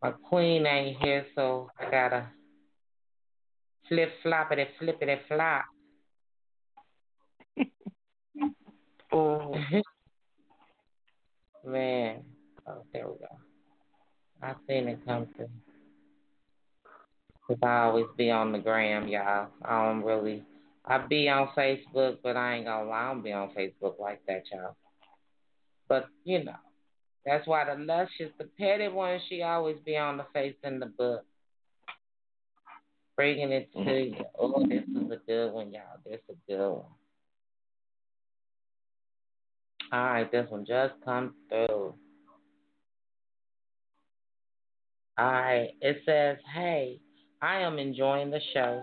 [0.05, 2.27] my queen ain't here, so I gotta
[3.89, 5.65] flip flop it, flip it, flop.
[9.11, 9.55] oh.
[11.67, 12.23] Man.
[12.69, 13.39] Oh, there we go.
[14.43, 15.49] I seen it come through.
[17.47, 19.49] Cause I always be on the gram, y'all.
[19.65, 20.43] I don't really.
[20.85, 24.21] I be on Facebook, but I ain't gonna lie, I don't be on Facebook like
[24.29, 24.77] that, y'all.
[25.89, 26.57] But you know,
[27.25, 30.87] that's why the luscious, the petty one, she always be on the face in the
[30.87, 31.25] book,
[33.17, 34.15] bringing it to mm-hmm.
[34.15, 34.25] you.
[34.39, 35.99] Oh, this is a good one, y'all.
[36.05, 36.85] This is a good one.
[39.93, 41.95] All right, this one just come through.
[45.17, 45.69] All right.
[45.81, 46.99] It says, hey,
[47.41, 48.83] I am enjoying the show,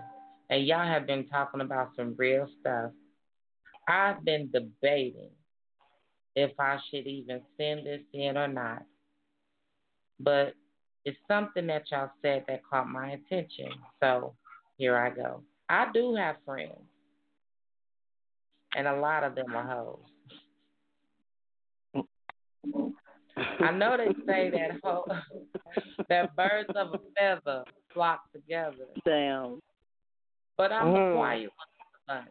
[0.50, 2.92] and y'all have been talking about some real stuff.
[3.88, 5.32] I've been debating
[6.36, 8.84] if I should even send this in or not.
[10.20, 10.54] But
[11.06, 13.70] it's something that y'all said that caught my attention.
[14.00, 14.34] So
[14.78, 15.42] here I go.
[15.70, 16.74] I do have friends,
[18.76, 20.00] and a lot of them are hoes.
[23.62, 25.06] I know they say that ho-
[26.10, 27.64] that birds of a feather
[27.94, 28.86] flock together.
[29.06, 29.62] Damn.
[30.58, 31.12] But I'm mm.
[31.12, 31.50] a quiet
[32.08, 32.28] bunch.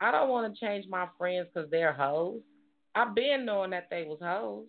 [0.00, 2.40] I don't want to change my friends because they're hoes.
[2.94, 4.66] I've been knowing that they was hoes,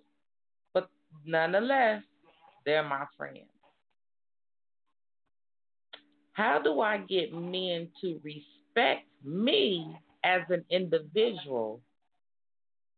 [0.74, 0.90] but
[1.26, 2.04] nonetheless,
[2.66, 3.48] they're my friends.
[6.34, 11.82] How do I get men to respect me as an individual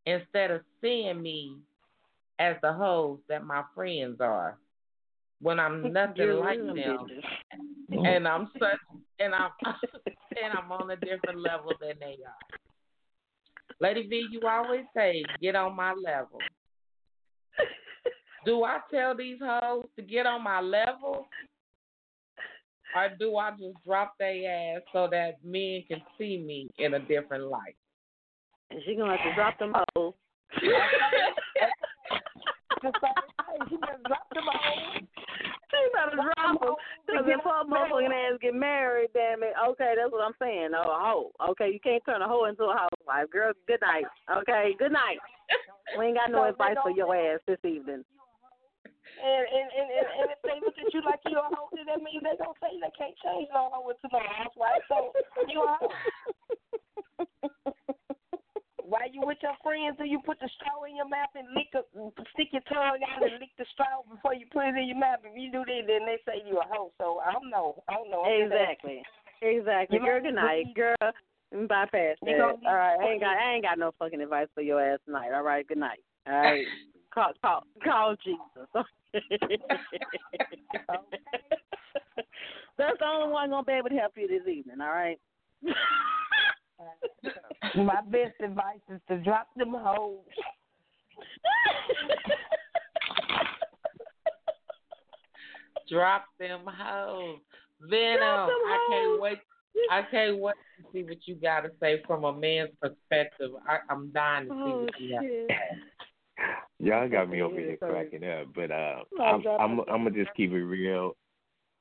[0.05, 1.57] instead of seeing me
[2.39, 4.57] as the hoes that my friends are
[5.43, 7.07] when I'm nothing like them,
[8.05, 8.79] and I'm such,
[9.19, 13.77] and I'm, and I'm on a different level than they are.
[13.81, 16.39] Lady V, you always say, get on my level.
[18.45, 21.27] Do I tell these hoes to get on my level?
[22.95, 26.99] Or do I just drop their ass so that men can see me in a
[26.99, 27.75] different light?
[28.71, 30.13] And she gonna have to drop them hoes
[32.83, 33.32] Just like, hey,
[33.69, 34.77] she just dropped them all.
[35.73, 36.75] She better drop him.
[37.05, 39.53] Because if her motherfucking ass get married, damn it.
[39.73, 40.71] Okay, that's what I'm saying.
[40.77, 41.31] Oh, a hoe.
[41.51, 43.29] Okay, you can't turn a hoe into a housewife.
[43.31, 44.05] Girl, good night.
[44.29, 45.17] Okay, good night.
[45.97, 48.05] We ain't got no advice for your ass this evening.
[49.23, 51.85] And and, and, and, and if they look at you like you're a hoe, then
[51.85, 54.83] that means they gonna say they can't change no hoe into no housewife.
[54.89, 55.13] So
[55.47, 55.93] you a hoe.
[58.93, 61.73] While you with your friends, do you put the straw in your mouth and lick
[61.73, 61.81] a,
[62.37, 65.17] stick your tongue out and lick the straw before you put it in your mouth?
[65.25, 66.93] If you do that, then they say you a hoe.
[67.01, 67.81] So I don't know.
[67.89, 68.21] I don't know.
[68.21, 69.01] I'm Exactly.
[69.41, 69.97] Exactly.
[69.97, 70.69] You Girl, good night.
[70.77, 70.95] Girl,
[71.65, 72.37] bypass that.
[72.37, 75.33] All right, I ain't got I ain't got no fucking advice for your ass tonight.
[75.33, 76.05] All right, good night.
[76.27, 76.65] All right.
[77.11, 78.69] call call call Jesus.
[82.77, 85.19] That's the only one gonna be able to help you this evening, all right?
[87.75, 90.19] My best advice is to drop them hoes.
[95.89, 97.39] Drop them hoes.
[97.81, 98.17] Venom.
[98.17, 99.37] Drop them I can't wait.
[99.91, 103.51] I can't wait to see what you got to say from a man's perspective.
[103.67, 105.19] I, I'm dying to see Oh what you
[105.49, 105.57] have.
[106.79, 109.79] Y'all got me over here cracking up, but uh, I'm I'm.
[109.81, 111.15] I'm gonna just keep it real.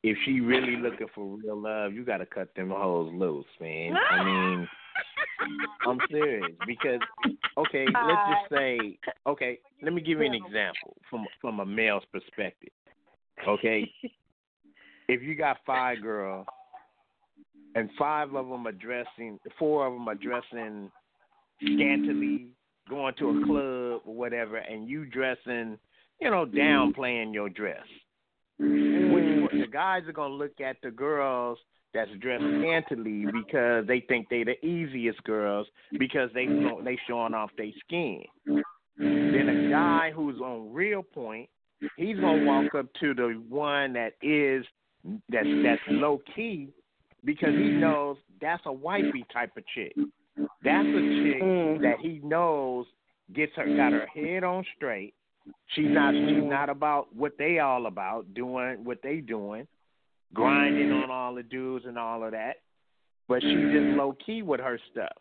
[0.02, 3.96] If she really looking for real love, you gotta cut them hoes loose, man.
[3.96, 4.24] I
[4.58, 4.68] mean,
[5.86, 7.00] I'm serious because
[7.58, 9.58] okay, let's just say okay.
[9.82, 12.70] Let me give you an example from from a male's perspective.
[13.46, 13.90] Okay,
[15.08, 16.46] if you got five girls
[17.74, 20.90] and five of them are dressing, four of them are dressing
[21.62, 22.48] scantily,
[22.88, 25.78] going to a club or whatever, and you dressing,
[26.20, 27.86] you know, downplaying your dress.
[28.58, 29.72] Which the mm.
[29.72, 31.58] guys are gonna look at the girls
[31.94, 35.66] that's dressed scantily because they think they the easiest girls
[35.98, 36.46] because they
[36.84, 38.22] they showing off their skin.
[38.98, 41.48] Then a guy who's on real point,
[41.96, 44.64] he's gonna walk up to the one that is
[45.28, 46.68] that's that's low key
[47.24, 49.94] because he knows that's a wifey type of chick.
[50.36, 51.80] That's a chick mm.
[51.82, 52.86] that he knows
[53.34, 55.14] gets her got her head on straight.
[55.74, 59.66] She's not she's not about what they all about, doing what they doing,
[60.34, 61.04] grinding mm-hmm.
[61.04, 62.56] on all the dudes and all of that.
[63.28, 63.98] But she's just mm-hmm.
[63.98, 65.12] low key with her stuff.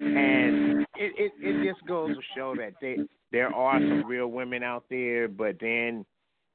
[0.00, 2.98] And it, it, it just goes to show that they,
[3.32, 6.04] there are some real women out there, but then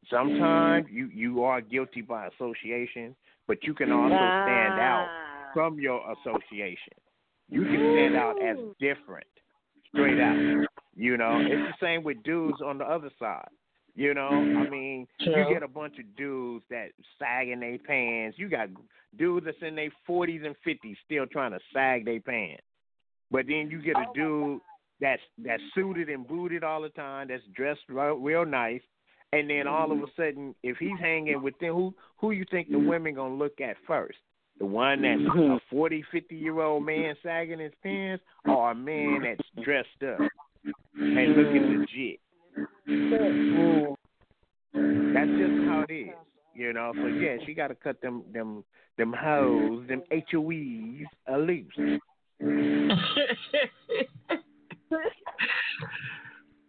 [0.10, 3.16] sometimes you, you are guilty by association,
[3.48, 5.08] but you can also stand out
[5.54, 6.94] from your association.
[7.50, 9.28] You can stand out as different,
[9.90, 10.66] straight out.
[10.96, 13.50] You know, it's the same with dudes on the other side.
[13.96, 14.72] You know, I mm-hmm.
[14.72, 18.38] mean, you get a bunch of dudes that sagging their pants.
[18.40, 18.70] You got
[19.18, 22.64] dudes that's in their forties and fifties still trying to sag their pants.
[23.30, 24.62] But then you get a oh dude
[25.02, 28.82] that's that's suited and booted all the time, that's dressed real, real nice,
[29.34, 30.06] and then all of mm-hmm.
[30.06, 32.88] a sudden, if he's hanging with them, who who you think the mm-hmm.
[32.88, 34.18] women gonna look at first?
[34.60, 39.24] The one that's a 40, 50 year old man sagging his pants, or a man
[39.24, 40.20] that's dressed up
[40.96, 42.20] and looking legit?
[45.14, 46.10] That's just how it is,
[46.56, 46.92] you know.
[46.96, 48.64] So yeah, she got to cut them them
[48.98, 52.00] them hoes, them HOEs a loose.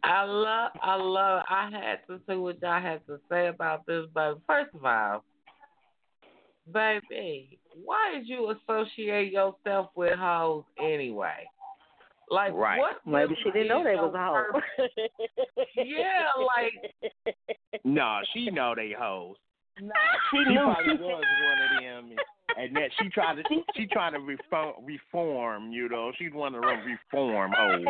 [0.05, 1.45] I love, I love.
[1.49, 5.25] I had to see what y'all had to say about this, but first of all,
[6.73, 11.47] baby, why did you associate yourself with hoes anyway?
[12.33, 12.79] Like, Right.
[12.79, 12.97] what?
[13.07, 14.87] Maybe she didn't know they was a hoe.
[15.77, 16.95] Yeah, like
[17.85, 19.37] No, she know they hoes.
[20.31, 20.61] She She knew.
[20.65, 22.17] probably was one of them,
[22.59, 23.43] and that she tried to
[23.77, 25.73] she trying to reform, reform.
[25.73, 27.85] You know, she's one of them reform hoes.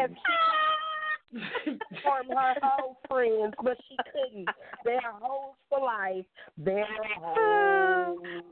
[2.03, 4.49] form her whole friends, but she couldn't.
[4.85, 6.25] They're hoes for life.
[6.59, 6.87] They're
[7.19, 8.43] hoes.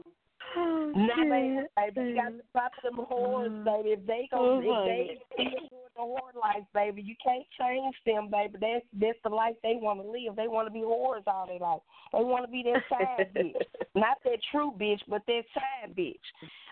[0.56, 3.64] Oh, now, baby, baby, you got to stop them whores, mm.
[3.64, 3.90] baby.
[3.90, 8.31] If they go, oh, if they doing the whore life, baby, you can't change them,
[8.31, 8.59] baby.
[8.60, 10.36] That's that's the life they want to live.
[10.36, 11.81] They want to be whores all their life.
[12.12, 13.55] They want to be that side bitch,
[13.94, 16.16] not that true bitch, but that side bitch.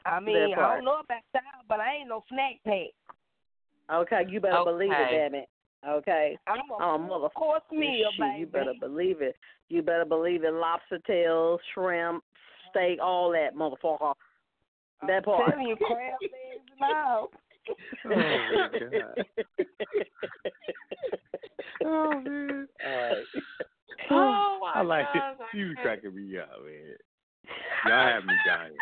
[0.05, 2.95] I mean, I don't know about style, but I ain't no snack pack.
[3.91, 5.49] Okay, you better believe it, damn it.
[5.87, 6.37] Okay.
[6.47, 8.41] I'm a Oh, mother course meal, baby.
[8.41, 9.37] You better believe it.
[9.69, 10.53] You better believe it.
[10.53, 12.25] Lobster tails, shrimp,
[12.71, 14.15] steak, all that, motherfucker.
[15.07, 15.51] That part.
[15.51, 17.31] telling you, crab legs and all.
[18.05, 19.27] Oh my god.
[21.85, 22.67] Oh man.
[24.11, 25.19] oh my I like it.
[25.19, 26.97] gosh, I You can't- cracking me up, man.
[27.87, 28.73] Y'all have me dying.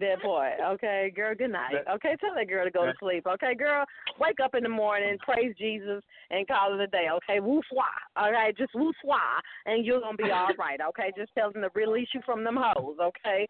[0.00, 0.50] That boy.
[0.62, 1.34] Okay, girl.
[1.34, 1.84] Good night.
[1.94, 3.26] Okay, tell that girl to go to sleep.
[3.26, 3.84] Okay, girl.
[4.18, 7.06] Wake up in the morning, praise Jesus, and call it a day.
[7.16, 7.84] Okay, woo swah.
[8.16, 10.80] All right, just woo swah, and you're gonna be all right.
[10.88, 12.96] Okay, just tell them to release you from them hoes.
[13.00, 13.46] Okay.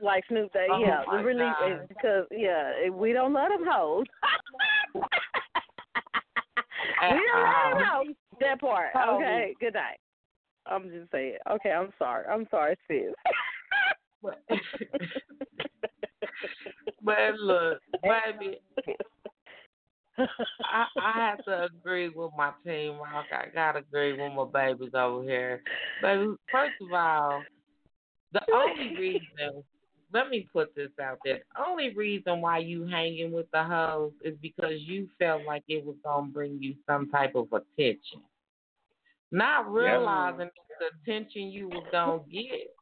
[0.00, 1.72] Like Snoop Dogg, Oh, yeah, release God.
[1.72, 4.06] Eh, because yeah, eh, we don't let them hoes.
[7.00, 8.14] We don't let them hoes.
[8.40, 8.90] That part.
[8.94, 9.16] Oh.
[9.16, 9.54] Okay.
[9.60, 9.98] Good night.
[10.66, 11.36] I'm just saying.
[11.50, 12.26] Okay, I'm sorry.
[12.26, 13.12] I'm sorry, sis.
[14.22, 14.42] But,
[17.02, 18.58] but look, baby,
[20.18, 22.98] I, I have to agree with my team.
[22.98, 23.26] Rock.
[23.32, 25.62] I gotta agree with my babies over here.
[26.02, 26.18] But
[26.50, 27.42] first of all,
[28.32, 29.62] the only reason
[30.12, 31.40] let me put this out there.
[31.54, 35.84] The only reason why you hanging with the hoes is because you felt like it
[35.84, 38.22] was gonna bring you some type of attention.
[39.30, 40.48] Not realizing
[40.80, 42.74] the attention you was gonna get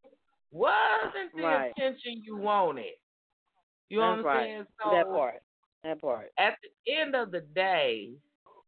[0.57, 1.73] wasn't the Right.
[1.77, 2.95] attention you wanted.
[3.89, 4.67] You That's understand?
[4.85, 4.93] right.
[4.93, 5.43] that part.
[5.85, 6.33] That part.
[6.39, 8.11] at the end of the day,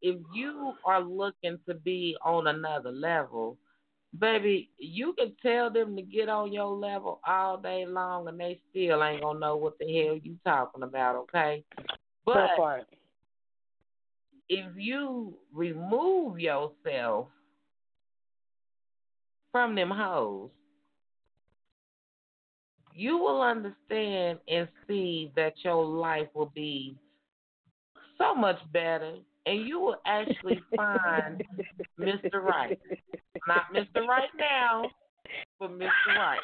[0.02, 3.56] if you are looking to be on another level,
[4.19, 8.60] baby, you can tell them to get on your level all day long and they
[8.70, 11.65] still ain't gonna know what the hell you talking about, okay?
[12.24, 12.51] But
[14.48, 17.28] if you remove yourself
[19.51, 20.51] from them hoes,
[22.98, 26.96] you will understand and see that your life will be
[28.18, 29.14] so much better
[29.46, 31.44] and you will actually find
[31.98, 32.42] Mr.
[32.42, 32.76] Right.
[33.46, 34.04] Not Mr.
[34.04, 34.90] Right now,
[35.60, 35.88] but Mr.
[36.08, 36.38] Right.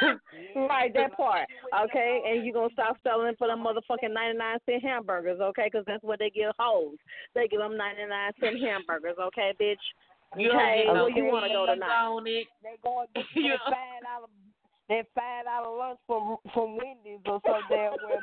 [0.56, 1.46] right, that part.
[1.84, 5.68] Okay, and you're going to stop selling for them motherfucking 99 cent hamburgers, okay?
[5.70, 6.96] Because that's what they give hoes.
[7.34, 9.76] They give them 99 cent hamburgers, okay, bitch?
[10.36, 11.88] You okay, don't get no where you want to go tonight?
[11.88, 12.46] on it.
[12.62, 14.28] They going to get that five dollar
[14.88, 18.20] that five dollar lunch from from Wendy's or something there where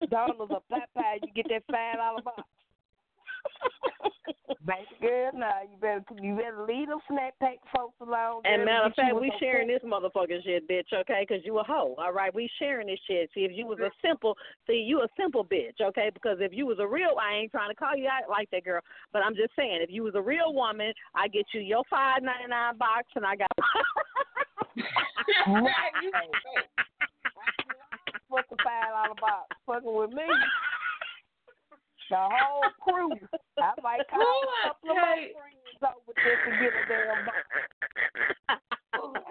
[0.00, 2.42] McDonald's or Popeye you get that five dollar box.
[4.66, 8.42] Baby girl, nah, you better you better leave them snack pack folks alone.
[8.44, 11.26] And matter of fact, we sharing this motherfucking shit, bitch, okay?
[11.28, 12.34] Because you a hoe, all right?
[12.34, 13.30] We sharing this shit.
[13.34, 14.36] See, if you was a simple,
[14.66, 16.10] see, you a simple bitch, okay?
[16.12, 18.64] Because if you was a real, I ain't trying to call you out like that,
[18.64, 18.80] girl,
[19.12, 22.22] but I'm just saying, if you was a real woman, I get you your five
[22.22, 23.50] ninety nine box, and I got.
[28.28, 29.46] What's the five dollar box?
[29.66, 30.24] Fucking with me.
[32.10, 33.10] The whole crew.
[33.58, 35.32] I might call a couple of my Okay.
[35.32, 37.44] friends over just to get a damn box.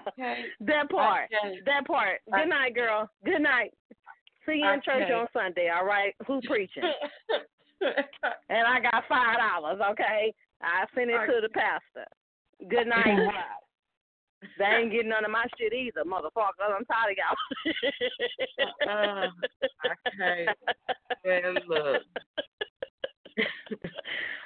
[0.10, 0.45] Okay.
[0.61, 1.60] that part, Okay.
[1.65, 2.20] that part.
[2.32, 3.10] Good night, girl.
[3.26, 3.74] Good night.
[4.45, 6.14] See you in church on Sunday, all right?
[6.28, 6.84] Who preaching?
[8.49, 10.34] and I got five dollars, okay?
[10.61, 12.06] I send it to the pastor.
[12.70, 13.18] Good night.
[14.57, 16.70] They ain't getting none of my shit either, motherfucker.
[16.76, 17.38] I'm tired of y'all.
[18.88, 19.28] Uh,
[20.07, 20.48] okay.
[21.26, 22.02] Well, look.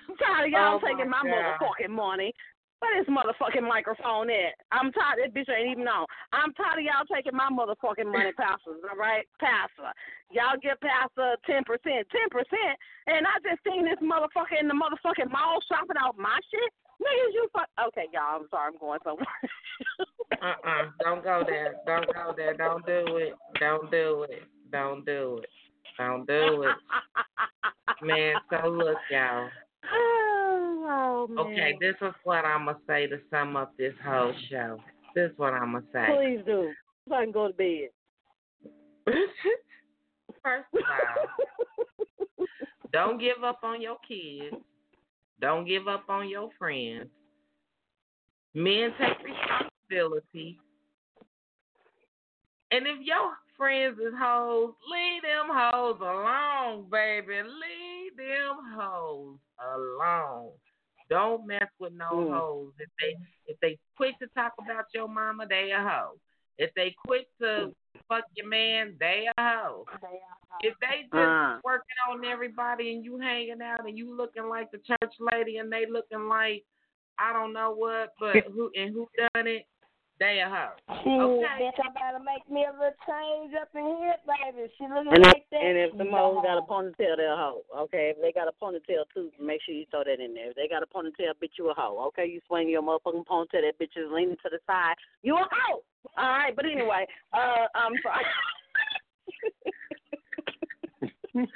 [0.08, 1.60] I'm tired of y'all Oh, taking my God.
[1.60, 2.34] motherfucking money.
[2.80, 4.54] Where this motherfucking microphone at?
[4.72, 5.18] I'm tired.
[5.18, 6.06] This bitch ain't even on.
[6.32, 8.86] I'm tired of y'all taking my motherfucking money, pastors.
[8.86, 9.90] All right, pastor.
[10.30, 12.78] Y'all give pastor ten percent, ten percent,
[13.10, 16.70] and I just seen this motherfucker in the motherfucking mall shopping out my shit.
[17.02, 17.70] Niggas, you fuck.
[17.88, 18.42] Okay, y'all.
[18.42, 18.72] I'm sorry.
[18.74, 19.28] I'm going somewhere.
[20.42, 20.92] Uh-uh.
[21.04, 21.76] Don't go there.
[21.86, 22.54] Don't go there.
[22.54, 23.34] Don't do it.
[23.60, 24.44] Don't do it.
[24.72, 25.50] Don't do it.
[25.98, 26.76] Don't do it.
[28.06, 29.50] Man, so look, y'all.
[29.94, 31.40] oh, man.
[31.40, 34.80] Okay, this is what I'm going to say to sum up this whole show.
[35.16, 36.06] This is what I'm going to say.
[36.16, 36.72] Please do.
[37.08, 37.90] So I can go to bed.
[40.44, 40.82] First of
[42.40, 42.46] all,
[42.94, 44.56] don't give up on your kids.
[45.40, 47.10] Don't give up on your friends.
[48.54, 50.58] Men take responsibility.
[52.72, 57.36] And if your friends is hoes, leave them hoes alone, baby.
[57.44, 60.52] Leave them hoes alone.
[61.10, 62.32] Don't mess with no Mm.
[62.34, 62.74] hoes.
[62.80, 63.16] If they
[63.48, 66.20] if they quit to talk about your mama, they a hoe.
[66.58, 67.74] If they quit to
[68.08, 69.86] fuck your man, they a hoe.
[70.62, 71.60] If they just Uh.
[71.64, 75.72] working on everybody and you hanging out and you looking like the church lady and
[75.72, 76.64] they looking like
[77.20, 79.66] I don't know what, but who and who done it,
[80.20, 80.74] they a hoe.
[81.04, 81.46] Shit, Okay.
[81.62, 84.72] bitch, I better make me a little change up in here, baby.
[84.78, 85.62] She looking And, like if, that.
[85.62, 87.62] and if the she moles got a ponytail, they're a hoe.
[87.86, 90.50] Okay, if they got a ponytail too, make sure you throw that in there.
[90.50, 92.04] If they got a ponytail, bitch, you a hoe.
[92.10, 94.96] Okay, you swing your motherfucking ponytail, that bitch is leaning to the side.
[95.22, 95.84] You a hoe.
[96.18, 98.26] All right, but anyway, uh, I'm sorry.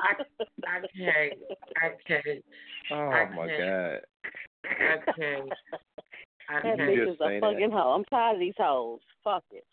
[0.00, 0.14] I,
[0.66, 1.40] I can't.
[1.76, 2.44] I can't.
[2.90, 3.60] Oh I my can't.
[3.60, 4.00] god.
[4.64, 5.52] I can't.
[6.62, 7.52] That bitch is a say that.
[7.52, 7.92] fucking hoe.
[7.94, 9.00] I'm tired of these hoes.
[9.24, 9.64] Fuck it.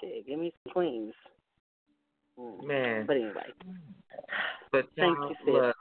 [0.00, 1.14] Shit, Give me some queens.
[2.38, 2.66] Mm.
[2.66, 3.06] Man.
[3.06, 3.52] But anyway.
[4.72, 5.54] But thank you, sis.
[5.54, 5.76] Look,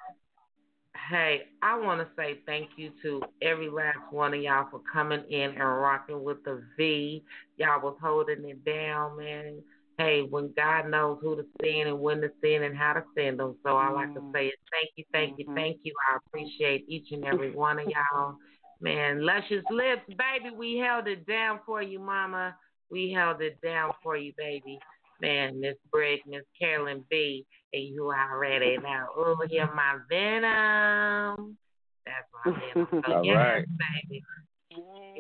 [1.10, 5.24] hey, I want to say thank you to every last one of y'all for coming
[5.30, 7.24] in and rocking with the V.
[7.58, 9.62] Y'all was holding it down, man.
[9.98, 13.40] Hey, when God knows who to send and when to send and how to send
[13.40, 13.56] them.
[13.64, 14.34] So I like to Mm-hmm.
[14.34, 15.94] say thank you, thank you, thank you.
[16.12, 18.36] I appreciate each and every one of y'all.
[18.82, 22.56] Man, Luscious Lips, baby, we held it down for you, mama.
[22.92, 24.80] We held it down for you, baby.
[25.22, 29.08] Man, Miss Brigg, Miss Carolyn B, and you already know.
[29.16, 31.58] Oh, hear my venom.
[32.06, 32.88] That's my venom.
[33.08, 33.66] So, All yes, right.
[34.10, 34.24] baby.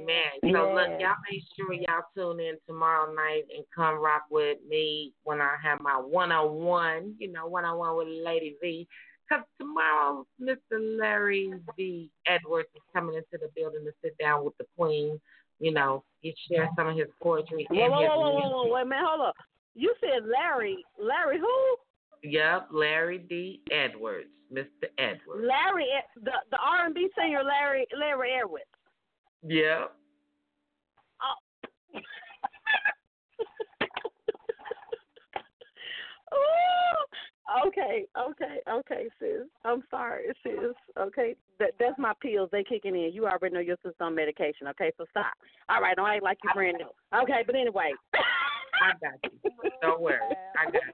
[0.05, 4.57] Man, so look, y'all make sure y'all tune in tomorrow night and come rock with
[4.67, 8.57] me when I have my one on one, you know, one on one with Lady
[8.61, 8.87] V.
[9.27, 10.79] Because tomorrow, Mr.
[10.99, 12.09] Larry D.
[12.27, 15.19] Edwards is coming into the building to sit down with the Queen.
[15.59, 18.49] You know, he share some of his poetry Whoa, and whoa, his whoa, whoa, whoa,
[18.49, 19.35] whoa, wait a minute, hold up.
[19.73, 20.83] You said Larry.
[20.99, 21.77] Larry who?
[22.23, 23.61] Yep, Larry D.
[23.71, 24.89] Edwards, Mr.
[24.97, 25.45] Edwards.
[25.47, 28.65] Larry, the the R and B singer Larry Larry Edwards.
[29.43, 29.93] Yep.
[31.21, 31.35] Oh.
[36.33, 37.05] Ooh,
[37.67, 39.47] okay, okay, okay, sis.
[39.63, 40.75] I'm sorry, sis.
[40.97, 42.49] Okay, that that's my pills.
[42.51, 43.11] They kicking in.
[43.13, 44.67] You already know your sister on medication.
[44.67, 45.33] Okay, so stop.
[45.69, 47.19] All right, don't act like you brand new.
[47.21, 47.91] Okay, but anyway.
[48.81, 49.71] I got you.
[49.81, 50.19] Don't worry.
[50.59, 50.93] I got you.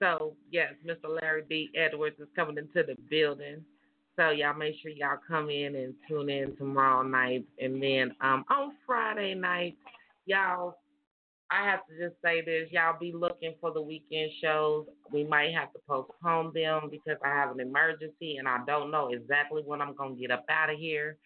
[0.00, 1.20] So, yes, Mr.
[1.20, 1.70] Larry D.
[1.76, 3.64] Edwards is coming into the building.
[4.16, 7.44] So, y'all make sure y'all come in and tune in tomorrow night.
[7.60, 9.76] And then um, on Friday night,
[10.26, 10.78] y'all,
[11.50, 12.68] I have to just say this.
[12.70, 14.86] Y'all be looking for the weekend shows.
[15.10, 19.10] We might have to postpone them because I have an emergency and I don't know
[19.12, 21.16] exactly when I'm going to get up out of here.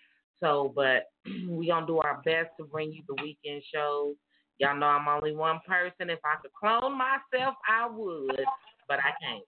[0.40, 1.11] So, but
[1.49, 4.15] we going to do our best to bring you the weekend shows.
[4.59, 6.11] Y'all know I'm only one person.
[6.11, 8.44] If I could clone myself, I would,
[8.89, 9.44] but I can't.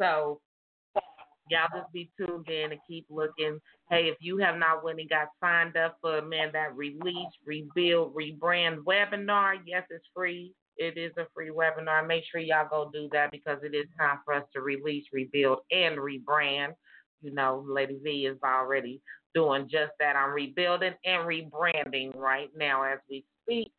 [0.00, 0.40] So
[1.48, 3.60] y'all just be tuned in and keep looking.
[3.90, 8.14] Hey, if you have not went and got signed up for man that release, rebuild,
[8.14, 10.52] rebrand webinar, yes, it's free.
[10.76, 12.06] It is a free webinar.
[12.06, 15.60] Make sure y'all go do that because it is time for us to release, rebuild,
[15.70, 16.74] and rebrand.
[17.22, 19.00] You know, Lady V is already
[19.34, 20.16] doing just that.
[20.16, 23.70] I'm rebuilding and rebranding right now as we speak.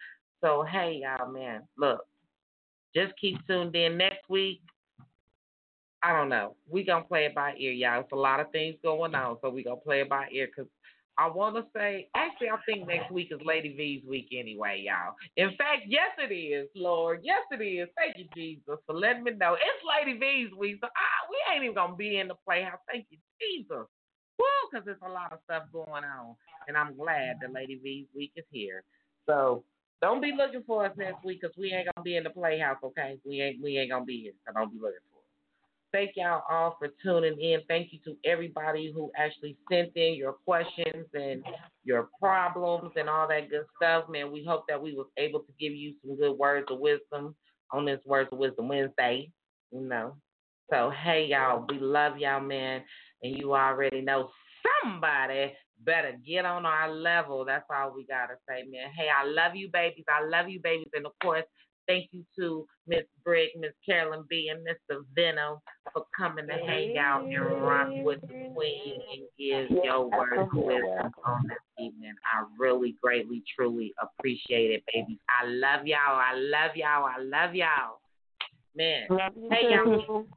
[0.41, 2.05] So hey y'all man, look,
[2.95, 4.61] just keep tuned in next week.
[6.03, 6.55] I don't know.
[6.69, 8.01] We gonna play it by ear, y'all.
[8.01, 10.47] It's a lot of things going on, so we gonna play it by ear.
[10.55, 10.67] Cause
[11.17, 15.15] I want to say, actually, I think next week is Lady V's week anyway, y'all.
[15.35, 17.21] In fact, yes it is, Lord.
[17.23, 17.89] Yes it is.
[17.97, 20.77] Thank you, Jesus, for letting me know it's Lady V's week.
[20.79, 22.79] So ah, we ain't even gonna be in the playhouse.
[22.91, 23.87] Thank you, Jesus.
[24.37, 26.35] Woo, cause there's a lot of stuff going on,
[26.67, 28.83] and I'm glad that Lady V's week is here.
[29.25, 29.63] So
[30.01, 32.77] don't be looking for us next week because we ain't gonna be in the playhouse,
[32.83, 33.17] okay?
[33.25, 34.33] We ain't we ain't gonna be here.
[34.45, 35.16] So don't be looking for.
[35.93, 37.61] Thank y'all all for tuning in.
[37.69, 41.43] Thank you to everybody who actually sent in your questions and
[41.85, 44.31] your problems and all that good stuff, man.
[44.31, 47.35] We hope that we was able to give you some good words of wisdom
[47.71, 49.31] on this Words of Wisdom Wednesday.
[49.71, 50.15] You know.
[50.69, 52.83] So hey y'all, we love y'all, man.
[53.23, 54.29] And you already know
[54.83, 55.53] somebody
[55.83, 57.45] better get on our level.
[57.45, 58.91] That's all we gotta say, man.
[58.95, 60.05] Hey, I love you, babies.
[60.09, 60.89] I love you, babies.
[60.93, 61.45] And of course,
[61.87, 65.01] thank you to Miss Brigg, Miss Carolyn B, and Mr.
[65.15, 65.57] Venom
[65.93, 70.53] for coming to hang out and rock with the Queen and give your words of
[70.53, 72.13] wisdom on this evening.
[72.25, 75.17] I really, greatly, truly appreciate it, babies.
[75.29, 75.97] I love y'all.
[76.19, 77.05] I love y'all.
[77.05, 77.99] I love y'all.
[78.75, 79.07] Man.
[79.51, 80.27] Hey, y'all.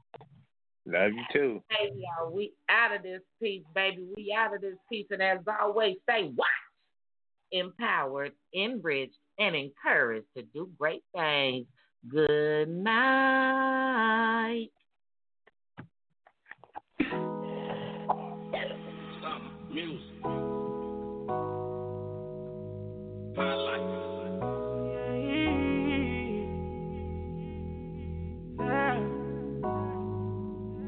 [0.87, 1.63] Love you too.
[1.69, 4.09] Hey y'all, we out of this piece, baby.
[4.17, 6.49] We out of this piece, and as always, say what?
[7.53, 11.67] Empowered, enriched, and encouraged to do great things.
[12.09, 13.91] Good night.
[19.71, 20.01] Music.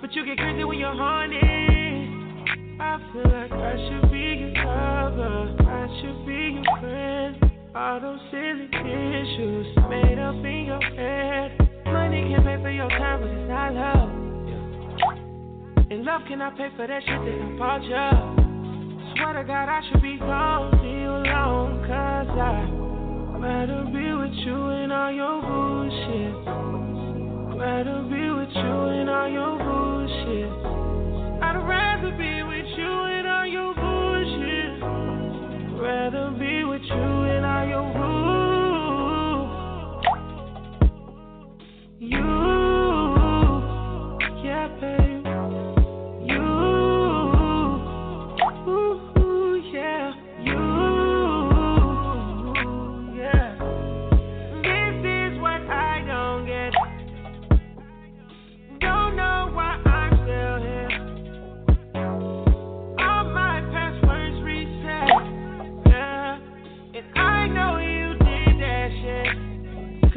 [0.00, 1.38] but you get crazy when you're horny.
[2.80, 5.56] I feel like I should be your lover.
[5.60, 7.36] I should be your friend.
[7.74, 11.52] All those silly issues made up in your head.
[11.86, 14.10] Money can pay for your time, but it's not love.
[15.90, 18.10] And love cannot pay for that shit that I bought you.
[19.16, 22.79] Swear to God, I should be gone, leave alone, cause I
[23.40, 26.34] rather be with you and all your bullshit.
[27.58, 30.52] Rather be with you and all your bullshit.
[31.42, 34.82] I'd rather be with you and all your bullshit.
[35.80, 36.94] Rather be with you
[37.32, 38.09] and all your bull.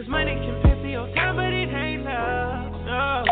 [0.03, 2.71] Cause money can pay for your time, but it ain't love.
[2.83, 3.23] No.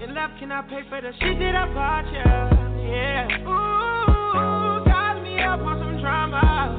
[0.00, 2.22] And love cannot pay for the shit that I bought you.
[2.86, 3.26] Yeah.
[3.42, 6.78] Ooh, got me up on some drama.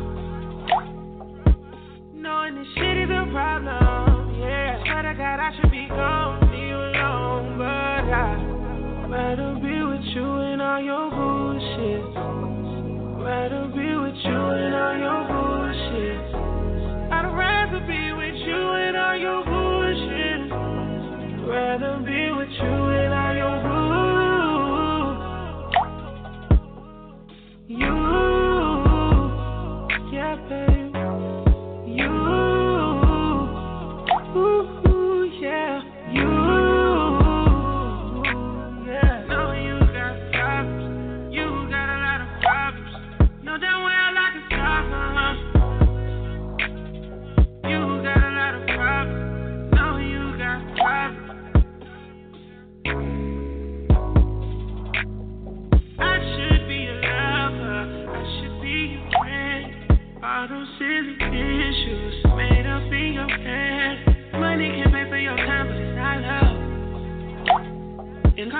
[2.15, 4.79] Knowing this shit is a problem, yeah.
[4.79, 10.23] Swear to God, I should be gone, leave alone, but I'd rather be with you
[10.23, 12.15] and all your bullshit.
[13.19, 16.31] Rather be with you and all your bullshit.
[17.11, 20.51] I'd rather be with you and all your bullshit.
[21.47, 22.40] Rather be with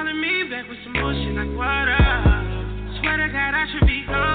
[0.02, 2.26] calling me back with some bullshit like what up?
[3.00, 4.31] Swear to God, I should be gone.